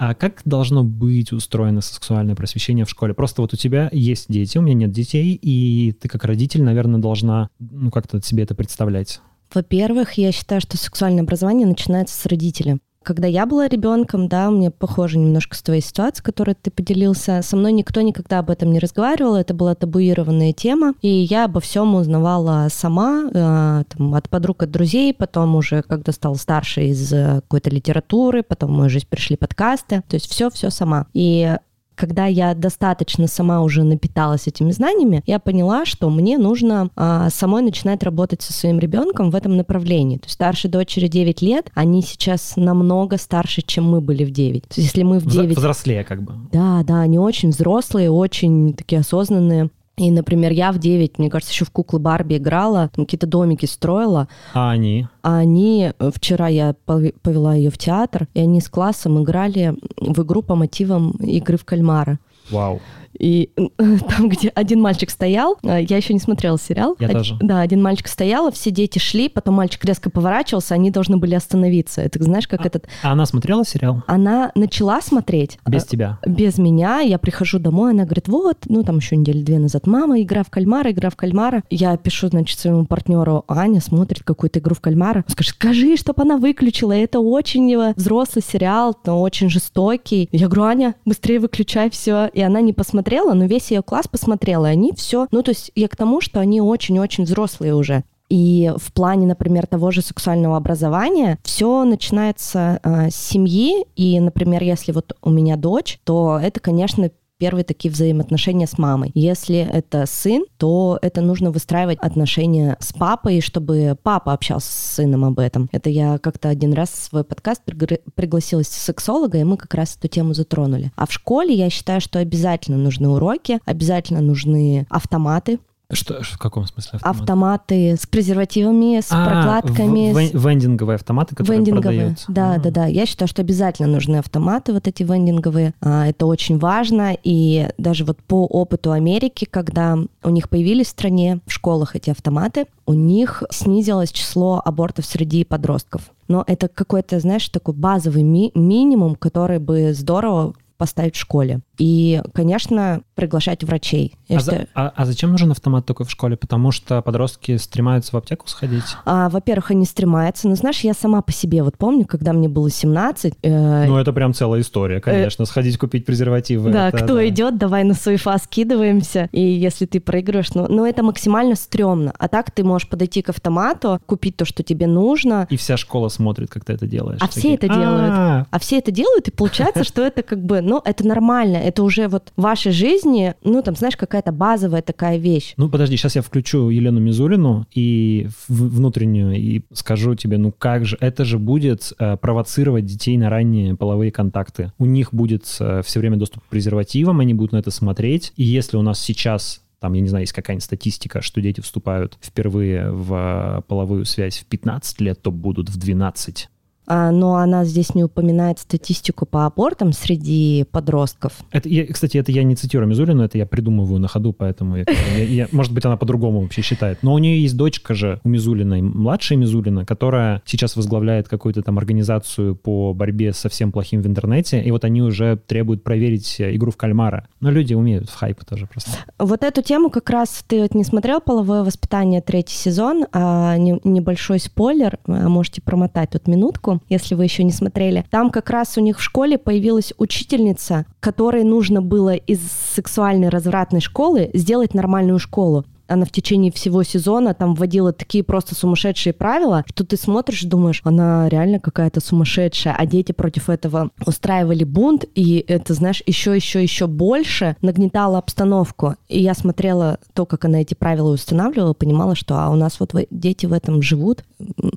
А 0.02 0.16
как 0.16 0.42
должно 0.46 0.84
быть 0.84 1.32
устроено 1.32 1.80
сексуальное 1.82 2.34
просвещение 2.34 2.86
в 2.86 2.90
школе? 2.90 3.14
Просто 3.14 3.44
вот 3.44 3.54
у 3.54 3.56
тебя 3.56 3.88
есть 3.92 4.26
дети, 4.30 4.58
у 4.58 4.62
меня 4.64 4.74
нет 4.74 4.92
детей, 4.92 5.38
и 5.40 5.92
ты 5.92 6.10
как 6.10 6.26
родитель, 6.26 6.64
наверное, 6.64 7.00
должна 7.00 7.50
ну, 7.60 7.92
как-то 7.92 8.20
себе 8.20 8.42
это 8.42 8.56
представлять. 8.56 9.22
Во-первых, 9.54 10.14
я 10.14 10.32
считаю, 10.32 10.60
что 10.60 10.76
сексуальное 10.76 11.22
образование 11.22 11.68
начинается 11.68 12.20
с 12.20 12.26
родителя. 12.26 12.80
Когда 13.04 13.28
я 13.28 13.46
была 13.46 13.68
ребенком, 13.68 14.28
да, 14.28 14.52
мне 14.52 14.70
похоже 14.70 15.18
немножко 15.18 15.56
с 15.56 15.62
твоей 15.62 15.82
ситуацией, 15.82 16.24
которой 16.24 16.56
ты 16.56 16.70
поделился. 16.70 17.42
Со 17.42 17.58
мной 17.58 17.72
никто 17.72 18.02
никогда 18.02 18.40
об 18.40 18.52
этом 18.52 18.72
не 18.72 18.80
разговаривал, 18.80 19.36
это 19.36 19.54
была 19.54 19.74
табуированная 19.74 20.54
тема, 20.54 20.94
и 21.02 21.08
я 21.08 21.46
обо 21.46 21.60
всем 21.60 21.96
узнавала 21.96 22.68
сама, 22.70 23.30
э, 23.34 23.84
там, 23.90 24.14
от 24.14 24.30
подруг, 24.30 24.64
от 24.64 24.72
друзей, 24.72 25.14
потом 25.14 25.56
уже, 25.56 25.82
когда 25.82 26.12
стала 26.12 26.36
старше 26.36 26.86
из 26.86 27.12
э, 27.12 27.42
какой-то 27.42 27.72
литературы, 27.72 28.44
потом 28.44 28.72
в 28.74 28.78
мою 28.78 28.90
жизнь 28.90 29.08
пришли 29.10 29.36
подкасты, 29.36 30.04
то 30.08 30.16
есть 30.16 30.30
все-все 30.30 30.70
сама. 30.70 31.08
И 31.14 31.58
когда 32.02 32.26
я 32.26 32.56
достаточно 32.56 33.28
сама 33.28 33.62
уже 33.62 33.84
напиталась 33.84 34.48
этими 34.48 34.72
знаниями, 34.72 35.22
я 35.28 35.38
поняла, 35.38 35.86
что 35.86 36.10
мне 36.10 36.40
нужно 36.40 36.90
а, 36.96 37.30
самой 37.30 37.62
начинать 37.62 38.02
работать 38.02 38.42
со 38.42 38.54
своим 38.54 38.80
ребенком 38.80 39.30
в 39.30 39.36
этом 39.36 39.56
направлении. 39.56 40.18
То 40.18 40.26
есть 40.26 40.34
старшей 40.34 40.72
дочери 40.72 41.08
9 41.08 41.44
лет, 41.44 41.70
они 41.76 42.02
сейчас 42.02 42.54
намного 42.56 43.18
старше, 43.18 43.62
чем 43.62 43.88
мы 43.88 44.02
были 44.02 44.26
в 44.26 44.32
9. 44.32 44.64
То 44.64 44.68
есть 44.70 44.88
если 44.88 45.04
мы 45.04 45.20
в 45.20 45.28
9... 45.28 45.56
Взрослее 45.56 46.04
как 46.04 46.24
бы. 46.24 46.34
Да, 46.52 46.82
да, 46.84 47.02
они 47.02 47.20
очень 47.20 47.50
взрослые, 47.50 48.10
очень 48.10 48.74
такие 48.74 49.02
осознанные. 49.02 49.70
И, 49.98 50.10
например, 50.10 50.52
я 50.52 50.72
в 50.72 50.80
9, 50.80 51.20
мне 51.20 51.30
кажется, 51.30 51.54
еще 51.54 51.66
в 51.66 51.72
куклы 51.72 52.00
Барби 52.00 52.38
играла, 52.38 52.90
какие-то 52.96 53.28
домики 53.28 53.66
строила. 53.66 54.28
А 54.54 54.72
они? 54.72 55.08
А 55.22 55.38
они, 55.38 55.92
э, 55.98 56.12
вчера 56.14 56.48
я 56.48 56.76
повела 56.86 57.56
ее 57.56 57.70
в 57.70 57.78
театр, 57.78 58.28
и 58.34 58.40
они 58.40 58.62
с 58.62 58.70
классом 58.70 59.22
играли 59.22 59.76
в 59.98 60.24
игру 60.24 60.42
по 60.42 60.56
мотивам 60.56 61.12
игры 61.20 61.58
в 61.58 61.66
кальмара. 61.66 62.20
Вау. 62.50 62.82
И 63.18 63.52
там, 63.78 64.30
где 64.30 64.50
один 64.50 64.82
мальчик 64.82 65.10
стоял, 65.10 65.58
а, 65.64 65.80
я 65.80 65.98
еще 65.98 66.14
не 66.14 66.20
смотрела 66.20 66.58
сериал. 66.58 66.96
Я 67.00 67.08
Од- 67.08 67.14
тоже. 67.14 67.38
Да, 67.42 67.62
один 67.62 67.82
мальчик 67.82 68.08
стоял, 68.08 68.52
все 68.52 68.72
дети 68.72 69.00
шли, 69.00 69.30
потом 69.30 69.56
мальчик 69.56 69.84
резко 69.86 70.10
поворачивался, 70.10 70.76
они 70.76 70.92
должны 70.92 71.18
были 71.18 71.36
остановиться. 71.36 72.02
Это 72.02 72.24
знаешь, 72.24 72.48
как 72.48 72.62
А- 72.62 72.68
этот... 72.68 72.88
А 73.04 73.12
она 73.12 73.26
смотрела 73.26 73.66
сериал? 73.66 74.04
Она 74.08 74.52
начала 74.56 75.02
смотреть. 75.02 75.60
Без 75.68 75.84
а, 75.84 75.88
тебя? 75.88 76.20
Без 76.26 76.58
меня. 76.58 77.00
Я 77.00 77.18
прихожу 77.18 77.60
домой, 77.60 77.92
она 77.92 78.04
говорит, 78.04 78.28
вот, 78.28 78.58
ну 78.68 78.84
там 78.84 78.98
еще 78.98 79.16
недели 79.16 79.42
две 79.42 79.60
назад, 79.60 79.88
мама, 79.88 80.22
игра 80.22 80.44
в 80.44 80.50
кальмара, 80.50 80.92
игра 80.92 81.10
в 81.10 81.16
кальмара. 81.16 81.64
Я 81.70 81.96
пишу, 81.98 82.30
значит, 82.30 82.60
своему 82.60 82.86
партнеру, 82.86 83.46
Аня 83.48 83.82
смотрит 83.82 84.24
какую-то 84.24 84.60
игру 84.60 84.76
в 84.76 84.82
кальмара. 84.82 85.24
Он 85.28 85.32
скажет, 85.34 85.56
скажи, 85.56 85.98
чтобы 85.98 86.24
она 86.24 86.38
выключила, 86.38 86.94
это 86.94 87.20
очень 87.20 87.94
взрослый 87.96 88.44
сериал, 88.44 88.98
но 89.06 89.22
очень 89.22 89.50
жестокий. 89.50 90.28
Я 90.32 90.48
говорю, 90.48 90.64
Аня, 90.64 90.96
быстрее 91.06 91.40
выключай 91.40 91.90
все. 91.90 92.28
И 92.34 92.42
она 92.42 92.62
не 92.62 92.74
посмотрела, 92.74 93.01
но 93.34 93.46
весь 93.46 93.72
ее 93.72 93.82
класс 93.82 94.08
посмотрел, 94.08 94.66
и 94.66 94.70
они 94.70 94.94
все... 94.94 95.28
Ну, 95.32 95.44
то 95.44 95.52
есть 95.52 95.72
я 95.76 95.88
к 95.88 95.96
тому, 95.96 96.22
что 96.22 96.40
они 96.40 96.62
очень-очень 96.62 97.24
взрослые 97.24 97.76
уже. 97.76 98.04
И 98.32 98.72
в 98.78 98.94
плане, 98.94 99.28
например, 99.28 99.68
того 99.68 99.92
же 99.92 100.02
сексуального 100.02 100.56
образования 100.56 101.38
все 101.44 101.84
начинается 101.84 102.80
э, 102.82 103.10
с 103.10 103.16
семьи. 103.16 103.86
И, 103.98 104.18
например, 104.22 104.64
если 104.64 104.94
вот 104.94 105.18
у 105.22 105.30
меня 105.30 105.58
дочь, 105.58 106.00
то 106.06 106.40
это, 106.42 106.62
конечно, 106.62 107.12
первые 107.42 107.64
такие 107.64 107.92
взаимоотношения 107.92 108.68
с 108.68 108.78
мамой. 108.78 109.10
Если 109.16 109.58
это 109.58 110.06
сын, 110.06 110.46
то 110.58 111.00
это 111.02 111.22
нужно 111.22 111.50
выстраивать 111.50 111.98
отношения 111.98 112.78
с 112.80 112.94
папой, 112.94 113.42
чтобы 113.42 113.98
папа 114.04 114.34
общался 114.34 114.72
с 114.72 114.94
сыном 114.98 115.26
об 115.26 115.40
этом. 115.40 115.68
Это 115.72 115.90
я 115.90 116.20
как-то 116.20 116.50
один 116.50 116.74
раз 116.74 116.92
в 116.92 117.04
свой 117.04 117.24
подкаст 117.24 117.64
пригр- 117.66 118.00
пригласила 118.14 118.62
сексолога, 118.62 119.40
и 119.40 119.44
мы 119.44 119.58
как 119.58 119.74
раз 119.74 119.98
эту 119.98 120.08
тему 120.08 120.36
затронули. 120.36 120.92
А 120.96 121.08
в 121.08 121.12
школе 121.14 121.56
я 121.56 121.72
считаю, 121.72 122.00
что 122.00 122.20
обязательно 122.20 122.78
нужны 122.78 123.10
уроки, 123.10 123.60
обязательно 123.66 124.22
нужны 124.22 124.86
автоматы, 124.92 125.58
Что, 125.94 126.22
в 126.24 126.38
каком 126.38 126.66
смысле 126.66 126.92
автомат? 127.02 127.20
автоматы 127.22 127.96
с 127.98 128.06
презервативами, 128.08 129.00
с 129.02 129.08
А, 129.12 129.26
прокладками, 129.26 130.14
в- 130.14 130.18
вен- 130.18 130.32
вендинговые 130.38 130.96
автоматы, 130.96 131.36
которые 131.36 131.58
Вендинговые, 131.60 132.00
продаются. 132.00 132.26
да, 132.32 132.54
А. 132.56 132.60
да, 132.60 132.72
да. 132.72 132.86
Я 132.86 133.06
считаю, 133.06 133.28
что 133.28 133.42
обязательно 133.42 133.88
нужны 133.90 134.18
автоматы, 134.18 134.74
вот 134.74 134.88
эти 134.88 135.04
вендинговые. 135.04 135.74
А, 135.82 136.08
Это 136.08 136.26
очень 136.26 136.58
важно. 136.60 137.16
И 137.24 137.68
даже 137.78 138.06
вот 138.06 138.18
по 138.24 138.46
опыту 138.46 138.92
Америки, 138.92 139.46
когда 139.50 139.98
у 140.24 140.30
них 140.30 140.50
появились 140.50 140.88
в 140.88 140.92
стране 140.92 141.40
в 141.46 141.52
школах 141.52 141.96
эти 141.96 142.10
автоматы, 142.10 142.66
у 142.86 142.94
них 142.94 143.44
снизилось 143.52 144.12
число 144.12 144.62
абортов 144.64 145.06
среди 145.06 145.44
подростков. 145.44 146.12
Но 146.28 146.44
это 146.48 146.68
какой-то, 146.68 147.20
знаешь, 147.20 147.48
такой 147.50 147.74
базовый 147.74 148.24
ми- 148.24 148.52
минимум, 148.56 149.16
который 149.16 149.60
бы 149.60 149.94
здорово 149.94 150.54
поставить 150.82 151.16
в 151.16 151.20
школе. 151.20 151.60
И, 151.78 152.24
конечно, 152.34 153.04
приглашать 153.14 153.64
врачей. 153.64 154.16
Я 154.28 154.38
А, 154.38 154.40
за- 154.40 154.68
а- 154.74 154.92
а 154.96 155.06
зачем 155.06 155.30
нужен 155.30 155.52
автомат 155.52 155.86
только 155.86 156.06
в 156.06 156.10
школе? 156.10 156.36
Потому 156.38 156.72
что 156.72 157.04
подростки 157.04 157.56
стремаются 157.58 158.14
в 158.14 158.18
аптеку 158.18 158.48
сходить? 158.48 158.84
А, 159.06 159.30
во-первых, 159.30 159.70
они 159.70 159.86
стремаются. 159.86 160.48
Но 160.50 160.56
знаешь, 160.56 160.80
я 160.80 160.96
сама 160.96 161.22
по 161.22 161.32
себе 161.32 161.62
вот 161.62 161.78
помню, 161.78 162.06
когда 162.08 162.34
мне 162.34 162.50
было 162.50 162.72
17, 162.72 163.36
э, 163.44 163.86
Ну, 163.86 163.96
это 163.98 164.12
прям 164.12 164.34
целая 164.34 164.62
история, 164.62 165.00
конечно. 165.02 165.46
Сходить 165.46 165.78
купить 165.78 166.04
презервативы. 166.04 166.72
Да, 166.72 166.88
это 166.88 166.98
кто 166.98 167.14
да. 167.18 167.28
идет, 167.28 167.60
давай 167.60 167.84
на 167.84 167.94
суефа 167.94 168.40
скидываемся. 168.40 169.30
И 169.32 169.40
если 169.40 169.86
ты 169.86 170.00
проигрываешь, 170.00 170.52
ну, 170.56 170.66
ну 170.68 170.84
это 170.84 171.04
максимально 171.04 171.54
стрёмно. 171.56 172.12
А 172.18 172.28
так 172.28 172.50
ты 172.50 172.64
можешь 172.64 172.90
подойти 172.90 173.22
к 173.22 173.30
автомату, 173.30 174.00
купить 174.08 174.36
то, 174.36 174.46
что 174.46 174.64
тебе 174.64 174.88
нужно. 174.88 175.46
И 175.52 175.58
вся 175.58 175.78
школа 175.78 176.10
смотрит, 176.10 176.50
как 176.50 176.66
ты 176.66 176.74
это 176.74 176.88
делаешь. 176.88 177.20
А 177.22 177.28
все 177.28 177.54
это 177.54 177.68
делают. 177.68 178.12
«А, 178.14 178.46
А 178.50 178.60
все 178.60 178.80
это 178.80 178.90
делают, 178.90 179.28
и 179.28 179.32
получается, 179.32 179.84
что 179.84 180.02
это 180.02 180.24
как 180.24 180.44
бы, 180.44 180.62
ну, 180.72 180.82
это 180.86 181.06
нормально. 181.06 181.58
Это 181.58 181.84
уже 181.84 182.08
вот 182.08 182.32
в 182.38 182.42
вашей 182.42 182.72
жизни, 182.72 183.36
ну, 183.44 183.62
там, 183.62 183.76
знаешь, 183.76 183.98
какая-то 183.98 184.32
базовая 184.32 184.82
такая 184.82 185.18
вещь. 185.18 185.54
Ну, 185.58 185.68
подожди, 185.68 185.98
сейчас 185.98 186.16
я 186.16 186.22
включу 186.22 186.70
Елену 186.70 187.02
Мизулину 187.02 187.68
и 187.76 188.30
внутреннюю 188.48 189.36
и 189.36 189.64
скажу 189.74 190.16
тебе, 190.16 190.38
ну 190.38 190.54
как 190.54 190.86
же, 190.86 190.96
это 191.02 191.26
же 191.26 191.40
будет 191.40 191.92
э, 192.00 192.16
провоцировать 192.16 192.86
детей 192.86 193.18
на 193.18 193.30
ранние 193.30 193.76
половые 193.76 194.14
контакты. 194.14 194.72
У 194.78 194.86
них 194.86 195.14
будет 195.14 195.44
э, 195.60 195.82
все 195.84 196.00
время 196.00 196.16
доступ 196.16 196.46
к 196.46 196.48
презервативам, 196.48 197.20
они 197.20 197.34
будут 197.34 197.52
на 197.52 197.58
это 197.58 197.70
смотреть. 197.70 198.32
И 198.38 198.44
если 198.44 198.78
у 198.78 198.82
нас 198.82 198.98
сейчас 198.98 199.62
там, 199.82 199.92
я 199.92 200.02
не 200.02 200.08
знаю, 200.08 200.24
есть 200.24 200.32
какая-нибудь 200.32 200.64
статистика, 200.64 201.22
что 201.22 201.42
дети 201.42 201.60
вступают 201.60 202.18
впервые 202.22 202.92
в 202.92 203.14
э, 203.14 203.62
половую 203.68 204.06
связь 204.06 204.38
в 204.38 204.46
15 204.46 205.02
лет, 205.02 205.22
то 205.22 205.32
будут 205.32 205.70
в 205.70 205.78
12. 205.78 206.48
А, 206.88 207.12
но 207.12 207.36
она 207.36 207.64
здесь 207.64 207.96
не 207.96 208.04
упоминает 208.04 208.60
статистику 208.60 209.26
по 209.26 209.46
абортам 209.46 209.94
среди 209.94 210.66
подростков. 210.72 211.34
Это, 211.52 211.70
я, 211.70 211.86
кстати, 211.88 212.18
это 212.18 212.32
я 212.32 212.44
не 212.44 212.56
цитирую 212.56 212.90
Мизулину, 212.90 213.24
это 213.24 213.38
я 213.38 213.46
придумываю 213.46 214.00
на 214.00 214.08
ходу, 214.08 214.34
поэтому, 214.34 214.78
я, 214.78 214.86
я- 215.18 215.24
я- 215.24 215.48
может 215.52 215.74
быть, 215.74 215.86
она 215.86 215.96
по-другому 215.98 216.42
вообще 216.42 216.62
считает. 216.62 217.00
Но 217.04 217.14
у 217.14 217.18
нее 217.20 217.42
есть 217.42 217.56
дочка 217.56 217.94
же, 217.94 218.20
у 218.24 218.30
Мизулиной, 218.30 218.82
младшая 218.82 219.38
Мизулина, 219.38 219.86
которая 219.86 220.42
сейчас 220.46 220.76
возглавляет 220.76 221.28
какую-то 221.28 221.62
там 221.62 221.78
организацию 221.78 222.56
по 222.56 222.94
борьбе 222.94 223.32
со 223.34 223.48
всем 223.50 223.72
плохим 223.72 224.02
в 224.02 224.08
интернете, 224.08 224.62
и 224.62 224.72
вот 224.72 224.84
они 224.84 225.02
уже 225.02 225.38
требуют 225.38 225.84
проверить 225.84 226.36
игру 226.40 226.72
в 226.72 226.78
кальмара. 226.78 227.28
Но 227.40 227.52
люди 227.52 227.74
умеют 227.74 228.10
в 228.10 228.16
хайп 228.16 228.44
тоже 228.44 228.66
просто. 228.68 228.92
Вот 229.20 229.44
эту 229.44 229.62
тему 229.62 229.90
как 229.90 230.10
раз 230.10 230.44
ты 230.48 230.62
вот 230.62 230.74
не 230.74 230.84
смотрел 230.84 231.22
«Половое 231.22 231.64
воспитание» 231.64 232.22
третий 232.22 232.56
сезон, 232.56 233.06
а 233.14 233.56
не- 233.58 233.80
небольшой 233.84 234.40
спойлер, 234.40 234.98
а 235.08 235.30
можете 235.30 235.62
промотать 235.62 236.12
тут 236.12 236.28
минутку, 236.28 236.71
если 236.90 237.16
вы 237.16 237.24
еще 237.26 237.44
не 237.44 237.52
смотрели. 237.52 238.06
Там 238.10 238.30
как 238.30 238.50
раз 238.50 238.78
у 238.78 238.82
них 238.82 239.00
в 239.00 239.04
школе 239.04 239.38
появилась 239.38 239.94
учительница, 239.98 240.86
которой 241.00 241.44
нужно 241.44 241.82
было 241.82 242.16
из 242.16 242.40
сексуальной 242.76 243.30
развратной 243.30 243.82
школы 243.82 244.30
сделать 244.34 244.74
нормальную 244.74 245.20
школу. 245.20 245.66
Она 245.92 246.06
в 246.06 246.12
течение 246.12 246.52
всего 246.52 246.84
сезона 246.84 247.34
там 247.34 247.54
вводила 247.54 247.92
такие 247.92 248.24
просто 248.24 248.56
сумасшедшие 248.56 249.14
правила, 249.14 249.64
что 249.68 249.86
ты 249.86 249.98
смотришь 249.98 250.44
и 250.44 250.48
думаешь, 250.48 250.82
она 250.84 251.28
реально 251.30 251.60
какая-то 251.60 252.00
сумасшедшая, 252.00 252.76
а 252.78 252.86
дети 252.86 253.12
против 253.12 253.50
этого 253.50 253.92
устраивали 254.06 254.64
бунт, 254.64 255.06
и 255.16 255.44
это, 255.48 255.74
знаешь, 255.74 256.02
еще, 256.06 256.36
еще, 256.36 256.62
еще 256.62 256.88
больше 256.88 257.58
нагнетало 257.62 258.18
обстановку. 258.18 258.96
И 259.10 259.22
я 259.22 259.34
смотрела 259.34 260.00
то, 260.14 260.26
как 260.26 260.46
она 260.46 260.62
эти 260.62 260.74
правила 260.74 261.10
устанавливала, 261.10 261.74
понимала, 261.74 262.16
что 262.16 262.36
а 262.36 262.50
у 262.50 262.56
нас 262.56 262.80
вот 262.80 262.94
дети 263.10 263.46
в 263.46 263.54
этом 263.54 263.82
живут. 263.82 264.24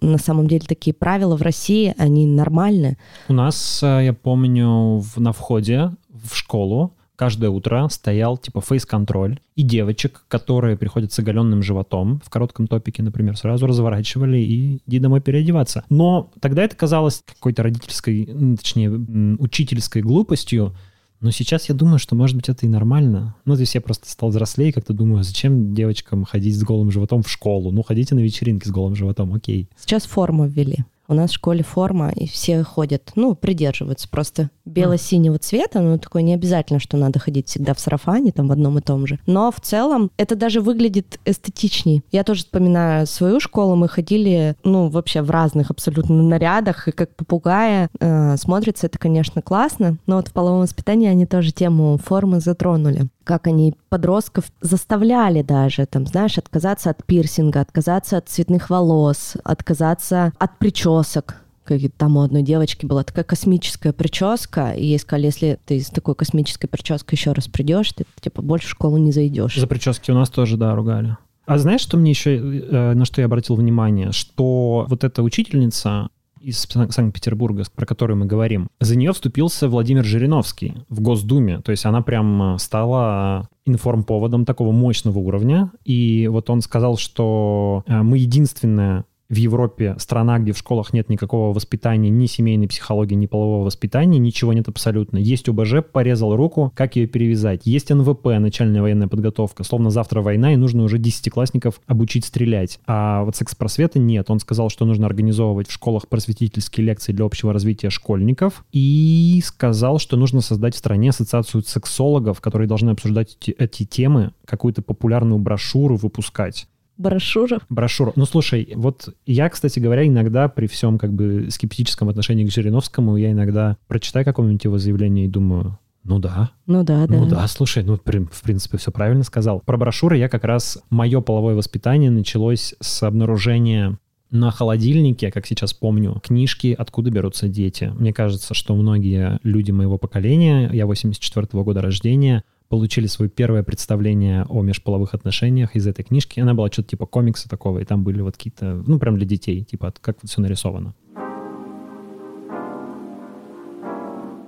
На 0.00 0.18
самом 0.18 0.48
деле 0.48 0.62
такие 0.66 0.94
правила 0.94 1.36
в 1.36 1.42
России, 1.42 1.94
они 1.98 2.26
нормальные. 2.26 2.98
У 3.28 3.32
нас, 3.32 3.80
э, 3.82 4.04
я 4.04 4.12
помню, 4.12 5.02
на 5.16 5.32
входе 5.32 5.92
в 6.08 6.34
школу 6.34 6.92
каждое 7.16 7.50
утро 7.50 7.88
стоял 7.88 8.36
типа 8.36 8.60
фейс-контроль, 8.60 9.38
и 9.56 9.62
девочек, 9.62 10.24
которые 10.28 10.76
приходят 10.76 11.12
с 11.12 11.18
оголенным 11.18 11.62
животом, 11.62 12.20
в 12.24 12.30
коротком 12.30 12.66
топике, 12.66 13.02
например, 13.02 13.36
сразу 13.36 13.66
разворачивали 13.66 14.38
и 14.38 14.80
иди 14.86 14.98
домой 14.98 15.20
переодеваться. 15.20 15.84
Но 15.90 16.30
тогда 16.40 16.64
это 16.64 16.76
казалось 16.76 17.22
какой-то 17.26 17.62
родительской, 17.62 18.26
точнее, 18.56 18.90
учительской 19.38 20.02
глупостью, 20.02 20.74
но 21.20 21.30
сейчас 21.30 21.70
я 21.70 21.74
думаю, 21.74 21.98
что, 21.98 22.14
может 22.14 22.36
быть, 22.36 22.50
это 22.50 22.66
и 22.66 22.68
нормально. 22.68 23.34
Ну, 23.46 23.54
то 23.54 23.60
есть 23.60 23.74
я 23.74 23.80
просто 23.80 24.10
стал 24.10 24.28
взрослее, 24.28 24.68
и 24.68 24.72
как-то 24.72 24.92
думаю, 24.92 25.24
зачем 25.24 25.74
девочкам 25.74 26.24
ходить 26.24 26.54
с 26.54 26.62
голым 26.62 26.90
животом 26.90 27.22
в 27.22 27.30
школу? 27.30 27.70
Ну, 27.70 27.82
ходите 27.82 28.14
на 28.14 28.20
вечеринки 28.20 28.68
с 28.68 28.70
голым 28.70 28.94
животом, 28.94 29.32
окей. 29.32 29.70
Сейчас 29.74 30.04
форму 30.04 30.46
ввели. 30.46 30.84
У 31.08 31.14
нас 31.14 31.30
в 31.30 31.34
школе 31.34 31.62
форма, 31.62 32.10
и 32.14 32.26
все 32.26 32.62
ходят, 32.62 33.12
ну, 33.14 33.34
придерживаются 33.34 34.08
просто 34.08 34.50
бело-синего 34.64 35.38
цвета, 35.38 35.80
ну, 35.80 35.98
такое 35.98 36.22
не 36.22 36.34
обязательно, 36.34 36.80
что 36.80 36.96
надо 36.96 37.18
ходить 37.18 37.48
всегда 37.48 37.74
в 37.74 37.80
сарафане, 37.80 38.32
там, 38.32 38.48
в 38.48 38.52
одном 38.52 38.78
и 38.78 38.80
том 38.80 39.06
же. 39.06 39.18
Но 39.26 39.52
в 39.52 39.60
целом 39.60 40.10
это 40.16 40.36
даже 40.36 40.60
выглядит 40.60 41.20
эстетичней. 41.24 42.02
Я 42.10 42.24
тоже 42.24 42.40
вспоминаю 42.40 43.06
свою 43.06 43.40
школу, 43.40 43.76
мы 43.76 43.88
ходили, 43.88 44.56
ну, 44.64 44.88
вообще 44.88 45.22
в 45.22 45.30
разных 45.30 45.70
абсолютно 45.70 46.22
нарядах, 46.22 46.88
и 46.88 46.92
как 46.92 47.14
попугая. 47.14 47.90
Э, 48.00 48.36
смотрится 48.36 48.86
это, 48.86 48.98
конечно, 48.98 49.42
классно, 49.42 49.98
но 50.06 50.16
вот 50.16 50.28
в 50.28 50.32
половом 50.32 50.60
воспитании 50.60 51.08
они 51.08 51.26
тоже 51.26 51.52
тему 51.52 51.98
формы 51.98 52.40
затронули 52.40 53.08
как 53.24 53.46
они 53.46 53.74
подростков 53.88 54.44
заставляли 54.60 55.42
даже, 55.42 55.86
там, 55.86 56.06
знаешь, 56.06 56.38
отказаться 56.38 56.90
от 56.90 57.04
пирсинга, 57.04 57.60
отказаться 57.60 58.18
от 58.18 58.28
цветных 58.28 58.70
волос, 58.70 59.36
отказаться 59.42 60.32
от 60.38 60.58
причесок. 60.58 61.36
Как 61.64 61.80
там 61.96 62.18
у 62.18 62.20
одной 62.20 62.42
девочки 62.42 62.84
была 62.84 63.04
такая 63.04 63.24
космическая 63.24 63.94
прическа, 63.94 64.72
и 64.72 64.84
ей 64.84 64.98
сказали, 64.98 65.26
если 65.26 65.58
ты 65.64 65.80
с 65.80 65.88
такой 65.88 66.14
космической 66.14 66.68
прической 66.68 67.16
еще 67.16 67.32
раз 67.32 67.48
придешь, 67.48 67.92
ты 67.92 68.04
типа 68.20 68.42
больше 68.42 68.66
в 68.66 68.70
школу 68.70 68.98
не 68.98 69.12
зайдешь. 69.12 69.56
За 69.58 69.66
прически 69.66 70.10
у 70.10 70.14
нас 70.14 70.28
тоже, 70.28 70.58
да, 70.58 70.74
ругали. 70.74 71.16
А 71.46 71.58
знаешь, 71.58 71.80
что 71.80 71.96
мне 71.96 72.10
еще, 72.10 72.36
э, 72.36 72.94
на 72.94 73.04
что 73.04 73.20
я 73.20 73.26
обратил 73.26 73.56
внимание? 73.56 74.12
Что 74.12 74.86
вот 74.88 75.04
эта 75.04 75.22
учительница 75.22 76.08
из 76.44 76.58
Санкт-Петербурга, 76.58 77.64
про 77.74 77.86
которую 77.86 78.18
мы 78.18 78.26
говорим. 78.26 78.68
За 78.80 78.96
нее 78.96 79.12
вступился 79.12 79.68
Владимир 79.68 80.04
Жириновский 80.04 80.74
в 80.88 81.00
Госдуме. 81.00 81.60
То 81.60 81.70
есть 81.70 81.86
она 81.86 82.02
прям 82.02 82.58
стала 82.58 83.48
информповодом 83.66 84.44
такого 84.44 84.72
мощного 84.72 85.18
уровня. 85.18 85.70
И 85.84 86.28
вот 86.30 86.50
он 86.50 86.60
сказал, 86.60 86.96
что 86.96 87.82
э, 87.86 88.02
мы 88.02 88.18
единственная 88.18 89.04
в 89.28 89.36
Европе 89.36 89.96
страна, 89.98 90.38
где 90.38 90.52
в 90.52 90.58
школах 90.58 90.92
нет 90.92 91.08
никакого 91.08 91.54
воспитания, 91.54 92.10
ни 92.10 92.26
семейной 92.26 92.68
психологии, 92.68 93.14
ни 93.14 93.26
полового 93.26 93.64
воспитания, 93.64 94.18
ничего 94.18 94.52
нет 94.52 94.68
абсолютно. 94.68 95.18
Есть 95.18 95.48
ОБЖ, 95.48 95.84
порезал 95.92 96.36
руку, 96.36 96.72
как 96.74 96.96
ее 96.96 97.06
перевязать. 97.06 97.62
Есть 97.64 97.90
НВП, 97.90 98.26
начальная 98.38 98.82
военная 98.82 99.08
подготовка, 99.08 99.64
словно 99.64 99.90
завтра 99.90 100.20
война, 100.20 100.52
и 100.52 100.56
нужно 100.56 100.82
уже 100.82 100.98
десятиклассников 100.98 101.80
обучить 101.86 102.24
стрелять. 102.24 102.78
А 102.86 103.24
вот 103.24 103.36
секс-просвета 103.36 103.98
нет. 103.98 104.30
Он 104.30 104.38
сказал, 104.40 104.68
что 104.68 104.84
нужно 104.84 105.06
организовывать 105.06 105.68
в 105.68 105.72
школах 105.72 106.08
просветительские 106.08 106.86
лекции 106.86 107.12
для 107.12 107.24
общего 107.24 107.52
развития 107.52 107.90
школьников, 107.90 108.64
и 108.72 109.40
сказал, 109.44 109.98
что 109.98 110.16
нужно 110.16 110.40
создать 110.40 110.74
в 110.74 110.78
стране 110.78 111.10
ассоциацию 111.10 111.62
сексологов, 111.62 112.40
которые 112.40 112.68
должны 112.68 112.90
обсуждать 112.90 113.36
эти, 113.40 113.50
эти 113.52 113.84
темы, 113.84 114.32
какую-то 114.44 114.82
популярную 114.82 115.38
брошюру 115.38 115.96
выпускать. 115.96 116.66
Брошюра? 116.96 117.60
Брошюра. 117.68 118.12
Ну, 118.16 118.24
слушай, 118.24 118.72
вот 118.76 119.14
я, 119.26 119.48
кстати 119.48 119.78
говоря, 119.78 120.06
иногда 120.06 120.48
при 120.48 120.66
всем 120.66 120.98
как 120.98 121.12
бы 121.12 121.48
скептическом 121.50 122.08
отношении 122.08 122.44
к 122.44 122.52
Жириновскому, 122.52 123.16
я 123.16 123.32
иногда 123.32 123.76
прочитаю 123.88 124.24
какое-нибудь 124.24 124.64
его 124.64 124.78
заявление 124.78 125.26
и 125.26 125.28
думаю, 125.28 125.78
ну 126.04 126.18
да. 126.18 126.50
Ну 126.66 126.84
да, 126.84 127.06
да. 127.06 127.14
Ну 127.14 127.26
да, 127.26 127.48
слушай, 127.48 127.82
ну 127.82 127.96
в 127.96 128.02
принципе 128.02 128.76
все 128.76 128.92
правильно 128.92 129.24
сказал. 129.24 129.60
Про 129.60 129.78
брошюры 129.78 130.18
я 130.18 130.28
как 130.28 130.44
раз... 130.44 130.78
Мое 130.90 131.20
половое 131.20 131.54
воспитание 131.54 132.10
началось 132.10 132.74
с 132.80 133.02
обнаружения 133.02 133.98
на 134.30 134.50
холодильнике, 134.50 135.30
как 135.30 135.46
сейчас 135.46 135.72
помню, 135.72 136.20
книжки 136.22 136.74
«Откуда 136.76 137.10
берутся 137.10 137.48
дети». 137.48 137.92
Мне 137.96 138.12
кажется, 138.12 138.52
что 138.52 138.74
многие 138.74 139.38
люди 139.44 139.70
моего 139.70 139.96
поколения, 139.96 140.68
я 140.72 140.86
84 140.86 141.46
-го 141.46 141.64
года 141.64 141.80
рождения, 141.80 142.42
получили 142.74 143.06
свое 143.06 143.30
первое 143.30 143.62
представление 143.62 144.44
о 144.48 144.60
межполовых 144.62 145.14
отношениях 145.14 145.76
из 145.76 145.86
этой 145.86 146.02
книжки. 146.02 146.40
Она 146.40 146.54
была 146.54 146.68
что-то 146.72 146.88
типа 146.88 147.06
комикса 147.06 147.48
такого, 147.48 147.78
и 147.78 147.84
там 147.84 148.02
были 148.02 148.20
вот 148.20 148.36
какие-то, 148.36 148.82
ну, 148.84 148.98
прям 148.98 149.16
для 149.16 149.26
детей, 149.26 149.62
типа, 149.62 149.94
как 150.00 150.16
вот 150.22 150.28
все 150.28 150.40
нарисовано. 150.40 150.92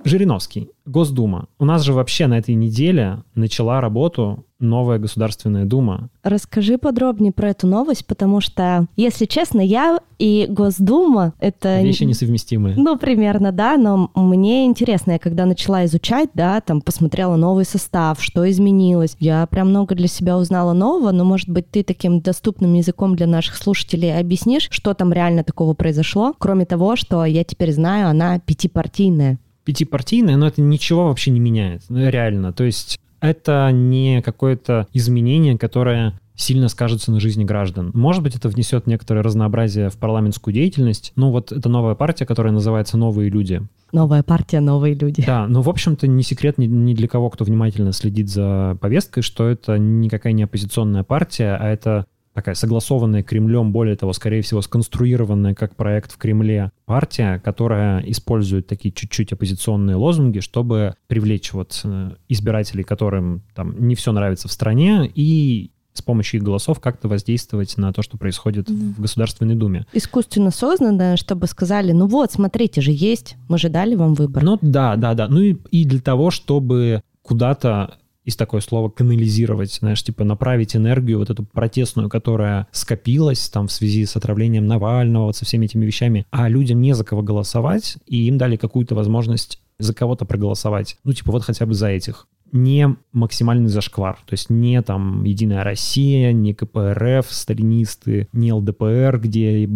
Жириновский, 0.07 0.69
Госдума. 0.85 1.47
У 1.59 1.65
нас 1.65 1.83
же 1.83 1.93
вообще 1.93 2.27
на 2.27 2.37
этой 2.37 2.55
неделе 2.55 3.23
начала 3.35 3.81
работу 3.81 4.45
новая 4.59 4.97
Государственная 4.97 5.65
Дума. 5.65 6.09
Расскажи 6.23 6.77
подробнее 6.77 7.31
про 7.31 7.49
эту 7.49 7.67
новость, 7.67 8.05
потому 8.07 8.41
что, 8.41 8.87
если 8.95 9.25
честно, 9.25 9.61
я 9.61 9.99
и 10.17 10.47
Госдума— 10.49 11.33
это... 11.39 11.81
Вещи 11.81 12.03
несовместимые. 12.03 12.75
Ну, 12.75 12.97
примерно, 12.97 13.51
да, 13.51 13.77
но 13.77 14.09
мне 14.15 14.65
интересно, 14.65 15.11
я 15.11 15.19
когда 15.19 15.45
начала 15.45 15.85
изучать, 15.85 16.29
да, 16.33 16.59
там 16.61 16.81
посмотрела 16.81 17.35
новый 17.35 17.65
состав, 17.65 18.21
что 18.23 18.49
изменилось, 18.49 19.15
я 19.19 19.45
прям 19.45 19.69
много 19.69 19.93
для 19.93 20.07
себя 20.07 20.37
узнала 20.37 20.73
нового, 20.73 21.11
но, 21.11 21.23
может 21.23 21.49
быть, 21.49 21.69
ты 21.69 21.83
таким 21.83 22.21
доступным 22.21 22.73
языком 22.73 23.15
для 23.15 23.27
наших 23.27 23.57
слушателей 23.57 24.17
объяснишь, 24.17 24.69
что 24.71 24.93
там 24.93 25.13
реально 25.13 25.43
такого 25.43 25.73
произошло, 25.75 26.33
кроме 26.39 26.65
того, 26.65 26.95
что 26.95 27.25
я 27.25 27.43
теперь 27.43 27.73
знаю, 27.73 28.09
она 28.09 28.39
пятипартийная 28.39 29.37
пятипартийная, 29.67 30.37
но 30.37 30.47
это 30.47 30.61
ничего 30.61 31.07
вообще 31.09 31.29
не 31.29 31.41
меняет, 31.41 31.81
ну, 31.89 32.09
реально. 32.09 32.53
То 32.53 32.63
есть 32.63 32.97
это 33.19 33.69
не 33.73 34.21
какое-то 34.21 34.87
изменение, 34.93 35.57
которое 35.57 36.17
сильно 36.35 36.69
скажется 36.69 37.11
на 37.11 37.19
жизни 37.19 37.43
граждан. 37.43 37.91
Может 37.93 38.23
быть, 38.23 38.33
это 38.33 38.47
внесет 38.47 38.87
некоторое 38.87 39.23
разнообразие 39.23 39.89
в 39.89 39.97
парламентскую 39.97 40.53
деятельность. 40.53 41.11
Ну, 41.17 41.31
вот 41.31 41.51
это 41.51 41.67
новая 41.67 41.95
партия, 41.95 42.25
которая 42.25 42.53
называется 42.53 42.95
«Новые 42.95 43.29
люди». 43.29 43.61
Новая 43.91 44.23
партия, 44.23 44.61
новые 44.61 44.93
люди. 44.93 45.21
Да, 45.25 45.47
ну, 45.47 45.61
в 45.61 45.69
общем-то, 45.69 46.07
не 46.07 46.23
секрет 46.23 46.57
ни, 46.57 46.67
ни 46.67 46.93
для 46.93 47.09
кого, 47.09 47.29
кто 47.29 47.43
внимательно 47.43 47.91
следит 47.91 48.29
за 48.29 48.77
повесткой, 48.79 49.21
что 49.21 49.49
это 49.49 49.77
никакая 49.77 50.31
не 50.31 50.43
оппозиционная 50.43 51.03
партия, 51.03 51.57
а 51.59 51.67
это 51.67 52.05
такая 52.37 52.53
согласованная 52.53 53.23
Кремлем, 53.23 53.71
более 53.71 53.95
того, 53.95 54.13
скорее 54.13 54.43
всего, 54.43 54.61
сконструированная 54.61 55.55
как 55.55 55.75
проект 55.75 56.11
в 56.11 56.17
Кремле 56.17 56.71
партия, 56.85 57.41
которая 57.43 57.99
использует 58.01 58.67
такие 58.67 58.93
чуть-чуть 58.93 59.33
оппозиционные 59.33 59.95
лозунги, 59.95 60.37
чтобы 60.37 60.93
привлечь 61.07 61.51
вот 61.53 61.81
э, 61.83 62.11
избирателей, 62.29 62.83
которым 62.83 63.41
там 63.55 63.87
не 63.87 63.95
все 63.95 64.11
нравится 64.11 64.47
в 64.47 64.51
стране, 64.51 65.11
и 65.15 65.71
с 65.93 66.03
помощью 66.03 66.37
их 66.37 66.43
голосов 66.43 66.79
как-то 66.79 67.07
воздействовать 67.07 67.75
на 67.75 67.91
то, 67.91 68.03
что 68.03 68.19
происходит 68.19 68.69
mm. 68.69 68.93
в 68.93 69.01
Государственной 69.01 69.55
Думе. 69.55 69.87
Искусственно 69.91 70.51
созданное, 70.51 71.17
чтобы 71.17 71.47
сказали, 71.47 71.91
ну 71.91 72.05
вот, 72.05 72.31
смотрите 72.31 72.81
же, 72.81 72.91
есть, 72.91 73.35
мы 73.49 73.57
же 73.57 73.69
дали 73.69 73.95
вам 73.95 74.13
выбор. 74.13 74.43
Ну 74.43 74.59
да, 74.61 74.95
да, 74.95 75.15
да. 75.15 75.27
Ну 75.27 75.41
и, 75.41 75.55
и 75.71 75.85
для 75.85 76.01
того, 76.01 76.29
чтобы 76.29 77.01
куда-то 77.23 77.95
есть 78.27 78.37
такое 78.37 78.61
слово 78.61 78.89
канализировать, 78.89 79.73
знаешь, 79.73 80.03
типа 80.03 80.23
направить 80.23 80.75
энергию 80.75 81.17
вот 81.17 81.29
эту 81.29 81.43
протестную, 81.43 82.09
которая 82.09 82.67
скопилась 82.71 83.49
там 83.49 83.67
в 83.67 83.71
связи 83.71 84.05
с 84.05 84.15
отравлением 84.15 84.67
Навального, 84.67 85.25
вот 85.27 85.37
со 85.37 85.45
всеми 85.45 85.65
этими 85.65 85.85
вещами, 85.85 86.25
а 86.29 86.49
людям 86.49 86.81
не 86.81 86.93
за 86.93 87.03
кого 87.05 87.21
голосовать, 87.21 87.97
и 88.05 88.27
им 88.27 88.37
дали 88.37 88.57
какую-то 88.57 88.95
возможность 88.95 89.59
за 89.79 89.93
кого-то 89.93 90.25
проголосовать. 90.25 90.97
Ну, 91.03 91.13
типа, 91.13 91.31
вот 91.31 91.43
хотя 91.43 91.65
бы 91.65 91.73
за 91.73 91.87
этих 91.87 92.27
не 92.51 92.95
максимальный 93.13 93.67
зашквар. 93.67 94.15
То 94.25 94.33
есть 94.33 94.49
не 94.49 94.81
там 94.81 95.23
Единая 95.23 95.63
Россия, 95.63 96.31
не 96.31 96.53
КПРФ, 96.53 97.25
сталинисты, 97.29 98.27
не 98.33 98.53
ЛДПР, 98.53 99.19
где 99.21 99.69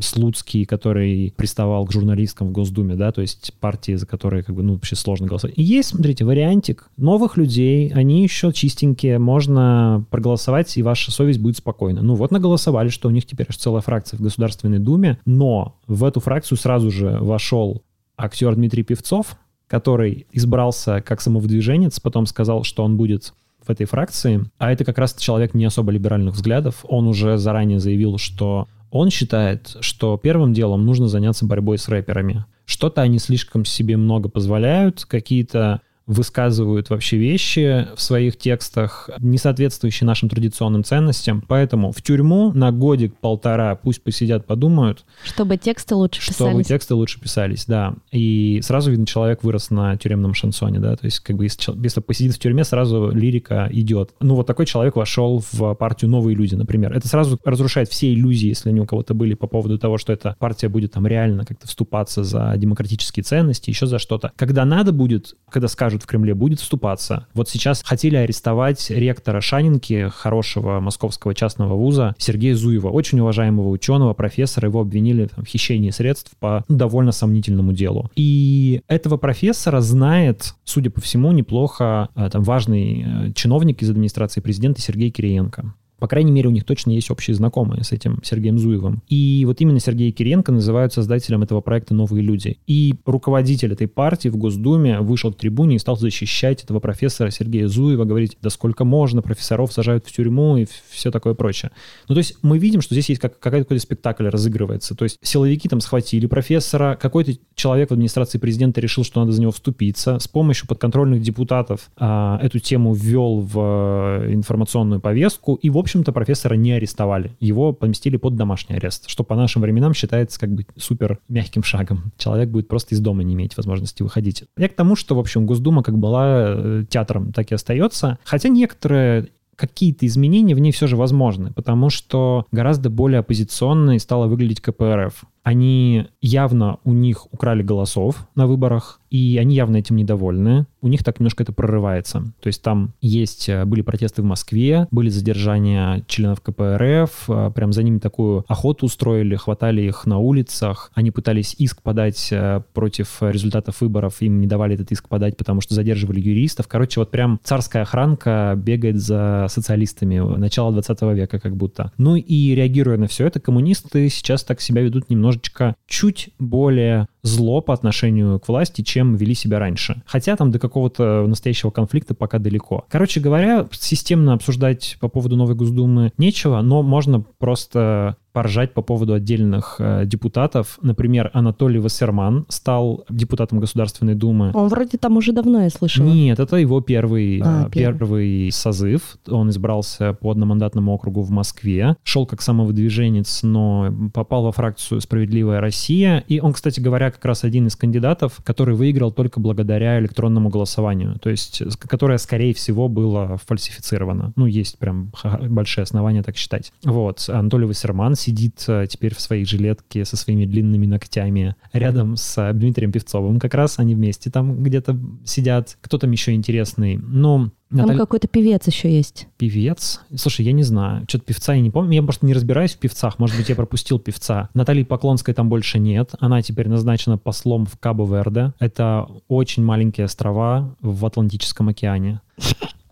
Слуцкий, 0.00 0.64
который 0.64 1.34
приставал 1.36 1.86
к 1.86 1.92
журналисткам 1.92 2.48
в 2.48 2.52
Госдуме, 2.52 2.94
да, 2.94 3.12
то 3.12 3.20
есть 3.20 3.54
партии, 3.60 3.94
за 3.94 4.06
которые 4.06 4.42
как 4.42 4.54
бы, 4.54 4.62
ну, 4.62 4.74
вообще 4.74 4.96
сложно 4.96 5.26
голосовать. 5.26 5.58
И 5.58 5.62
есть, 5.62 5.90
смотрите, 5.90 6.24
вариантик 6.24 6.88
новых 6.96 7.36
людей, 7.36 7.90
они 7.90 8.22
еще 8.22 8.52
чистенькие, 8.52 9.18
можно 9.18 10.04
проголосовать, 10.10 10.76
и 10.76 10.82
ваша 10.82 11.10
совесть 11.10 11.40
будет 11.40 11.56
спокойна. 11.56 12.02
Ну 12.02 12.14
вот 12.14 12.30
наголосовали, 12.30 12.88
что 12.88 13.08
у 13.08 13.10
них 13.10 13.26
теперь 13.26 13.46
аж 13.48 13.56
целая 13.56 13.82
фракция 13.82 14.18
в 14.18 14.22
Государственной 14.22 14.78
Думе, 14.78 15.18
но 15.24 15.78
в 15.86 16.04
эту 16.04 16.20
фракцию 16.20 16.58
сразу 16.58 16.90
же 16.90 17.18
вошел 17.20 17.82
актер 18.16 18.54
Дмитрий 18.54 18.82
Певцов, 18.82 19.36
который 19.68 20.26
избрался 20.32 21.00
как 21.00 21.20
самовыдвиженец, 21.20 22.00
потом 22.00 22.26
сказал, 22.26 22.64
что 22.64 22.84
он 22.84 22.96
будет 22.96 23.34
в 23.66 23.70
этой 23.70 23.86
фракции, 23.86 24.44
а 24.58 24.72
это 24.72 24.84
как 24.84 24.98
раз 24.98 25.14
человек 25.14 25.54
не 25.54 25.64
особо 25.64 25.90
либеральных 25.90 26.34
взглядов. 26.34 26.84
Он 26.84 27.08
уже 27.08 27.36
заранее 27.36 27.80
заявил, 27.80 28.18
что 28.18 28.68
он 28.90 29.10
считает, 29.10 29.76
что 29.80 30.16
первым 30.16 30.52
делом 30.52 30.86
нужно 30.86 31.08
заняться 31.08 31.46
борьбой 31.46 31.78
с 31.78 31.88
рэперами. 31.88 32.44
Что-то 32.64 33.02
они 33.02 33.18
слишком 33.18 33.64
себе 33.64 33.96
много 33.96 34.28
позволяют, 34.28 35.04
какие-то 35.04 35.80
высказывают 36.06 36.90
вообще 36.90 37.16
вещи 37.16 37.88
в 37.96 38.00
своих 38.00 38.36
текстах, 38.38 39.10
не 39.18 39.38
соответствующие 39.38 40.06
нашим 40.06 40.28
традиционным 40.28 40.84
ценностям. 40.84 41.42
Поэтому 41.46 41.92
в 41.92 42.00
тюрьму 42.02 42.52
на 42.52 42.70
годик-полтора 42.70 43.74
пусть 43.74 44.02
посидят, 44.02 44.46
подумают. 44.46 45.04
Чтобы 45.24 45.56
тексты 45.56 45.94
лучше 45.94 46.20
писались. 46.20 46.36
Чтобы 46.36 46.64
тексты 46.64 46.94
лучше 46.94 47.20
писались, 47.20 47.64
да. 47.66 47.94
И 48.12 48.60
сразу 48.62 48.90
видно, 48.90 49.06
человек 49.06 49.42
вырос 49.42 49.70
на 49.70 49.96
тюремном 49.96 50.34
шансоне, 50.34 50.78
да. 50.78 50.96
То 50.96 51.06
есть 51.06 51.20
как 51.20 51.36
бы 51.36 51.44
если, 51.44 51.82
если 51.82 52.00
посидит 52.00 52.34
в 52.34 52.38
тюрьме, 52.38 52.64
сразу 52.64 53.10
лирика 53.10 53.68
идет. 53.72 54.10
Ну 54.20 54.36
вот 54.36 54.46
такой 54.46 54.66
человек 54.66 54.96
вошел 54.96 55.42
в 55.50 55.74
партию 55.74 56.10
«Новые 56.10 56.36
люди», 56.36 56.54
например. 56.54 56.92
Это 56.92 57.08
сразу 57.08 57.38
разрушает 57.44 57.88
все 57.88 58.12
иллюзии, 58.12 58.48
если 58.48 58.70
они 58.70 58.80
у 58.80 58.86
кого-то 58.86 59.14
были 59.14 59.34
по 59.34 59.46
поводу 59.46 59.78
того, 59.78 59.98
что 59.98 60.12
эта 60.12 60.36
партия 60.38 60.68
будет 60.68 60.92
там 60.92 61.06
реально 61.06 61.44
как-то 61.44 61.66
вступаться 61.66 62.22
за 62.22 62.54
демократические 62.56 63.24
ценности, 63.24 63.70
еще 63.70 63.86
за 63.86 63.98
что-то. 63.98 64.32
Когда 64.36 64.64
надо 64.64 64.92
будет, 64.92 65.34
когда 65.50 65.66
скажут, 65.68 65.95
скажут 65.96 66.02
в 66.02 66.06
Кремле, 66.06 66.34
будет 66.34 66.60
вступаться. 66.60 67.26
Вот 67.34 67.48
сейчас 67.48 67.82
хотели 67.82 68.16
арестовать 68.16 68.90
ректора 68.90 69.40
Шанинки, 69.40 70.10
хорошего 70.14 70.80
московского 70.80 71.34
частного 71.34 71.74
вуза, 71.74 72.14
Сергея 72.18 72.54
Зуева, 72.54 72.88
очень 72.88 73.20
уважаемого 73.20 73.68
ученого, 73.68 74.14
профессора. 74.14 74.68
Его 74.68 74.80
обвинили 74.80 75.28
в 75.36 75.46
хищении 75.46 75.90
средств 75.90 76.32
по 76.38 76.64
довольно 76.68 77.12
сомнительному 77.12 77.72
делу. 77.72 78.10
И 78.16 78.82
этого 78.88 79.16
профессора 79.16 79.80
знает, 79.80 80.54
судя 80.64 80.90
по 80.90 81.00
всему, 81.00 81.32
неплохо 81.32 82.08
э, 82.14 82.28
там 82.30 82.42
важный 82.42 83.04
э, 83.06 83.32
чиновник 83.34 83.82
из 83.82 83.90
администрации 83.90 84.40
президента 84.40 84.80
Сергей 84.80 85.10
Кириенко. 85.10 85.72
По 85.98 86.08
крайней 86.08 86.32
мере, 86.32 86.48
у 86.48 86.52
них 86.52 86.64
точно 86.64 86.90
есть 86.90 87.10
общие 87.10 87.34
знакомые 87.34 87.84
с 87.84 87.92
этим 87.92 88.20
Сергеем 88.22 88.58
Зуевым. 88.58 89.02
И 89.08 89.44
вот 89.46 89.60
именно 89.60 89.80
Сергей 89.80 90.12
Киренко 90.12 90.52
называют 90.52 90.92
создателем 90.92 91.42
этого 91.42 91.60
проекта 91.60 91.94
«Новые 91.94 92.22
люди». 92.22 92.58
И 92.66 92.94
руководитель 93.04 93.72
этой 93.72 93.88
партии 93.88 94.28
в 94.28 94.36
Госдуме 94.36 95.00
вышел 95.00 95.32
к 95.32 95.38
трибуне 95.38 95.76
и 95.76 95.78
стал 95.78 95.96
защищать 95.96 96.62
этого 96.64 96.80
профессора 96.80 97.30
Сергея 97.30 97.68
Зуева, 97.68 98.04
говорить, 98.04 98.36
да 98.42 98.50
сколько 98.50 98.84
можно, 98.84 99.22
профессоров 99.22 99.72
сажают 99.72 100.06
в 100.06 100.12
тюрьму 100.12 100.56
и 100.56 100.66
все 100.90 101.10
такое 101.10 101.34
прочее. 101.34 101.70
Ну, 102.08 102.14
то 102.14 102.18
есть 102.18 102.36
мы 102.42 102.58
видим, 102.58 102.80
что 102.80 102.94
здесь 102.94 103.08
есть 103.08 103.20
как, 103.20 103.38
какой-то 103.38 103.64
какой 103.64 103.80
спектакль 103.80 104.28
разыгрывается. 104.28 104.94
То 104.94 105.04
есть 105.04 105.18
силовики 105.22 105.68
там 105.68 105.80
схватили 105.80 106.26
профессора, 106.26 106.98
какой-то 107.00 107.32
человек 107.54 107.90
в 107.90 107.92
администрации 107.92 108.38
президента 108.38 108.80
решил, 108.80 109.04
что 109.04 109.20
надо 109.20 109.32
за 109.32 109.40
него 109.40 109.52
вступиться. 109.52 110.18
С 110.18 110.28
помощью 110.28 110.68
подконтрольных 110.68 111.22
депутатов 111.22 111.90
а, 111.96 112.38
эту 112.42 112.58
тему 112.58 112.94
ввел 112.94 113.40
в 113.40 114.22
э, 114.22 114.32
информационную 114.32 115.00
повестку. 115.00 115.54
И, 115.54 115.70
в 115.70 115.78
общем-то, 115.86 116.12
профессора 116.12 116.54
не 116.54 116.72
арестовали. 116.72 117.32
Его 117.38 117.72
поместили 117.72 118.16
под 118.16 118.34
домашний 118.36 118.76
арест, 118.76 119.08
что 119.08 119.22
по 119.24 119.36
нашим 119.36 119.62
временам 119.62 119.94
считается 119.94 120.38
как 120.38 120.50
бы 120.50 120.66
супер 120.76 121.20
мягким 121.28 121.62
шагом. 121.62 122.12
Человек 122.18 122.50
будет 122.50 122.66
просто 122.66 122.94
из 122.94 123.00
дома 123.00 123.22
не 123.22 123.34
иметь 123.34 123.56
возможности 123.56 124.02
выходить. 124.02 124.44
Я 124.56 124.68
к 124.68 124.74
тому, 124.74 124.96
что, 124.96 125.14
в 125.14 125.18
общем, 125.20 125.46
Госдума 125.46 125.82
как 125.82 125.96
была 125.96 126.24
э, 126.48 126.84
театром, 126.90 127.32
так 127.32 127.52
и 127.52 127.54
остается. 127.54 128.18
Хотя 128.24 128.48
некоторые 128.48 129.28
какие-то 129.54 130.06
изменения 130.06 130.54
в 130.54 130.58
ней 130.58 130.72
все 130.72 130.86
же 130.86 130.96
возможны, 130.96 131.52
потому 131.52 131.88
что 131.88 132.46
гораздо 132.52 132.90
более 132.90 133.20
оппозиционной 133.20 133.98
стала 133.98 134.26
выглядеть 134.26 134.60
КПРФ. 134.60 135.24
Они 135.46 136.08
явно 136.20 136.78
у 136.82 136.92
них 136.92 137.32
украли 137.32 137.62
голосов 137.62 138.26
на 138.34 138.48
выборах, 138.48 139.00
и 139.10 139.38
они 139.40 139.54
явно 139.54 139.76
этим 139.76 139.94
недовольны. 139.94 140.66
У 140.82 140.88
них 140.88 141.04
так 141.04 141.20
немножко 141.20 141.44
это 141.44 141.52
прорывается. 141.52 142.24
То 142.40 142.48
есть 142.48 142.62
там 142.62 142.94
есть, 143.00 143.48
э, 143.48 143.64
были 143.64 143.82
протесты 143.82 144.22
в 144.22 144.24
Москве, 144.24 144.88
были 144.90 145.08
задержания 145.08 146.04
членов 146.08 146.40
КПРФ, 146.40 147.26
э, 147.28 147.52
прям 147.54 147.72
за 147.72 147.84
ними 147.84 147.98
такую 148.00 148.44
охоту 148.48 148.86
устроили, 148.86 149.36
хватали 149.36 149.82
их 149.82 150.04
на 150.04 150.18
улицах. 150.18 150.90
Они 150.94 151.12
пытались 151.12 151.54
иск 151.58 151.80
подать 151.80 152.28
э, 152.32 152.62
против 152.74 153.18
результатов 153.20 153.80
выборов, 153.80 154.20
им 154.22 154.40
не 154.40 154.48
давали 154.48 154.74
этот 154.74 154.90
иск 154.90 155.08
подать, 155.08 155.36
потому 155.36 155.60
что 155.60 155.74
задерживали 155.74 156.18
юристов. 156.18 156.66
Короче, 156.66 156.98
вот 156.98 157.12
прям 157.12 157.38
царская 157.44 157.82
охранка 157.82 158.54
бегает 158.56 158.96
за 159.00 159.46
социалистами 159.48 160.18
начала 160.38 160.72
20 160.72 161.02
века 161.14 161.38
как 161.38 161.56
будто. 161.56 161.92
Ну 161.98 162.16
и 162.16 162.54
реагируя 162.56 162.98
на 162.98 163.06
все 163.06 163.26
это, 163.26 163.38
коммунисты 163.38 164.08
сейчас 164.08 164.42
так 164.42 164.60
себя 164.60 164.82
ведут 164.82 165.08
немножечко 165.36 165.76
чуть 165.86 166.30
более 166.38 167.08
зло 167.22 167.60
по 167.60 167.74
отношению 167.74 168.38
к 168.38 168.48
власти, 168.48 168.82
чем 168.82 169.16
вели 169.16 169.34
себя 169.34 169.58
раньше. 169.58 170.02
Хотя 170.06 170.36
там 170.36 170.50
до 170.50 170.58
какого-то 170.58 171.26
настоящего 171.26 171.70
конфликта 171.70 172.14
пока 172.14 172.38
далеко. 172.38 172.84
Короче 172.88 173.20
говоря, 173.20 173.66
системно 173.72 174.32
обсуждать 174.32 174.96
по 175.00 175.08
поводу 175.08 175.36
новой 175.36 175.54
Госдумы 175.54 176.12
нечего, 176.18 176.60
но 176.62 176.82
можно 176.82 177.20
просто 177.20 178.16
поржать 178.36 178.74
по 178.74 178.82
поводу 178.82 179.14
отдельных 179.14 179.76
э, 179.78 180.04
депутатов. 180.04 180.78
Например, 180.82 181.30
Анатолий 181.32 181.78
Вассерман 181.78 182.44
стал 182.50 183.06
депутатом 183.08 183.60
Государственной 183.60 184.14
Думы. 184.14 184.50
Он 184.52 184.68
вроде 184.68 184.98
там 184.98 185.16
уже 185.16 185.32
давно, 185.32 185.62
я 185.62 185.70
слышала. 185.70 186.06
Нет, 186.06 186.38
это 186.38 186.56
его 186.56 186.82
первый, 186.82 187.40
а, 187.42 187.66
э, 187.66 187.70
первый. 187.70 187.98
первый 187.98 188.52
созыв. 188.52 189.16
Он 189.26 189.48
избрался 189.48 190.12
по 190.12 190.32
одномандатному 190.32 190.92
округу 190.92 191.22
в 191.22 191.30
Москве. 191.30 191.96
Шел 192.02 192.26
как 192.26 192.42
самовыдвиженец, 192.42 193.42
но 193.42 193.90
попал 194.12 194.42
во 194.44 194.52
фракцию 194.52 195.00
«Справедливая 195.00 195.62
Россия». 195.62 196.22
И 196.28 196.38
он, 196.38 196.52
кстати 196.52 196.78
говоря, 196.78 197.10
как 197.10 197.24
раз 197.24 197.42
один 197.42 197.68
из 197.68 197.74
кандидатов, 197.74 198.40
который 198.44 198.74
выиграл 198.74 199.12
только 199.12 199.40
благодаря 199.40 199.98
электронному 199.98 200.50
голосованию. 200.50 201.18
То 201.20 201.30
есть, 201.30 201.62
которое, 201.88 202.18
скорее 202.18 202.52
всего, 202.52 202.88
было 202.88 203.38
фальсифицировано. 203.46 204.34
Ну, 204.36 204.44
есть 204.44 204.78
прям 204.78 205.10
большие 205.48 205.84
основания 205.84 206.22
так 206.22 206.36
считать. 206.36 206.70
Вот. 206.84 207.30
Анатолий 207.30 207.64
Вассерман 207.64 208.14
сидит 208.26 208.64
э, 208.66 208.86
теперь 208.88 209.14
в 209.14 209.20
своей 209.20 209.44
жилетке 209.44 210.04
со 210.04 210.16
своими 210.16 210.46
длинными 210.46 210.86
ногтями 210.86 211.54
рядом 211.72 212.16
с 212.16 212.36
э, 212.38 212.52
Дмитрием 212.52 212.90
Певцовым. 212.90 213.38
Как 213.38 213.54
раз 213.54 213.78
они 213.78 213.94
вместе 213.94 214.30
там 214.30 214.62
где-то 214.64 214.98
сидят. 215.24 215.78
Кто 215.80 215.98
там 215.98 216.10
еще 216.10 216.32
интересный? 216.32 216.96
Ну. 216.96 217.50
Там 217.74 217.96
какой-то 217.96 218.28
певец 218.28 218.66
еще 218.66 218.92
есть. 218.92 219.28
Певец? 219.38 220.00
Слушай, 220.14 220.46
я 220.46 220.52
не 220.52 220.62
знаю. 220.62 221.04
Что-то 221.08 221.24
певца 221.24 221.54
я 221.54 221.60
не 221.60 221.70
помню. 221.70 221.94
Я 221.94 222.02
просто 222.02 222.26
не 222.26 222.32
разбираюсь 222.32 222.74
в 222.74 222.78
певцах. 222.78 223.18
Может 223.18 223.36
быть, 223.36 223.48
я 223.48 223.54
пропустил 223.54 223.98
певца. 223.98 224.50
Натальи 224.54 224.84
Поклонской 224.84 225.34
там 225.34 225.48
больше 225.48 225.78
нет. 225.78 226.10
Она 226.20 226.42
теперь 226.42 226.68
назначена 226.68 227.18
послом 227.18 227.66
в 227.66 227.78
Кабо-Верде. 227.78 228.52
Это 228.58 229.08
очень 229.28 229.64
маленькие 229.64 230.04
острова 230.04 230.76
в 230.80 231.04
Атлантическом 231.06 231.68
океане. 231.68 232.20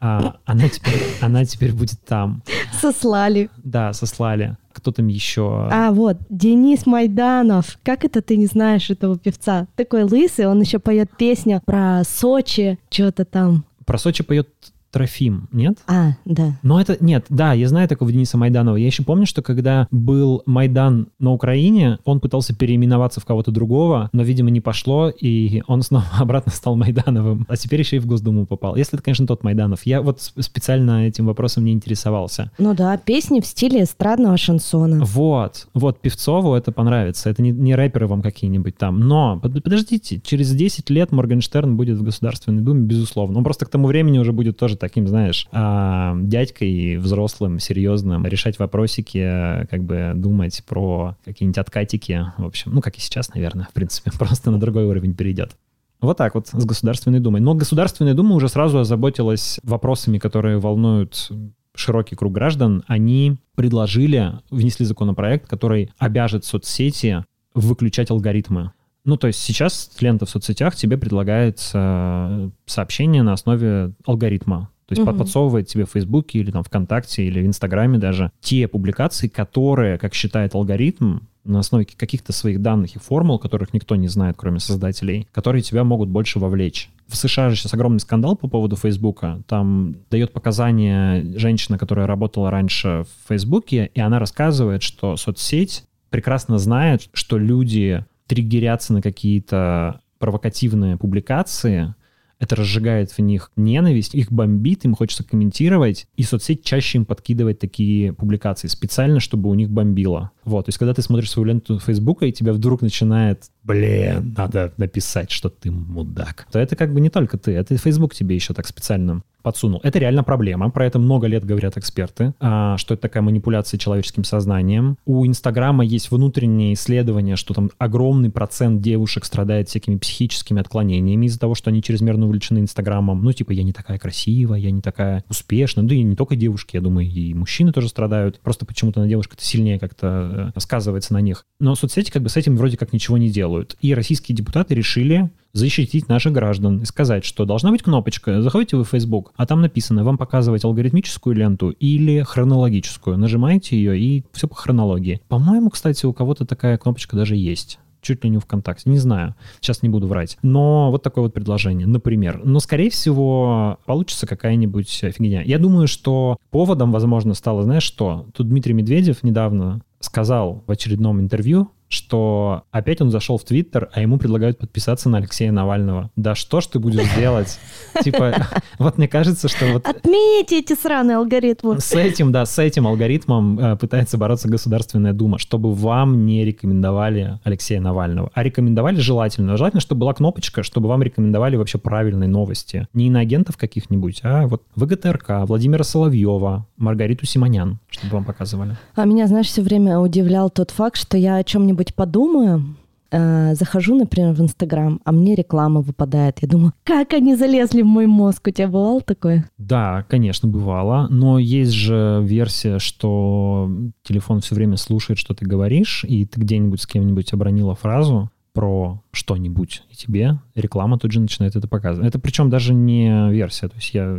А, 0.06 0.36
она, 0.44 0.68
теперь, 0.68 1.00
она 1.22 1.46
теперь 1.46 1.72
будет 1.72 1.98
там. 2.04 2.42
Сослали. 2.78 3.48
Да, 3.56 3.94
сослали. 3.94 4.58
Кто 4.74 4.92
там 4.92 5.06
еще? 5.08 5.66
А, 5.72 5.92
вот, 5.92 6.18
Денис 6.28 6.84
Майданов. 6.84 7.78
Как 7.82 8.04
это 8.04 8.20
ты 8.20 8.36
не 8.36 8.44
знаешь 8.44 8.90
этого 8.90 9.18
певца? 9.18 9.66
Такой 9.76 10.02
лысый, 10.02 10.46
он 10.46 10.60
еще 10.60 10.78
поет 10.78 11.10
песню 11.16 11.62
про 11.64 12.02
Сочи, 12.04 12.78
что-то 12.90 13.24
там. 13.24 13.64
Про 13.86 13.96
Сочи 13.96 14.22
поет 14.22 14.50
Трофим, 14.94 15.48
нет? 15.50 15.78
А, 15.88 16.12
да. 16.24 16.56
Но 16.62 16.80
это, 16.80 16.96
нет, 17.00 17.26
да, 17.28 17.52
я 17.52 17.66
знаю 17.66 17.88
такого 17.88 18.12
Дениса 18.12 18.38
Майданова. 18.38 18.76
Я 18.76 18.86
еще 18.86 19.02
помню, 19.02 19.26
что 19.26 19.42
когда 19.42 19.88
был 19.90 20.44
Майдан 20.46 21.08
на 21.18 21.32
Украине, 21.32 21.98
он 22.04 22.20
пытался 22.20 22.54
переименоваться 22.54 23.20
в 23.20 23.24
кого-то 23.24 23.50
другого, 23.50 24.08
но, 24.12 24.22
видимо, 24.22 24.50
не 24.50 24.60
пошло, 24.60 25.08
и 25.10 25.64
он 25.66 25.82
снова 25.82 26.04
обратно 26.20 26.52
стал 26.52 26.76
Майдановым. 26.76 27.44
А 27.48 27.56
теперь 27.56 27.80
еще 27.80 27.96
и 27.96 27.98
в 27.98 28.06
Госдуму 28.06 28.46
попал. 28.46 28.76
Если 28.76 28.94
это, 28.94 29.02
конечно, 29.02 29.26
тот 29.26 29.42
Майданов. 29.42 29.84
Я 29.84 30.00
вот 30.00 30.20
специально 30.20 31.08
этим 31.08 31.26
вопросом 31.26 31.64
не 31.64 31.72
интересовался. 31.72 32.52
Ну 32.58 32.72
да, 32.72 32.96
песни 32.96 33.40
в 33.40 33.46
стиле 33.46 33.82
эстрадного 33.82 34.36
шансона. 34.36 35.04
Вот, 35.04 35.66
вот, 35.74 36.00
Певцову 36.00 36.54
это 36.54 36.70
понравится. 36.70 37.30
Это 37.30 37.42
не, 37.42 37.50
не 37.50 37.74
рэперы 37.74 38.06
вам 38.06 38.22
какие-нибудь 38.22 38.76
там. 38.76 39.00
Но, 39.00 39.40
подождите, 39.40 40.20
через 40.24 40.52
10 40.52 40.88
лет 40.90 41.10
Моргенштерн 41.10 41.76
будет 41.76 41.98
в 41.98 42.04
Государственной 42.04 42.62
Думе, 42.62 42.86
безусловно. 42.86 43.38
Он 43.38 43.42
просто 43.42 43.66
к 43.66 43.70
тому 43.70 43.88
времени 43.88 44.18
уже 44.18 44.30
будет 44.32 44.56
тоже 44.56 44.76
таким, 44.84 45.08
знаешь, 45.08 45.48
а, 45.52 46.14
дядькой 46.16 46.96
взрослым, 46.98 47.58
серьезным, 47.58 48.26
решать 48.26 48.58
вопросики, 48.58 49.66
как 49.70 49.82
бы 49.82 50.12
думать 50.14 50.62
про 50.66 51.16
какие-нибудь 51.24 51.58
откатики, 51.58 52.26
в 52.36 52.44
общем, 52.44 52.72
ну, 52.74 52.80
как 52.80 52.96
и 52.96 53.00
сейчас, 53.00 53.32
наверное, 53.34 53.66
в 53.70 53.72
принципе, 53.72 54.10
просто 54.18 54.50
на 54.50 54.60
другой 54.60 54.84
уровень 54.84 55.14
перейдет. 55.14 55.56
Вот 56.00 56.18
так 56.18 56.34
вот 56.34 56.48
с 56.48 56.64
Государственной 56.64 57.20
Думой. 57.20 57.40
Но 57.40 57.54
Государственная 57.54 58.12
Дума 58.12 58.34
уже 58.34 58.48
сразу 58.48 58.78
озаботилась 58.78 59.58
вопросами, 59.62 60.18
которые 60.18 60.58
волнуют 60.58 61.30
широкий 61.74 62.14
круг 62.14 62.32
граждан. 62.32 62.84
Они 62.86 63.36
предложили, 63.56 64.32
внесли 64.50 64.84
законопроект, 64.84 65.48
который 65.48 65.90
обяжет 65.98 66.44
соцсети 66.44 67.24
выключать 67.54 68.10
алгоритмы. 68.10 68.72
Ну, 69.04 69.16
то 69.16 69.26
есть 69.26 69.40
сейчас 69.40 69.90
лента 70.00 70.24
в 70.24 70.30
соцсетях 70.30 70.74
тебе 70.76 70.96
предлагает 70.96 71.60
э, 71.74 72.50
сообщение 72.64 73.22
на 73.22 73.34
основе 73.34 73.92
алгоритма. 74.06 74.70
То 74.86 74.92
есть 74.92 75.02
угу. 75.02 75.16
подсовывает 75.16 75.66
тебе 75.66 75.86
в 75.86 75.90
Фейсбуке 75.90 76.38
или 76.40 76.50
там 76.50 76.62
ВКонтакте 76.62 77.24
или 77.24 77.40
в 77.40 77.46
Инстаграме 77.46 77.98
даже 77.98 78.30
те 78.40 78.68
публикации, 78.68 79.28
которые, 79.28 79.98
как 79.98 80.14
считает 80.14 80.54
алгоритм, 80.54 81.20
на 81.44 81.60
основе 81.60 81.84
каких-то 81.84 82.32
своих 82.32 82.62
данных 82.62 82.96
и 82.96 82.98
формул, 82.98 83.38
которых 83.38 83.74
никто 83.74 83.96
не 83.96 84.08
знает, 84.08 84.36
кроме 84.38 84.60
создателей, 84.60 85.28
которые 85.32 85.62
тебя 85.62 85.84
могут 85.84 86.08
больше 86.08 86.38
вовлечь. 86.38 86.90
В 87.06 87.16
США 87.16 87.50
же 87.50 87.56
сейчас 87.56 87.74
огромный 87.74 88.00
скандал 88.00 88.34
по 88.34 88.48
поводу 88.48 88.76
Фейсбука. 88.76 89.42
Там 89.46 89.96
дает 90.10 90.32
показания 90.32 91.22
женщина, 91.36 91.76
которая 91.76 92.06
работала 92.06 92.50
раньше 92.50 93.04
в 93.04 93.28
Фейсбуке, 93.28 93.90
и 93.94 94.00
она 94.00 94.18
рассказывает, 94.18 94.82
что 94.82 95.16
соцсеть 95.16 95.84
прекрасно 96.08 96.58
знает, 96.58 97.08
что 97.12 97.36
люди 97.36 98.04
триггерятся 98.26 98.94
на 98.94 99.02
какие-то 99.02 100.00
провокативные 100.18 100.96
публикации, 100.96 101.94
это 102.38 102.56
разжигает 102.56 103.10
в 103.10 103.18
них 103.20 103.50
ненависть, 103.56 104.14
их 104.14 104.32
бомбит, 104.32 104.84
им 104.84 104.94
хочется 104.94 105.24
комментировать, 105.24 106.06
и 106.16 106.22
соцсеть 106.22 106.64
чаще 106.64 106.98
им 106.98 107.04
подкидывает 107.04 107.58
такие 107.58 108.12
публикации 108.12 108.68
специально, 108.68 109.20
чтобы 109.20 109.48
у 109.48 109.54
них 109.54 109.70
бомбило. 109.70 110.30
Вот, 110.44 110.66
то 110.66 110.68
есть 110.70 110.78
когда 110.78 110.94
ты 110.94 111.02
смотришь 111.02 111.30
свою 111.30 111.46
ленту 111.46 111.78
Фейсбука, 111.78 112.26
и 112.26 112.32
тебя 112.32 112.52
вдруг 112.52 112.82
начинает, 112.82 113.44
блин, 113.62 114.34
надо 114.36 114.72
написать, 114.76 115.30
что 115.30 115.48
ты 115.48 115.70
мудак, 115.70 116.46
то 116.50 116.58
это 116.58 116.76
как 116.76 116.92
бы 116.92 117.00
не 117.00 117.10
только 117.10 117.38
ты, 117.38 117.52
это 117.52 117.76
Facebook 117.76 118.14
тебе 118.14 118.34
еще 118.34 118.54
так 118.54 118.66
специально 118.66 119.22
подсунул. 119.44 119.78
Это 119.84 119.98
реально 119.98 120.24
проблема, 120.24 120.70
про 120.70 120.86
это 120.86 120.98
много 120.98 121.26
лет 121.26 121.44
говорят 121.44 121.76
эксперты, 121.76 122.32
а, 122.40 122.78
что 122.78 122.94
это 122.94 123.02
такая 123.02 123.22
манипуляция 123.22 123.78
человеческим 123.78 124.24
сознанием. 124.24 124.96
У 125.04 125.26
Инстаграма 125.26 125.84
есть 125.84 126.10
внутреннее 126.10 126.72
исследование, 126.72 127.36
что 127.36 127.52
там 127.52 127.70
огромный 127.78 128.30
процент 128.30 128.80
девушек 128.80 129.26
страдает 129.26 129.68
всякими 129.68 129.96
психическими 129.96 130.60
отклонениями 130.60 131.26
из-за 131.26 131.38
того, 131.38 131.54
что 131.54 131.68
они 131.68 131.82
чрезмерно 131.82 132.24
увлечены 132.24 132.60
Инстаграмом. 132.60 133.22
Ну, 133.22 133.32
типа, 133.32 133.52
я 133.52 133.62
не 133.62 133.74
такая 133.74 133.98
красивая, 133.98 134.58
я 134.58 134.70
не 134.70 134.80
такая 134.80 135.22
успешная. 135.28 135.84
Да 135.84 135.94
и 135.94 136.02
не 136.02 136.16
только 136.16 136.36
девушки, 136.36 136.76
я 136.76 136.80
думаю, 136.80 137.06
и 137.06 137.34
мужчины 137.34 137.70
тоже 137.70 137.90
страдают. 137.90 138.40
Просто 138.40 138.64
почему-то 138.64 139.00
на 139.00 139.08
девушках 139.08 139.36
это 139.36 139.44
сильнее 139.44 139.78
как-то 139.78 140.08
э, 140.34 140.60
сказывается 140.60 141.12
на 141.12 141.20
них. 141.20 141.44
Но 141.60 141.74
соцсети 141.74 142.10
как 142.10 142.22
бы 142.22 142.28
с 142.28 142.36
этим 142.36 142.56
вроде 142.56 142.76
как 142.76 142.92
ничего 142.92 143.18
не 143.18 143.30
делают. 143.30 143.76
И 143.80 143.94
российские 143.94 144.36
депутаты 144.36 144.74
решили 144.74 145.30
защитить 145.52 146.08
наших 146.08 146.32
граждан 146.32 146.80
и 146.80 146.84
сказать, 146.84 147.24
что 147.24 147.44
должна 147.44 147.70
быть 147.70 147.82
кнопочка, 147.82 148.42
заходите 148.42 148.76
вы 148.76 148.84
в 148.84 148.88
Facebook, 148.88 149.32
а 149.36 149.46
там 149.46 149.60
написано, 149.62 150.04
вам 150.04 150.18
показывать 150.18 150.64
алгоритмическую 150.64 151.34
ленту 151.36 151.70
или 151.70 152.22
хронологическую. 152.22 153.16
Нажимаете 153.16 153.76
ее 153.76 153.98
и 153.98 154.24
все 154.32 154.48
по 154.48 154.54
хронологии. 154.54 155.20
По-моему, 155.28 155.70
кстати, 155.70 156.04
у 156.06 156.12
кого-то 156.12 156.44
такая 156.44 156.76
кнопочка 156.76 157.16
даже 157.16 157.36
есть 157.36 157.78
чуть 158.04 158.22
ли 158.22 158.30
не 158.30 158.38
ВКонтакте, 158.38 158.90
не 158.90 158.98
знаю, 158.98 159.34
сейчас 159.60 159.82
не 159.82 159.88
буду 159.88 160.06
врать. 160.06 160.38
Но 160.42 160.90
вот 160.90 161.02
такое 161.02 161.24
вот 161.24 161.34
предложение, 161.34 161.86
например. 161.86 162.40
Но, 162.44 162.60
скорее 162.60 162.90
всего, 162.90 163.78
получится 163.86 164.26
какая-нибудь 164.26 164.90
фигня. 164.90 165.42
Я 165.42 165.58
думаю, 165.58 165.88
что 165.88 166.36
поводом, 166.50 166.92
возможно, 166.92 167.34
стало, 167.34 167.62
знаешь 167.62 167.82
что? 167.82 168.26
Тут 168.34 168.48
Дмитрий 168.48 168.74
Медведев 168.74 169.22
недавно 169.22 169.80
сказал 170.04 170.62
в 170.66 170.70
очередном 170.70 171.20
интервью, 171.20 171.70
что 171.94 172.64
опять 172.70 173.00
он 173.00 173.10
зашел 173.10 173.38
в 173.38 173.44
Твиттер, 173.44 173.88
а 173.92 174.00
ему 174.00 174.18
предлагают 174.18 174.58
подписаться 174.58 175.08
на 175.08 175.18
Алексея 175.18 175.52
Навального. 175.52 176.10
Да 176.16 176.34
что 176.34 176.60
ж 176.60 176.66
ты 176.66 176.78
будешь 176.78 177.08
делать? 177.14 177.58
Типа, 178.02 178.48
вот 178.78 178.98
мне 178.98 179.08
кажется, 179.08 179.48
что 179.48 179.66
вот... 179.72 179.86
Отмените 179.86 180.58
эти 180.58 180.74
сраные 180.74 181.16
алгоритмы. 181.16 181.80
С 181.80 181.92
этим, 181.92 182.32
да, 182.32 182.44
с 182.44 182.58
этим 182.58 182.86
алгоритмом 182.86 183.58
э, 183.58 183.76
пытается 183.76 184.18
бороться 184.18 184.48
Государственная 184.48 185.12
Дума, 185.12 185.38
чтобы 185.38 185.72
вам 185.72 186.26
не 186.26 186.44
рекомендовали 186.44 187.38
Алексея 187.44 187.80
Навального. 187.80 188.30
А 188.34 188.42
рекомендовали 188.42 188.96
желательно. 188.96 189.56
Желательно, 189.56 189.80
чтобы 189.80 190.00
была 190.00 190.14
кнопочка, 190.14 190.62
чтобы 190.62 190.88
вам 190.88 191.02
рекомендовали 191.02 191.56
вообще 191.56 191.78
правильные 191.78 192.28
новости. 192.28 192.88
Не 192.92 193.06
иноагентов 193.06 193.56
каких-нибудь, 193.56 194.20
а 194.22 194.46
вот 194.46 194.62
ВГТРК, 194.74 195.46
Владимира 195.46 195.84
Соловьева, 195.84 196.66
Маргариту 196.76 197.26
Симонян, 197.26 197.78
чтобы 197.88 198.14
вам 198.14 198.24
показывали. 198.24 198.76
А 198.94 199.04
меня, 199.04 199.26
знаешь, 199.26 199.46
все 199.46 199.62
время 199.62 199.98
удивлял 199.98 200.50
тот 200.50 200.70
факт, 200.70 200.96
что 200.96 201.16
я 201.16 201.36
о 201.36 201.44
чем-нибудь 201.44 201.83
подумаю, 201.92 202.76
э, 203.10 203.54
захожу, 203.54 203.96
например, 203.96 204.32
в 204.32 204.40
Инстаграм, 204.40 205.00
а 205.04 205.12
мне 205.12 205.34
реклама 205.34 205.80
выпадает. 205.80 206.38
Я 206.40 206.48
думаю, 206.48 206.72
как 206.84 207.12
они 207.12 207.36
залезли 207.36 207.82
в 207.82 207.86
мой 207.86 208.06
мозг? 208.06 208.46
У 208.46 208.50
тебя 208.50 208.68
бывало 208.68 209.00
такое? 209.00 209.48
Да, 209.58 210.04
конечно, 210.08 210.48
бывало. 210.48 211.08
Но 211.10 211.38
есть 211.38 211.72
же 211.72 212.20
версия, 212.22 212.78
что 212.78 213.68
телефон 214.02 214.40
все 214.40 214.54
время 214.54 214.76
слушает, 214.76 215.18
что 215.18 215.34
ты 215.34 215.44
говоришь, 215.44 216.04
и 216.08 216.24
ты 216.24 216.40
где-нибудь 216.40 216.80
с 216.80 216.86
кем-нибудь 216.86 217.32
обронила 217.32 217.74
фразу 217.74 218.30
про 218.54 219.02
что-нибудь, 219.10 219.82
и 219.90 219.96
тебе 219.96 220.38
реклама 220.54 220.96
тут 220.98 221.10
же 221.10 221.20
начинает 221.20 221.56
это 221.56 221.66
показывать. 221.66 222.08
Это 222.08 222.20
причем 222.20 222.50
даже 222.50 222.72
не 222.72 223.30
версия, 223.30 223.68
то 223.68 223.74
есть 223.74 223.92
я, 223.92 224.18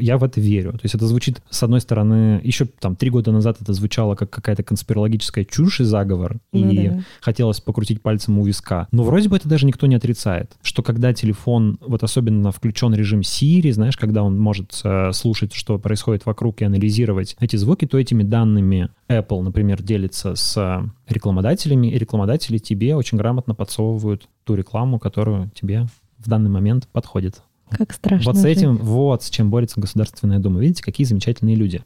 я 0.00 0.18
в 0.18 0.24
это 0.24 0.40
верю. 0.40 0.72
То 0.72 0.80
есть 0.82 0.96
это 0.96 1.06
звучит, 1.06 1.40
с 1.48 1.62
одной 1.62 1.80
стороны, 1.80 2.40
еще 2.42 2.66
там 2.66 2.96
три 2.96 3.08
года 3.08 3.30
назад 3.30 3.58
это 3.60 3.72
звучало 3.72 4.16
как 4.16 4.30
какая-то 4.30 4.64
конспирологическая 4.64 5.44
чушь 5.44 5.80
и 5.80 5.84
заговор, 5.84 6.38
ну, 6.52 6.70
и 6.70 6.88
да. 6.88 7.00
хотелось 7.20 7.60
покрутить 7.60 8.02
пальцем 8.02 8.38
у 8.38 8.44
виска. 8.44 8.88
Но 8.90 9.04
вроде 9.04 9.28
бы 9.28 9.36
это 9.36 9.48
даже 9.48 9.64
никто 9.64 9.86
не 9.86 9.94
отрицает, 9.94 10.56
что 10.62 10.82
когда 10.82 11.12
телефон, 11.12 11.78
вот 11.80 12.02
особенно 12.02 12.50
включен 12.50 12.94
режим 12.94 13.20
Siri, 13.20 13.70
знаешь, 13.72 13.96
когда 13.96 14.24
он 14.24 14.38
может 14.38 14.80
э, 14.82 15.12
слушать, 15.12 15.54
что 15.54 15.78
происходит 15.78 16.26
вокруг 16.26 16.62
и 16.62 16.64
анализировать 16.64 17.36
эти 17.38 17.54
звуки, 17.54 17.86
то 17.86 17.96
этими 17.96 18.24
данными 18.24 18.88
Apple, 19.08 19.42
например, 19.42 19.82
делится 19.82 20.34
с 20.34 20.90
рекламодателями, 21.08 21.88
и 21.88 21.98
рекламодатели 21.98 22.58
тебе 22.58 22.96
очень 22.96 23.18
грамотно 23.18 23.54
подсовывают 23.54 24.28
ту 24.44 24.54
рекламу, 24.54 24.98
которую 24.98 25.50
тебе 25.54 25.86
в 26.18 26.28
данный 26.28 26.50
момент 26.50 26.88
подходит. 26.88 27.42
Как 27.70 27.92
страшно. 27.92 28.32
Вот 28.32 28.40
с 28.40 28.44
этим, 28.44 28.74
жить. 28.74 28.82
вот 28.82 29.22
с 29.22 29.30
чем 29.30 29.50
борется 29.50 29.80
Государственная 29.80 30.38
Дума. 30.38 30.60
Видите, 30.60 30.82
какие 30.82 31.06
замечательные 31.06 31.56
люди. 31.56 31.82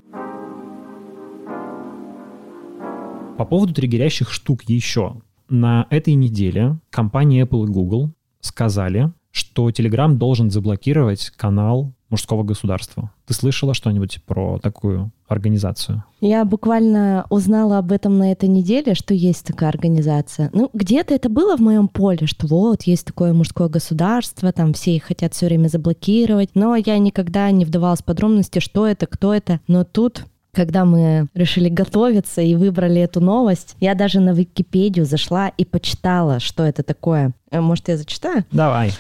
По 3.37 3.45
поводу 3.45 3.75
триггерящих 3.75 4.31
штук 4.31 4.62
еще. 4.64 5.16
На 5.49 5.87
этой 5.91 6.14
неделе 6.14 6.79
компании 6.91 7.45
Apple 7.45 7.64
и 7.64 7.68
Google 7.68 8.11
сказали, 8.41 9.12
что 9.31 9.70
Telegram 9.70 10.14
должен 10.14 10.51
заблокировать 10.51 11.31
канал 11.31 11.93
мужского 12.12 12.44
государства. 12.44 13.10
Ты 13.26 13.34
слышала 13.34 13.74
что-нибудь 13.74 14.22
про 14.24 14.60
такую 14.60 15.10
организацию? 15.26 16.04
Я 16.20 16.44
буквально 16.44 17.26
узнала 17.30 17.78
об 17.78 17.90
этом 17.90 18.18
на 18.18 18.30
этой 18.30 18.48
неделе, 18.48 18.94
что 18.94 19.14
есть 19.14 19.46
такая 19.46 19.70
организация. 19.70 20.50
Ну, 20.52 20.70
где-то 20.72 21.14
это 21.14 21.28
было 21.28 21.56
в 21.56 21.60
моем 21.60 21.88
поле, 21.88 22.26
что 22.26 22.46
вот 22.46 22.82
есть 22.82 23.06
такое 23.06 23.32
мужское 23.32 23.68
государство, 23.68 24.52
там 24.52 24.74
все 24.74 24.94
их 24.94 25.04
хотят 25.04 25.34
все 25.34 25.46
время 25.46 25.68
заблокировать, 25.68 26.50
но 26.54 26.76
я 26.76 26.98
никогда 26.98 27.50
не 27.50 27.64
вдавалась 27.64 28.00
в 28.00 28.04
подробности, 28.04 28.60
что 28.60 28.86
это, 28.86 29.06
кто 29.06 29.34
это. 29.34 29.60
Но 29.66 29.84
тут 29.84 30.26
когда 30.54 30.84
мы 30.84 31.28
решили 31.32 31.70
готовиться 31.70 32.42
и 32.42 32.54
выбрали 32.54 33.00
эту 33.00 33.22
новость, 33.22 33.74
я 33.80 33.94
даже 33.94 34.20
на 34.20 34.34
Википедию 34.34 35.06
зашла 35.06 35.48
и 35.48 35.64
почитала, 35.64 36.40
что 36.40 36.62
это 36.62 36.82
такое. 36.82 37.32
Э, 37.50 37.62
может, 37.62 37.88
я 37.88 37.96
зачитаю? 37.96 38.44
Давай. 38.52 38.92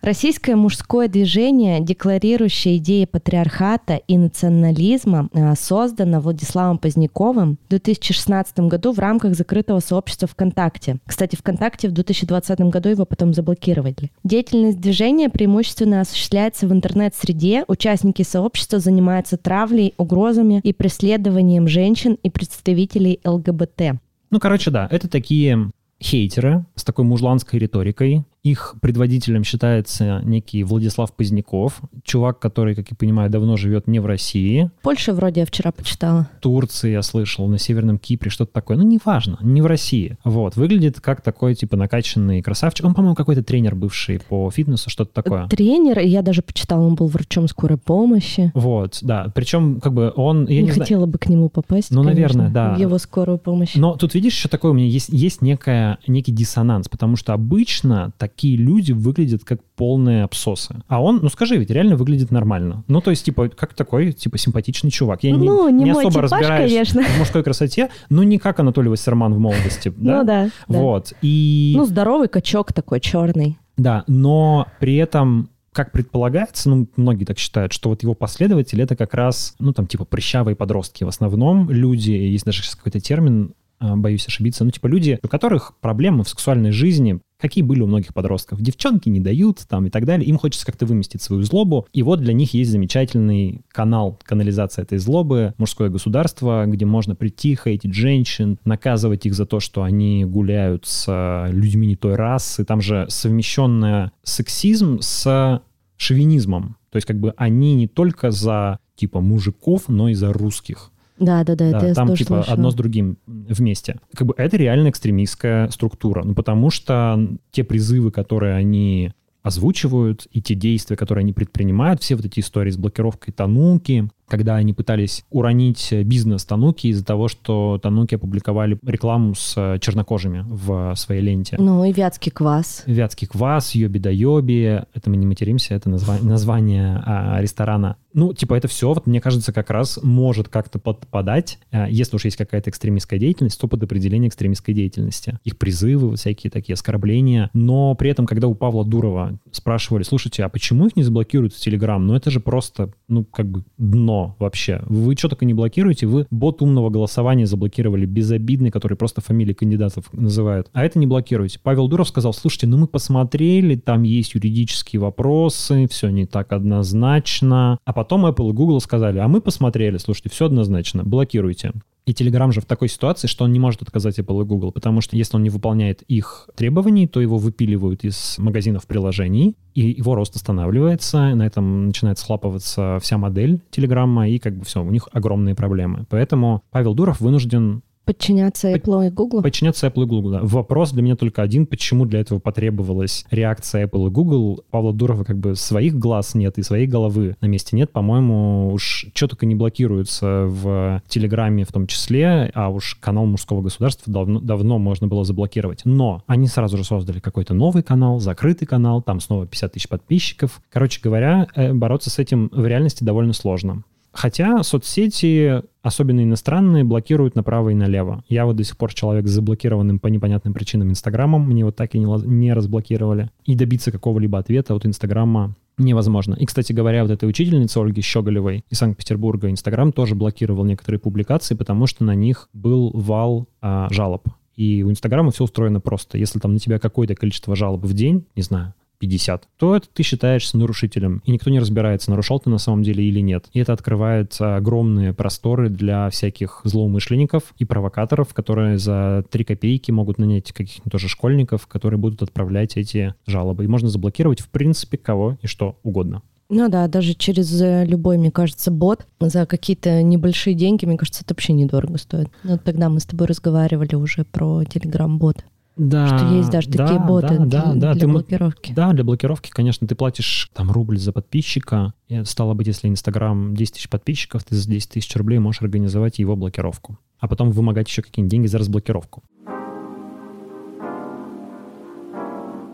Российское 0.00 0.54
мужское 0.54 1.08
движение, 1.08 1.80
декларирующее 1.80 2.76
идеи 2.76 3.04
патриархата 3.04 3.96
и 3.96 4.16
национализма, 4.16 5.28
э, 5.32 5.54
создано 5.56 6.20
Владиславом 6.20 6.78
Поздняковым 6.78 7.58
в 7.66 7.70
2016 7.70 8.68
году 8.68 8.92
в 8.92 9.00
рамках 9.00 9.34
закрытого 9.34 9.80
сообщества 9.80 10.28
ВКонтакте. 10.28 10.98
Кстати, 11.04 11.34
ВКонтакте 11.34 11.88
в 11.88 11.92
2020 11.92 12.70
году 12.70 12.90
его 12.90 13.04
потом 13.04 13.34
заблокировали. 13.34 14.12
Деятельность 14.22 14.80
движения 14.80 15.28
преимущественно 15.28 16.00
осуществляется 16.00 16.68
в 16.68 16.72
интернет-среде. 16.72 17.64
Участники 17.66 18.22
сообщества 18.22 18.78
занимаются 18.78 19.36
травлей, 19.36 19.94
угрозами 19.96 20.60
и 20.62 20.72
преследованием 20.72 21.66
женщин 21.66 22.18
и 22.22 22.30
представителей 22.30 23.20
ЛГБТ. 23.24 23.98
Ну, 24.30 24.38
короче, 24.38 24.70
да, 24.70 24.86
это 24.90 25.08
такие 25.08 25.70
хейтеры 26.00 26.64
с 26.74 26.84
такой 26.84 27.04
мужланской 27.04 27.58
риторикой, 27.58 28.24
их 28.42 28.76
предводителем 28.80 29.44
считается 29.44 30.20
некий 30.24 30.62
Владислав 30.64 31.12
Поздняков, 31.14 31.80
чувак, 32.04 32.38
который, 32.38 32.74
как 32.74 32.90
я 32.90 32.96
понимаю, 32.96 33.30
давно 33.30 33.56
живет 33.56 33.86
не 33.88 34.00
в 34.00 34.06
России. 34.06 34.70
Польша 34.82 35.12
вроде 35.12 35.40
я 35.40 35.46
вчера 35.46 35.72
почитала. 35.72 36.28
Турции 36.40 36.92
я 36.92 37.02
слышал, 37.02 37.46
на 37.48 37.58
Северном 37.58 37.98
Кипре, 37.98 38.30
что-то 38.30 38.52
такое. 38.52 38.76
Ну, 38.76 38.84
неважно, 38.84 39.38
не 39.42 39.60
в 39.60 39.66
России. 39.66 40.16
Вот, 40.24 40.56
выглядит 40.56 41.00
как 41.00 41.20
такой, 41.20 41.54
типа, 41.54 41.76
накачанный 41.76 42.42
красавчик. 42.42 42.86
Он, 42.86 42.94
по-моему, 42.94 43.14
какой-то 43.14 43.42
тренер 43.42 43.74
бывший 43.74 44.20
по 44.20 44.50
фитнесу, 44.50 44.90
что-то 44.90 45.12
такое. 45.12 45.48
Тренер, 45.48 45.98
я 46.00 46.22
даже 46.22 46.42
почитала, 46.42 46.86
он 46.86 46.94
был 46.94 47.08
врачом 47.08 47.48
скорой 47.48 47.78
помощи. 47.78 48.52
Вот, 48.54 48.98
да. 49.02 49.32
Причем, 49.34 49.80
как 49.80 49.92
бы, 49.92 50.12
он... 50.14 50.46
Я 50.46 50.62
не, 50.62 50.68
не 50.68 50.70
хотела 50.70 51.00
знаю... 51.00 51.12
бы 51.12 51.18
к 51.18 51.28
нему 51.28 51.48
попасть, 51.48 51.90
Ну, 51.90 52.02
конечно, 52.02 52.42
наверное, 52.42 52.50
да. 52.50 52.74
В 52.74 52.78
его 52.78 52.98
скорую 52.98 53.38
помощь. 53.38 53.74
Но 53.74 53.96
тут, 53.96 54.14
видишь, 54.14 54.34
еще 54.34 54.48
такое 54.48 54.70
у 54.70 54.74
меня 54.74 54.86
есть, 54.86 55.08
есть 55.10 55.42
некая, 55.42 55.98
некий 56.06 56.32
диссонанс, 56.32 56.88
потому 56.88 57.16
что 57.16 57.32
обычно 57.32 58.12
такие 58.28 58.56
люди 58.56 58.92
выглядят 58.92 59.44
как 59.44 59.60
полные 59.76 60.24
абсосы. 60.24 60.82
А 60.86 61.02
он, 61.02 61.20
ну 61.22 61.28
скажи, 61.28 61.56
ведь 61.56 61.70
реально 61.70 61.96
выглядит 61.96 62.30
нормально. 62.30 62.84
Ну, 62.88 63.00
то 63.00 63.10
есть, 63.10 63.24
типа, 63.24 63.48
как 63.48 63.74
такой, 63.74 64.12
типа, 64.12 64.38
симпатичный 64.38 64.90
чувак. 64.90 65.24
Я 65.24 65.34
ну, 65.34 65.68
не, 65.68 65.78
не, 65.78 65.84
не 65.84 65.90
особо 65.90 66.10
типаж, 66.10 66.22
разбираюсь 66.24 66.72
конечно. 66.72 67.02
в 67.02 67.18
мужской 67.18 67.42
красоте, 67.42 67.90
но 68.10 68.22
не 68.22 68.38
как 68.38 68.60
Анатолий 68.60 68.88
Вассерман 68.88 69.34
в 69.34 69.38
молодости. 69.38 69.92
Да? 69.96 70.18
Ну 70.18 70.24
да. 70.24 70.50
Вот. 70.66 71.12
И... 71.22 71.74
Ну, 71.76 71.84
здоровый 71.84 72.28
качок 72.28 72.72
такой, 72.72 73.00
черный. 73.00 73.58
Да, 73.76 74.04
но 74.06 74.66
при 74.80 74.96
этом 74.96 75.50
как 75.72 75.92
предполагается, 75.92 76.68
ну, 76.70 76.88
многие 76.96 77.24
так 77.24 77.38
считают, 77.38 77.72
что 77.72 77.90
вот 77.90 78.02
его 78.02 78.14
последователи 78.14 78.82
это 78.82 78.96
как 78.96 79.14
раз, 79.14 79.54
ну, 79.60 79.72
там, 79.72 79.86
типа, 79.86 80.04
прыщавые 80.04 80.56
подростки. 80.56 81.04
В 81.04 81.08
основном 81.08 81.70
люди, 81.70 82.10
есть 82.10 82.44
даже 82.44 82.62
сейчас 82.62 82.74
какой-то 82.74 82.98
термин, 82.98 83.54
а, 83.78 83.94
боюсь 83.96 84.26
ошибиться, 84.26 84.64
ну, 84.64 84.72
типа 84.72 84.88
люди, 84.88 85.20
у 85.22 85.28
которых 85.28 85.76
проблемы 85.80 86.24
в 86.24 86.28
сексуальной 86.28 86.72
жизни, 86.72 87.20
какие 87.40 87.62
были 87.62 87.80
у 87.80 87.86
многих 87.86 88.12
подростков. 88.14 88.60
Девчонки 88.60 89.08
не 89.08 89.20
дают 89.20 89.64
там 89.68 89.86
и 89.86 89.90
так 89.90 90.04
далее. 90.04 90.28
Им 90.28 90.38
хочется 90.38 90.66
как-то 90.66 90.86
выместить 90.86 91.22
свою 91.22 91.42
злобу. 91.42 91.86
И 91.92 92.02
вот 92.02 92.20
для 92.20 92.32
них 92.32 92.54
есть 92.54 92.70
замечательный 92.70 93.62
канал 93.68 94.18
канализации 94.24 94.82
этой 94.82 94.98
злобы, 94.98 95.54
мужское 95.58 95.88
государство, 95.88 96.64
где 96.66 96.84
можно 96.84 97.14
прийти, 97.14 97.56
хейтить 97.56 97.94
женщин, 97.94 98.58
наказывать 98.64 99.26
их 99.26 99.34
за 99.34 99.46
то, 99.46 99.60
что 99.60 99.82
они 99.82 100.24
гуляют 100.24 100.86
с 100.86 101.06
э, 101.08 101.52
людьми 101.52 101.86
не 101.86 101.96
той 101.96 102.16
расы. 102.16 102.64
Там 102.64 102.80
же 102.80 103.06
совмещенная 103.08 104.12
сексизм 104.22 104.98
с 105.00 105.62
шовинизмом. 105.96 106.76
То 106.90 106.96
есть 106.96 107.06
как 107.06 107.18
бы 107.18 107.34
они 107.36 107.74
не 107.74 107.86
только 107.86 108.30
за 108.30 108.78
типа 108.96 109.20
мужиков, 109.20 109.88
но 109.88 110.08
и 110.08 110.14
за 110.14 110.32
русских. 110.32 110.90
Да, 111.18 111.44
да, 111.44 111.54
да, 111.54 111.70
да 111.70 111.78
это 111.78 111.86
я 111.88 111.94
там 111.94 112.14
типа 112.14 112.34
слышала. 112.34 112.54
одно 112.54 112.70
с 112.70 112.74
другим 112.74 113.18
вместе. 113.26 113.98
Как 114.14 114.26
бы 114.26 114.34
это 114.36 114.56
реально 114.56 114.90
экстремистская 114.90 115.68
структура, 115.70 116.22
ну 116.24 116.34
потому 116.34 116.70
что 116.70 117.18
те 117.50 117.64
призывы, 117.64 118.10
которые 118.10 118.54
они 118.54 119.12
озвучивают, 119.42 120.26
и 120.30 120.42
те 120.42 120.54
действия, 120.54 120.96
которые 120.96 121.22
они 121.22 121.32
предпринимают, 121.32 122.02
все 122.02 122.16
вот 122.16 122.24
эти 122.24 122.40
истории 122.40 122.70
с 122.70 122.76
блокировкой 122.76 123.32
Тануки, 123.32 124.10
когда 124.28 124.56
они 124.56 124.74
пытались 124.74 125.24
уронить 125.30 125.92
бизнес 126.04 126.44
Тануки 126.44 126.88
из-за 126.88 127.04
того, 127.04 127.28
что 127.28 127.78
Тануки 127.82 128.14
опубликовали 128.14 128.78
рекламу 128.84 129.34
с 129.34 129.78
чернокожими 129.80 130.44
в 130.46 130.94
своей 130.96 131.22
ленте. 131.22 131.56
Ну 131.58 131.82
и 131.84 131.92
вятский 131.92 132.30
квас. 132.30 132.82
Вятский 132.86 133.26
квас, 133.26 133.74
йоби 133.74 133.98
да 133.98 134.10
йоби, 134.10 134.84
это 134.92 135.08
мы 135.08 135.16
не 135.16 135.26
материмся, 135.26 135.74
это 135.74 135.88
назва- 135.88 136.22
название 136.22 137.02
а, 137.06 137.40
ресторана. 137.40 137.96
Ну, 138.18 138.32
типа 138.32 138.54
это 138.54 138.66
все, 138.66 138.88
вот 138.88 139.06
мне 139.06 139.20
кажется, 139.20 139.52
как 139.52 139.70
раз 139.70 140.00
может 140.02 140.48
как-то 140.48 140.80
подпадать, 140.80 141.60
а, 141.70 141.88
если 141.88 142.16
уж 142.16 142.24
есть 142.24 142.36
какая-то 142.36 142.68
экстремистская 142.68 143.20
деятельность, 143.20 143.60
то 143.60 143.68
под 143.68 143.80
определение 143.84 144.28
экстремистской 144.28 144.74
деятельности. 144.74 145.38
Их 145.44 145.56
призывы, 145.56 146.16
всякие 146.16 146.50
такие 146.50 146.74
оскорбления. 146.74 147.48
Но 147.54 147.94
при 147.94 148.10
этом, 148.10 148.26
когда 148.26 148.48
у 148.48 148.56
Павла 148.56 148.84
Дурова 148.84 149.38
спрашивали, 149.52 150.02
слушайте, 150.02 150.42
а 150.42 150.48
почему 150.48 150.88
их 150.88 150.96
не 150.96 151.04
заблокируют 151.04 151.54
в 151.54 151.60
Телеграм? 151.60 152.04
Ну 152.04 152.14
это 152.14 152.32
же 152.32 152.40
просто, 152.40 152.92
ну 153.06 153.24
как 153.24 153.48
бы 153.48 153.62
дно 153.76 154.34
вообще. 154.40 154.82
Вы 154.86 155.14
что 155.16 155.28
только 155.28 155.44
не 155.44 155.54
блокируете, 155.54 156.08
вы 156.08 156.26
бот 156.32 156.60
умного 156.60 156.90
голосования 156.90 157.46
заблокировали, 157.46 158.04
безобидный, 158.04 158.72
который 158.72 158.96
просто 158.96 159.20
фамилии 159.20 159.52
кандидатов 159.52 160.12
называют. 160.12 160.70
А 160.72 160.84
это 160.84 160.98
не 160.98 161.06
блокируете. 161.06 161.60
Павел 161.62 161.86
Дуров 161.86 162.08
сказал, 162.08 162.32
слушайте, 162.32 162.66
ну 162.66 162.78
мы 162.78 162.88
посмотрели, 162.88 163.76
там 163.76 164.02
есть 164.02 164.34
юридические 164.34 164.98
вопросы, 164.98 165.86
все 165.86 166.08
не 166.08 166.26
так 166.26 166.52
однозначно. 166.52 167.78
А 167.84 167.92
потом 167.92 168.07
Apple 168.16 168.50
и 168.50 168.52
Google 168.52 168.80
сказали, 168.80 169.18
а 169.18 169.28
мы 169.28 169.40
посмотрели, 169.40 169.98
слушайте, 169.98 170.30
все 170.30 170.46
однозначно, 170.46 171.04
блокируйте. 171.04 171.72
И 172.06 172.12
Telegram 172.12 172.50
же 172.52 172.62
в 172.62 172.64
такой 172.64 172.88
ситуации, 172.88 173.26
что 173.26 173.44
он 173.44 173.52
не 173.52 173.58
может 173.58 173.82
отказать 173.82 174.18
Apple 174.18 174.42
и 174.42 174.44
Google, 174.46 174.72
потому 174.72 175.02
что 175.02 175.14
если 175.14 175.36
он 175.36 175.42
не 175.42 175.50
выполняет 175.50 176.00
их 176.02 176.48
требований, 176.56 177.06
то 177.06 177.20
его 177.20 177.36
выпиливают 177.36 178.02
из 178.02 178.36
магазинов 178.38 178.86
приложений, 178.86 179.56
и 179.74 179.90
его 179.90 180.14
рост 180.14 180.34
останавливается, 180.34 181.34
на 181.34 181.46
этом 181.46 181.88
начинает 181.88 182.18
схлапываться 182.18 182.98
вся 183.02 183.18
модель 183.18 183.60
Телеграмма, 183.70 184.26
и 184.28 184.38
как 184.38 184.56
бы 184.56 184.64
все, 184.64 184.82
у 184.82 184.90
них 184.90 185.08
огромные 185.12 185.54
проблемы. 185.54 186.06
Поэтому 186.08 186.62
Павел 186.70 186.94
Дуров 186.94 187.20
вынужден 187.20 187.82
Подчиняться 188.08 188.72
Apple 188.72 189.08
и 189.08 189.10
Google? 189.10 189.42
Подчиняться 189.42 189.86
Apple 189.86 190.04
и 190.04 190.06
Google, 190.06 190.30
да. 190.30 190.40
Вопрос 190.42 190.92
для 190.92 191.02
меня 191.02 191.14
только 191.14 191.42
один, 191.42 191.66
почему 191.66 192.06
для 192.06 192.20
этого 192.20 192.38
потребовалась 192.38 193.26
реакция 193.30 193.86
Apple 193.86 194.06
и 194.06 194.10
Google. 194.10 194.64
Павла 194.70 194.94
Дурова 194.94 195.24
как 195.24 195.36
бы 195.36 195.54
своих 195.54 195.98
глаз 195.98 196.34
нет 196.34 196.56
и 196.56 196.62
своей 196.62 196.86
головы 196.86 197.36
на 197.42 197.46
месте 197.46 197.76
нет. 197.76 197.92
По-моему, 197.92 198.72
уж 198.72 199.08
что 199.12 199.28
только 199.28 199.44
не 199.44 199.54
блокируется 199.54 200.46
в 200.46 201.02
Телеграме 201.06 201.64
в 201.64 201.72
том 201.72 201.86
числе, 201.86 202.50
а 202.54 202.70
уж 202.70 202.94
канал 202.94 203.26
мужского 203.26 203.60
государства 203.60 204.10
давно, 204.10 204.40
давно 204.40 204.78
можно 204.78 205.06
было 205.06 205.24
заблокировать. 205.24 205.82
Но 205.84 206.22
они 206.26 206.46
сразу 206.46 206.78
же 206.78 206.84
создали 206.84 207.20
какой-то 207.20 207.52
новый 207.52 207.82
канал, 207.82 208.20
закрытый 208.20 208.66
канал, 208.66 209.02
там 209.02 209.20
снова 209.20 209.46
50 209.46 209.72
тысяч 209.74 209.86
подписчиков. 209.86 210.62
Короче 210.72 211.02
говоря, 211.02 211.46
э, 211.54 211.74
бороться 211.74 212.08
с 212.08 212.18
этим 212.18 212.48
в 212.52 212.66
реальности 212.66 213.04
довольно 213.04 213.34
сложно. 213.34 213.82
Хотя 214.18 214.64
соцсети, 214.64 215.62
особенно 215.80 216.24
иностранные, 216.24 216.82
блокируют 216.82 217.36
направо 217.36 217.68
и 217.68 217.74
налево. 217.74 218.24
Я 218.28 218.46
вот 218.46 218.56
до 218.56 218.64
сих 218.64 218.76
пор 218.76 218.92
человек 218.92 219.28
с 219.28 219.30
заблокированным 219.30 220.00
по 220.00 220.08
непонятным 220.08 220.54
причинам 220.54 220.90
Инстаграмом, 220.90 221.48
мне 221.48 221.64
вот 221.64 221.76
так 221.76 221.94
и 221.94 222.00
не, 222.00 222.52
разблокировали. 222.52 223.30
И 223.44 223.54
добиться 223.54 223.92
какого-либо 223.92 224.36
ответа 224.40 224.74
от 224.74 224.84
Инстаграма 224.86 225.54
невозможно. 225.76 226.34
И, 226.34 226.46
кстати 226.46 226.72
говоря, 226.72 227.04
вот 227.04 227.12
этой 227.12 227.28
учительнице 227.28 227.78
Ольги 227.78 228.00
Щеголевой 228.00 228.64
из 228.68 228.78
Санкт-Петербурга 228.78 229.50
Инстаграм 229.50 229.92
тоже 229.92 230.16
блокировал 230.16 230.64
некоторые 230.64 230.98
публикации, 230.98 231.54
потому 231.54 231.86
что 231.86 232.02
на 232.02 232.16
них 232.16 232.48
был 232.52 232.90
вал 232.92 233.46
а, 233.60 233.86
жалоб. 233.92 234.26
И 234.56 234.82
у 234.82 234.90
Инстаграма 234.90 235.30
все 235.30 235.44
устроено 235.44 235.78
просто. 235.78 236.18
Если 236.18 236.40
там 236.40 236.54
на 236.54 236.58
тебя 236.58 236.80
какое-то 236.80 237.14
количество 237.14 237.54
жалоб 237.54 237.84
в 237.84 237.94
день, 237.94 238.26
не 238.34 238.42
знаю, 238.42 238.74
50, 238.98 239.48
то 239.56 239.76
это 239.76 239.86
ты 239.92 240.02
считаешься 240.02 240.58
нарушителем, 240.58 241.22
и 241.24 241.30
никто 241.30 241.50
не 241.50 241.60
разбирается, 241.60 242.10
нарушал 242.10 242.40
ты 242.40 242.50
на 242.50 242.58
самом 242.58 242.82
деле 242.82 243.04
или 243.04 243.20
нет. 243.20 243.46
И 243.52 243.60
это 243.60 243.72
открывает 243.72 244.36
огромные 244.40 245.12
просторы 245.12 245.68
для 245.68 246.10
всяких 246.10 246.60
злоумышленников 246.64 247.54
и 247.58 247.64
провокаторов, 247.64 248.34
которые 248.34 248.78
за 248.78 249.24
3 249.30 249.44
копейки 249.44 249.90
могут 249.90 250.18
нанять 250.18 250.52
каких-нибудь 250.52 250.92
тоже 250.92 251.08
школьников, 251.08 251.66
которые 251.66 251.98
будут 251.98 252.22
отправлять 252.22 252.76
эти 252.76 253.14
жалобы. 253.26 253.64
И 253.64 253.68
можно 253.68 253.88
заблокировать, 253.88 254.40
в 254.40 254.48
принципе, 254.48 254.98
кого 254.98 255.38
и 255.42 255.46
что 255.46 255.78
угодно. 255.82 256.22
Ну 256.50 256.68
да, 256.70 256.88
даже 256.88 257.12
через 257.12 257.60
э, 257.60 257.84
любой, 257.84 258.16
мне 258.16 258.30
кажется, 258.30 258.70
бот 258.70 259.06
за 259.20 259.44
какие-то 259.44 260.02
небольшие 260.02 260.54
деньги, 260.54 260.86
мне 260.86 260.96
кажется, 260.96 261.22
это 261.22 261.34
вообще 261.34 261.52
недорого 261.52 261.98
стоит. 261.98 262.28
Ну, 262.42 262.58
тогда 262.58 262.88
мы 262.88 263.00
с 263.00 263.04
тобой 263.04 263.26
разговаривали 263.26 263.94
уже 263.94 264.24
про 264.24 264.62
Telegram-бот. 264.62 265.44
Да, 265.78 266.18
что 266.18 266.34
есть 266.34 266.50
даже 266.50 266.68
да, 266.68 266.86
такие 266.86 267.00
боты 267.00 267.28
да, 267.28 267.36
для, 267.36 267.46
да, 267.46 267.72
да. 267.74 267.92
для 267.92 268.00
ты, 268.00 268.08
блокировки. 268.08 268.72
Да, 268.72 268.92
для 268.92 269.04
блокировки, 269.04 269.50
конечно, 269.50 269.86
ты 269.86 269.94
платишь 269.94 270.50
там 270.52 270.70
рубль 270.72 270.98
за 270.98 271.12
подписчика. 271.12 271.94
И 272.08 272.24
стало 272.24 272.54
быть, 272.54 272.66
если 272.66 272.88
Инстаграм 272.88 273.54
10 273.54 273.74
тысяч 273.74 273.88
подписчиков, 273.88 274.44
ты 274.44 274.56
за 274.56 274.68
10 274.68 274.90
тысяч 274.90 275.14
рублей 275.16 275.38
можешь 275.38 275.62
организовать 275.62 276.18
его 276.18 276.34
блокировку. 276.36 276.98
А 277.20 277.28
потом 277.28 277.52
вымогать 277.52 277.88
еще 277.88 278.02
какие-нибудь 278.02 278.30
деньги 278.30 278.46
за 278.48 278.58
разблокировку. 278.58 279.22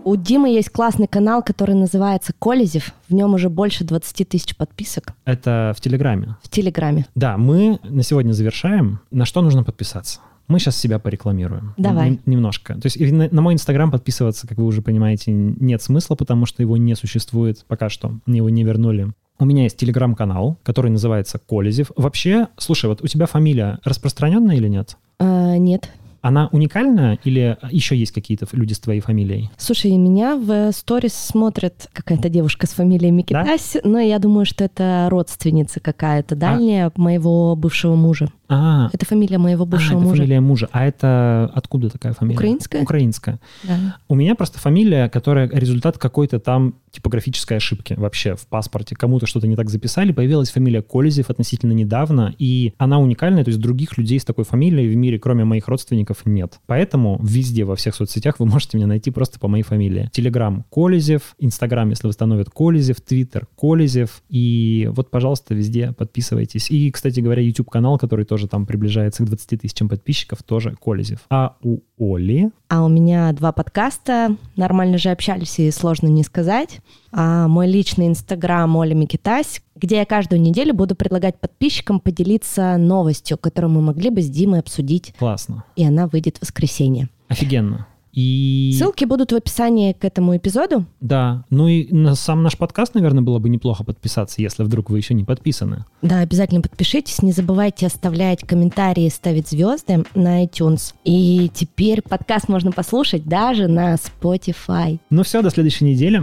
У 0.06 0.16
Димы 0.16 0.50
есть 0.50 0.68
классный 0.68 1.06
канал, 1.06 1.42
который 1.42 1.74
называется 1.74 2.34
Колезев. 2.38 2.92
В 3.08 3.14
нем 3.14 3.32
уже 3.32 3.48
больше 3.48 3.84
20 3.84 4.28
тысяч 4.28 4.54
подписок. 4.54 5.14
Это 5.24 5.72
в 5.74 5.80
Телеграме. 5.80 6.36
В 6.42 6.50
Телеграме. 6.50 7.06
Да, 7.14 7.38
мы 7.38 7.78
на 7.82 8.02
сегодня 8.02 8.32
завершаем. 8.32 9.00
На 9.10 9.24
что 9.24 9.40
нужно 9.40 9.64
подписаться? 9.64 10.20
Мы 10.48 10.58
сейчас 10.58 10.76
себя 10.76 10.98
порекламируем. 10.98 11.74
Давай. 11.76 12.10
Н- 12.10 12.20
немножко. 12.26 12.74
То 12.74 12.86
есть 12.86 13.00
на, 13.00 13.28
на 13.30 13.42
мой 13.42 13.54
инстаграм 13.54 13.90
подписываться, 13.90 14.46
как 14.46 14.58
вы 14.58 14.64
уже 14.64 14.82
понимаете, 14.82 15.32
нет 15.32 15.82
смысла, 15.82 16.14
потому 16.14 16.46
что 16.46 16.62
его 16.62 16.76
не 16.76 16.94
существует 16.94 17.64
пока 17.66 17.88
что. 17.88 18.18
Его 18.26 18.50
не 18.50 18.64
вернули. 18.64 19.12
У 19.38 19.46
меня 19.46 19.64
есть 19.64 19.76
телеграм-канал, 19.76 20.58
который 20.62 20.90
называется 20.90 21.38
Колезев. 21.38 21.90
Вообще, 21.96 22.48
слушай, 22.56 22.86
вот 22.86 23.02
у 23.02 23.06
тебя 23.06 23.26
фамилия 23.26 23.78
распространенная 23.82 24.56
или 24.56 24.68
нет? 24.68 24.96
А, 25.18 25.56
нет. 25.56 25.90
Она 26.24 26.48
уникальная 26.52 27.18
или 27.22 27.58
еще 27.70 27.94
есть 27.94 28.12
какие-то 28.12 28.46
люди 28.52 28.72
с 28.72 28.78
твоей 28.78 29.00
фамилией? 29.00 29.50
Слушай, 29.58 29.90
меня 29.98 30.36
в 30.36 30.72
сторис 30.72 31.12
смотрит 31.12 31.88
какая-то 31.92 32.30
девушка 32.30 32.66
с 32.66 32.70
фамилией 32.70 33.10
Микитась, 33.10 33.72
да? 33.74 33.80
но 33.84 33.98
я 33.98 34.18
думаю, 34.18 34.46
что 34.46 34.64
это 34.64 35.08
родственница 35.10 35.80
какая-то 35.80 36.34
дальняя 36.34 36.86
а? 36.86 36.92
моего 36.96 37.54
бывшего 37.56 37.94
мужа. 37.94 38.30
А, 38.48 38.90
это 38.92 39.06
фамилия 39.06 39.38
моего 39.38 39.64
бывшего 39.64 39.98
а, 39.98 40.02
мужа. 40.02 40.14
Это 40.14 40.16
фамилия 40.16 40.40
мужа. 40.40 40.68
А 40.72 40.86
это 40.86 41.50
откуда 41.54 41.88
такая 41.90 42.12
фамилия? 42.12 42.36
Украинская. 42.36 42.82
Украинская. 42.82 43.40
Да. 43.62 43.96
У 44.08 44.14
меня 44.14 44.34
просто 44.34 44.58
фамилия, 44.58 45.08
которая 45.08 45.48
результат 45.48 45.98
какой-то 45.98 46.38
там 46.40 46.74
типографической 46.90 47.56
ошибки 47.56 47.94
вообще 47.94 48.36
в 48.36 48.46
паспорте. 48.46 48.94
Кому-то 48.94 49.26
что-то 49.26 49.46
не 49.46 49.56
так 49.56 49.70
записали. 49.70 50.12
Появилась 50.12 50.50
фамилия 50.50 50.82
Колезев 50.82 51.30
относительно 51.30 51.72
недавно, 51.72 52.34
и 52.38 52.74
она 52.78 52.98
уникальная, 52.98 53.44
то 53.44 53.48
есть 53.48 53.60
других 53.60 53.96
людей 53.98 54.20
с 54.20 54.24
такой 54.24 54.44
фамилией 54.44 54.88
в 54.88 54.96
мире, 54.96 55.18
кроме 55.18 55.44
моих 55.44 55.66
родственников, 55.66 56.13
нет. 56.24 56.60
Поэтому 56.66 57.20
везде, 57.22 57.64
во 57.64 57.76
всех 57.76 57.94
соцсетях 57.94 58.38
вы 58.38 58.46
можете 58.46 58.76
меня 58.76 58.86
найти 58.86 59.10
просто 59.10 59.38
по 59.38 59.48
моей 59.48 59.64
фамилии. 59.64 60.08
Телеграм 60.12 60.64
Колезев, 60.70 61.34
Инстаграм, 61.38 61.88
если 61.90 62.06
восстановят 62.06 62.50
Колезев, 62.50 63.00
Твиттер 63.00 63.46
Колезев, 63.58 64.22
и 64.28 64.88
вот, 64.92 65.10
пожалуйста, 65.10 65.54
везде 65.54 65.92
подписывайтесь. 65.92 66.70
И, 66.70 66.90
кстати 66.90 67.20
говоря, 67.20 67.42
YouTube-канал, 67.42 67.98
который 67.98 68.24
тоже 68.24 68.48
там 68.48 68.66
приближается 68.66 69.22
к 69.22 69.26
20 69.26 69.60
тысячам 69.60 69.88
подписчиков, 69.88 70.42
тоже 70.42 70.76
Колезев. 70.82 71.20
А 71.30 71.56
у 71.62 71.78
Оли? 71.98 72.50
А 72.68 72.84
у 72.84 72.88
меня 72.88 73.32
два 73.32 73.52
подкаста. 73.52 74.36
Нормально 74.56 74.98
же 74.98 75.10
общались, 75.10 75.58
и 75.58 75.70
сложно 75.70 76.08
не 76.08 76.24
сказать. 76.24 76.80
А 77.16 77.46
мой 77.46 77.68
личный 77.68 78.08
инстаграм 78.08 78.74
Оля 78.74 78.94
Микитась, 78.94 79.62
где 79.76 79.98
я 79.98 80.04
каждую 80.04 80.40
неделю 80.40 80.74
буду 80.74 80.96
предлагать 80.96 81.38
подписчикам 81.38 82.00
поделиться 82.00 82.76
новостью, 82.76 83.38
которую 83.38 83.72
мы 83.72 83.82
могли 83.82 84.10
бы 84.10 84.20
с 84.20 84.28
Димой 84.28 84.58
обсудить. 84.58 85.14
Классно. 85.16 85.62
И 85.76 85.84
она 85.84 86.08
выйдет 86.08 86.38
в 86.38 86.42
воскресенье. 86.42 87.08
Офигенно. 87.28 87.86
И... 88.12 88.72
Ссылки 88.78 89.04
будут 89.04 89.32
в 89.32 89.34
описании 89.34 89.92
к 89.92 90.04
этому 90.04 90.36
эпизоду. 90.36 90.86
Да, 91.00 91.44
ну 91.50 91.66
и 91.66 91.92
на 91.92 92.14
сам 92.14 92.44
наш 92.44 92.56
подкаст, 92.56 92.94
наверное, 92.94 93.22
было 93.22 93.40
бы 93.40 93.48
неплохо 93.48 93.82
подписаться, 93.82 94.40
если 94.40 94.62
вдруг 94.62 94.90
вы 94.90 94.98
еще 94.98 95.14
не 95.14 95.24
подписаны. 95.24 95.84
Да, 96.00 96.20
обязательно 96.20 96.60
подпишитесь, 96.60 97.22
не 97.22 97.32
забывайте 97.32 97.86
оставлять 97.86 98.46
комментарии, 98.46 99.08
ставить 99.08 99.48
звезды 99.48 100.04
на 100.14 100.44
iTunes. 100.44 100.94
И 101.04 101.50
теперь 101.52 102.02
подкаст 102.02 102.48
можно 102.48 102.70
послушать 102.70 103.24
даже 103.24 103.66
на 103.66 103.94
Spotify. 103.94 105.00
Ну 105.10 105.24
все, 105.24 105.42
до 105.42 105.50
следующей 105.50 105.84
недели. 105.84 106.22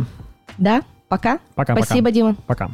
Да, 0.62 0.84
пока. 1.10 1.40
Пока, 1.56 1.76
Спасибо, 1.76 2.06
пока. 2.10 2.12
Дима. 2.12 2.36
Пока. 2.46 2.70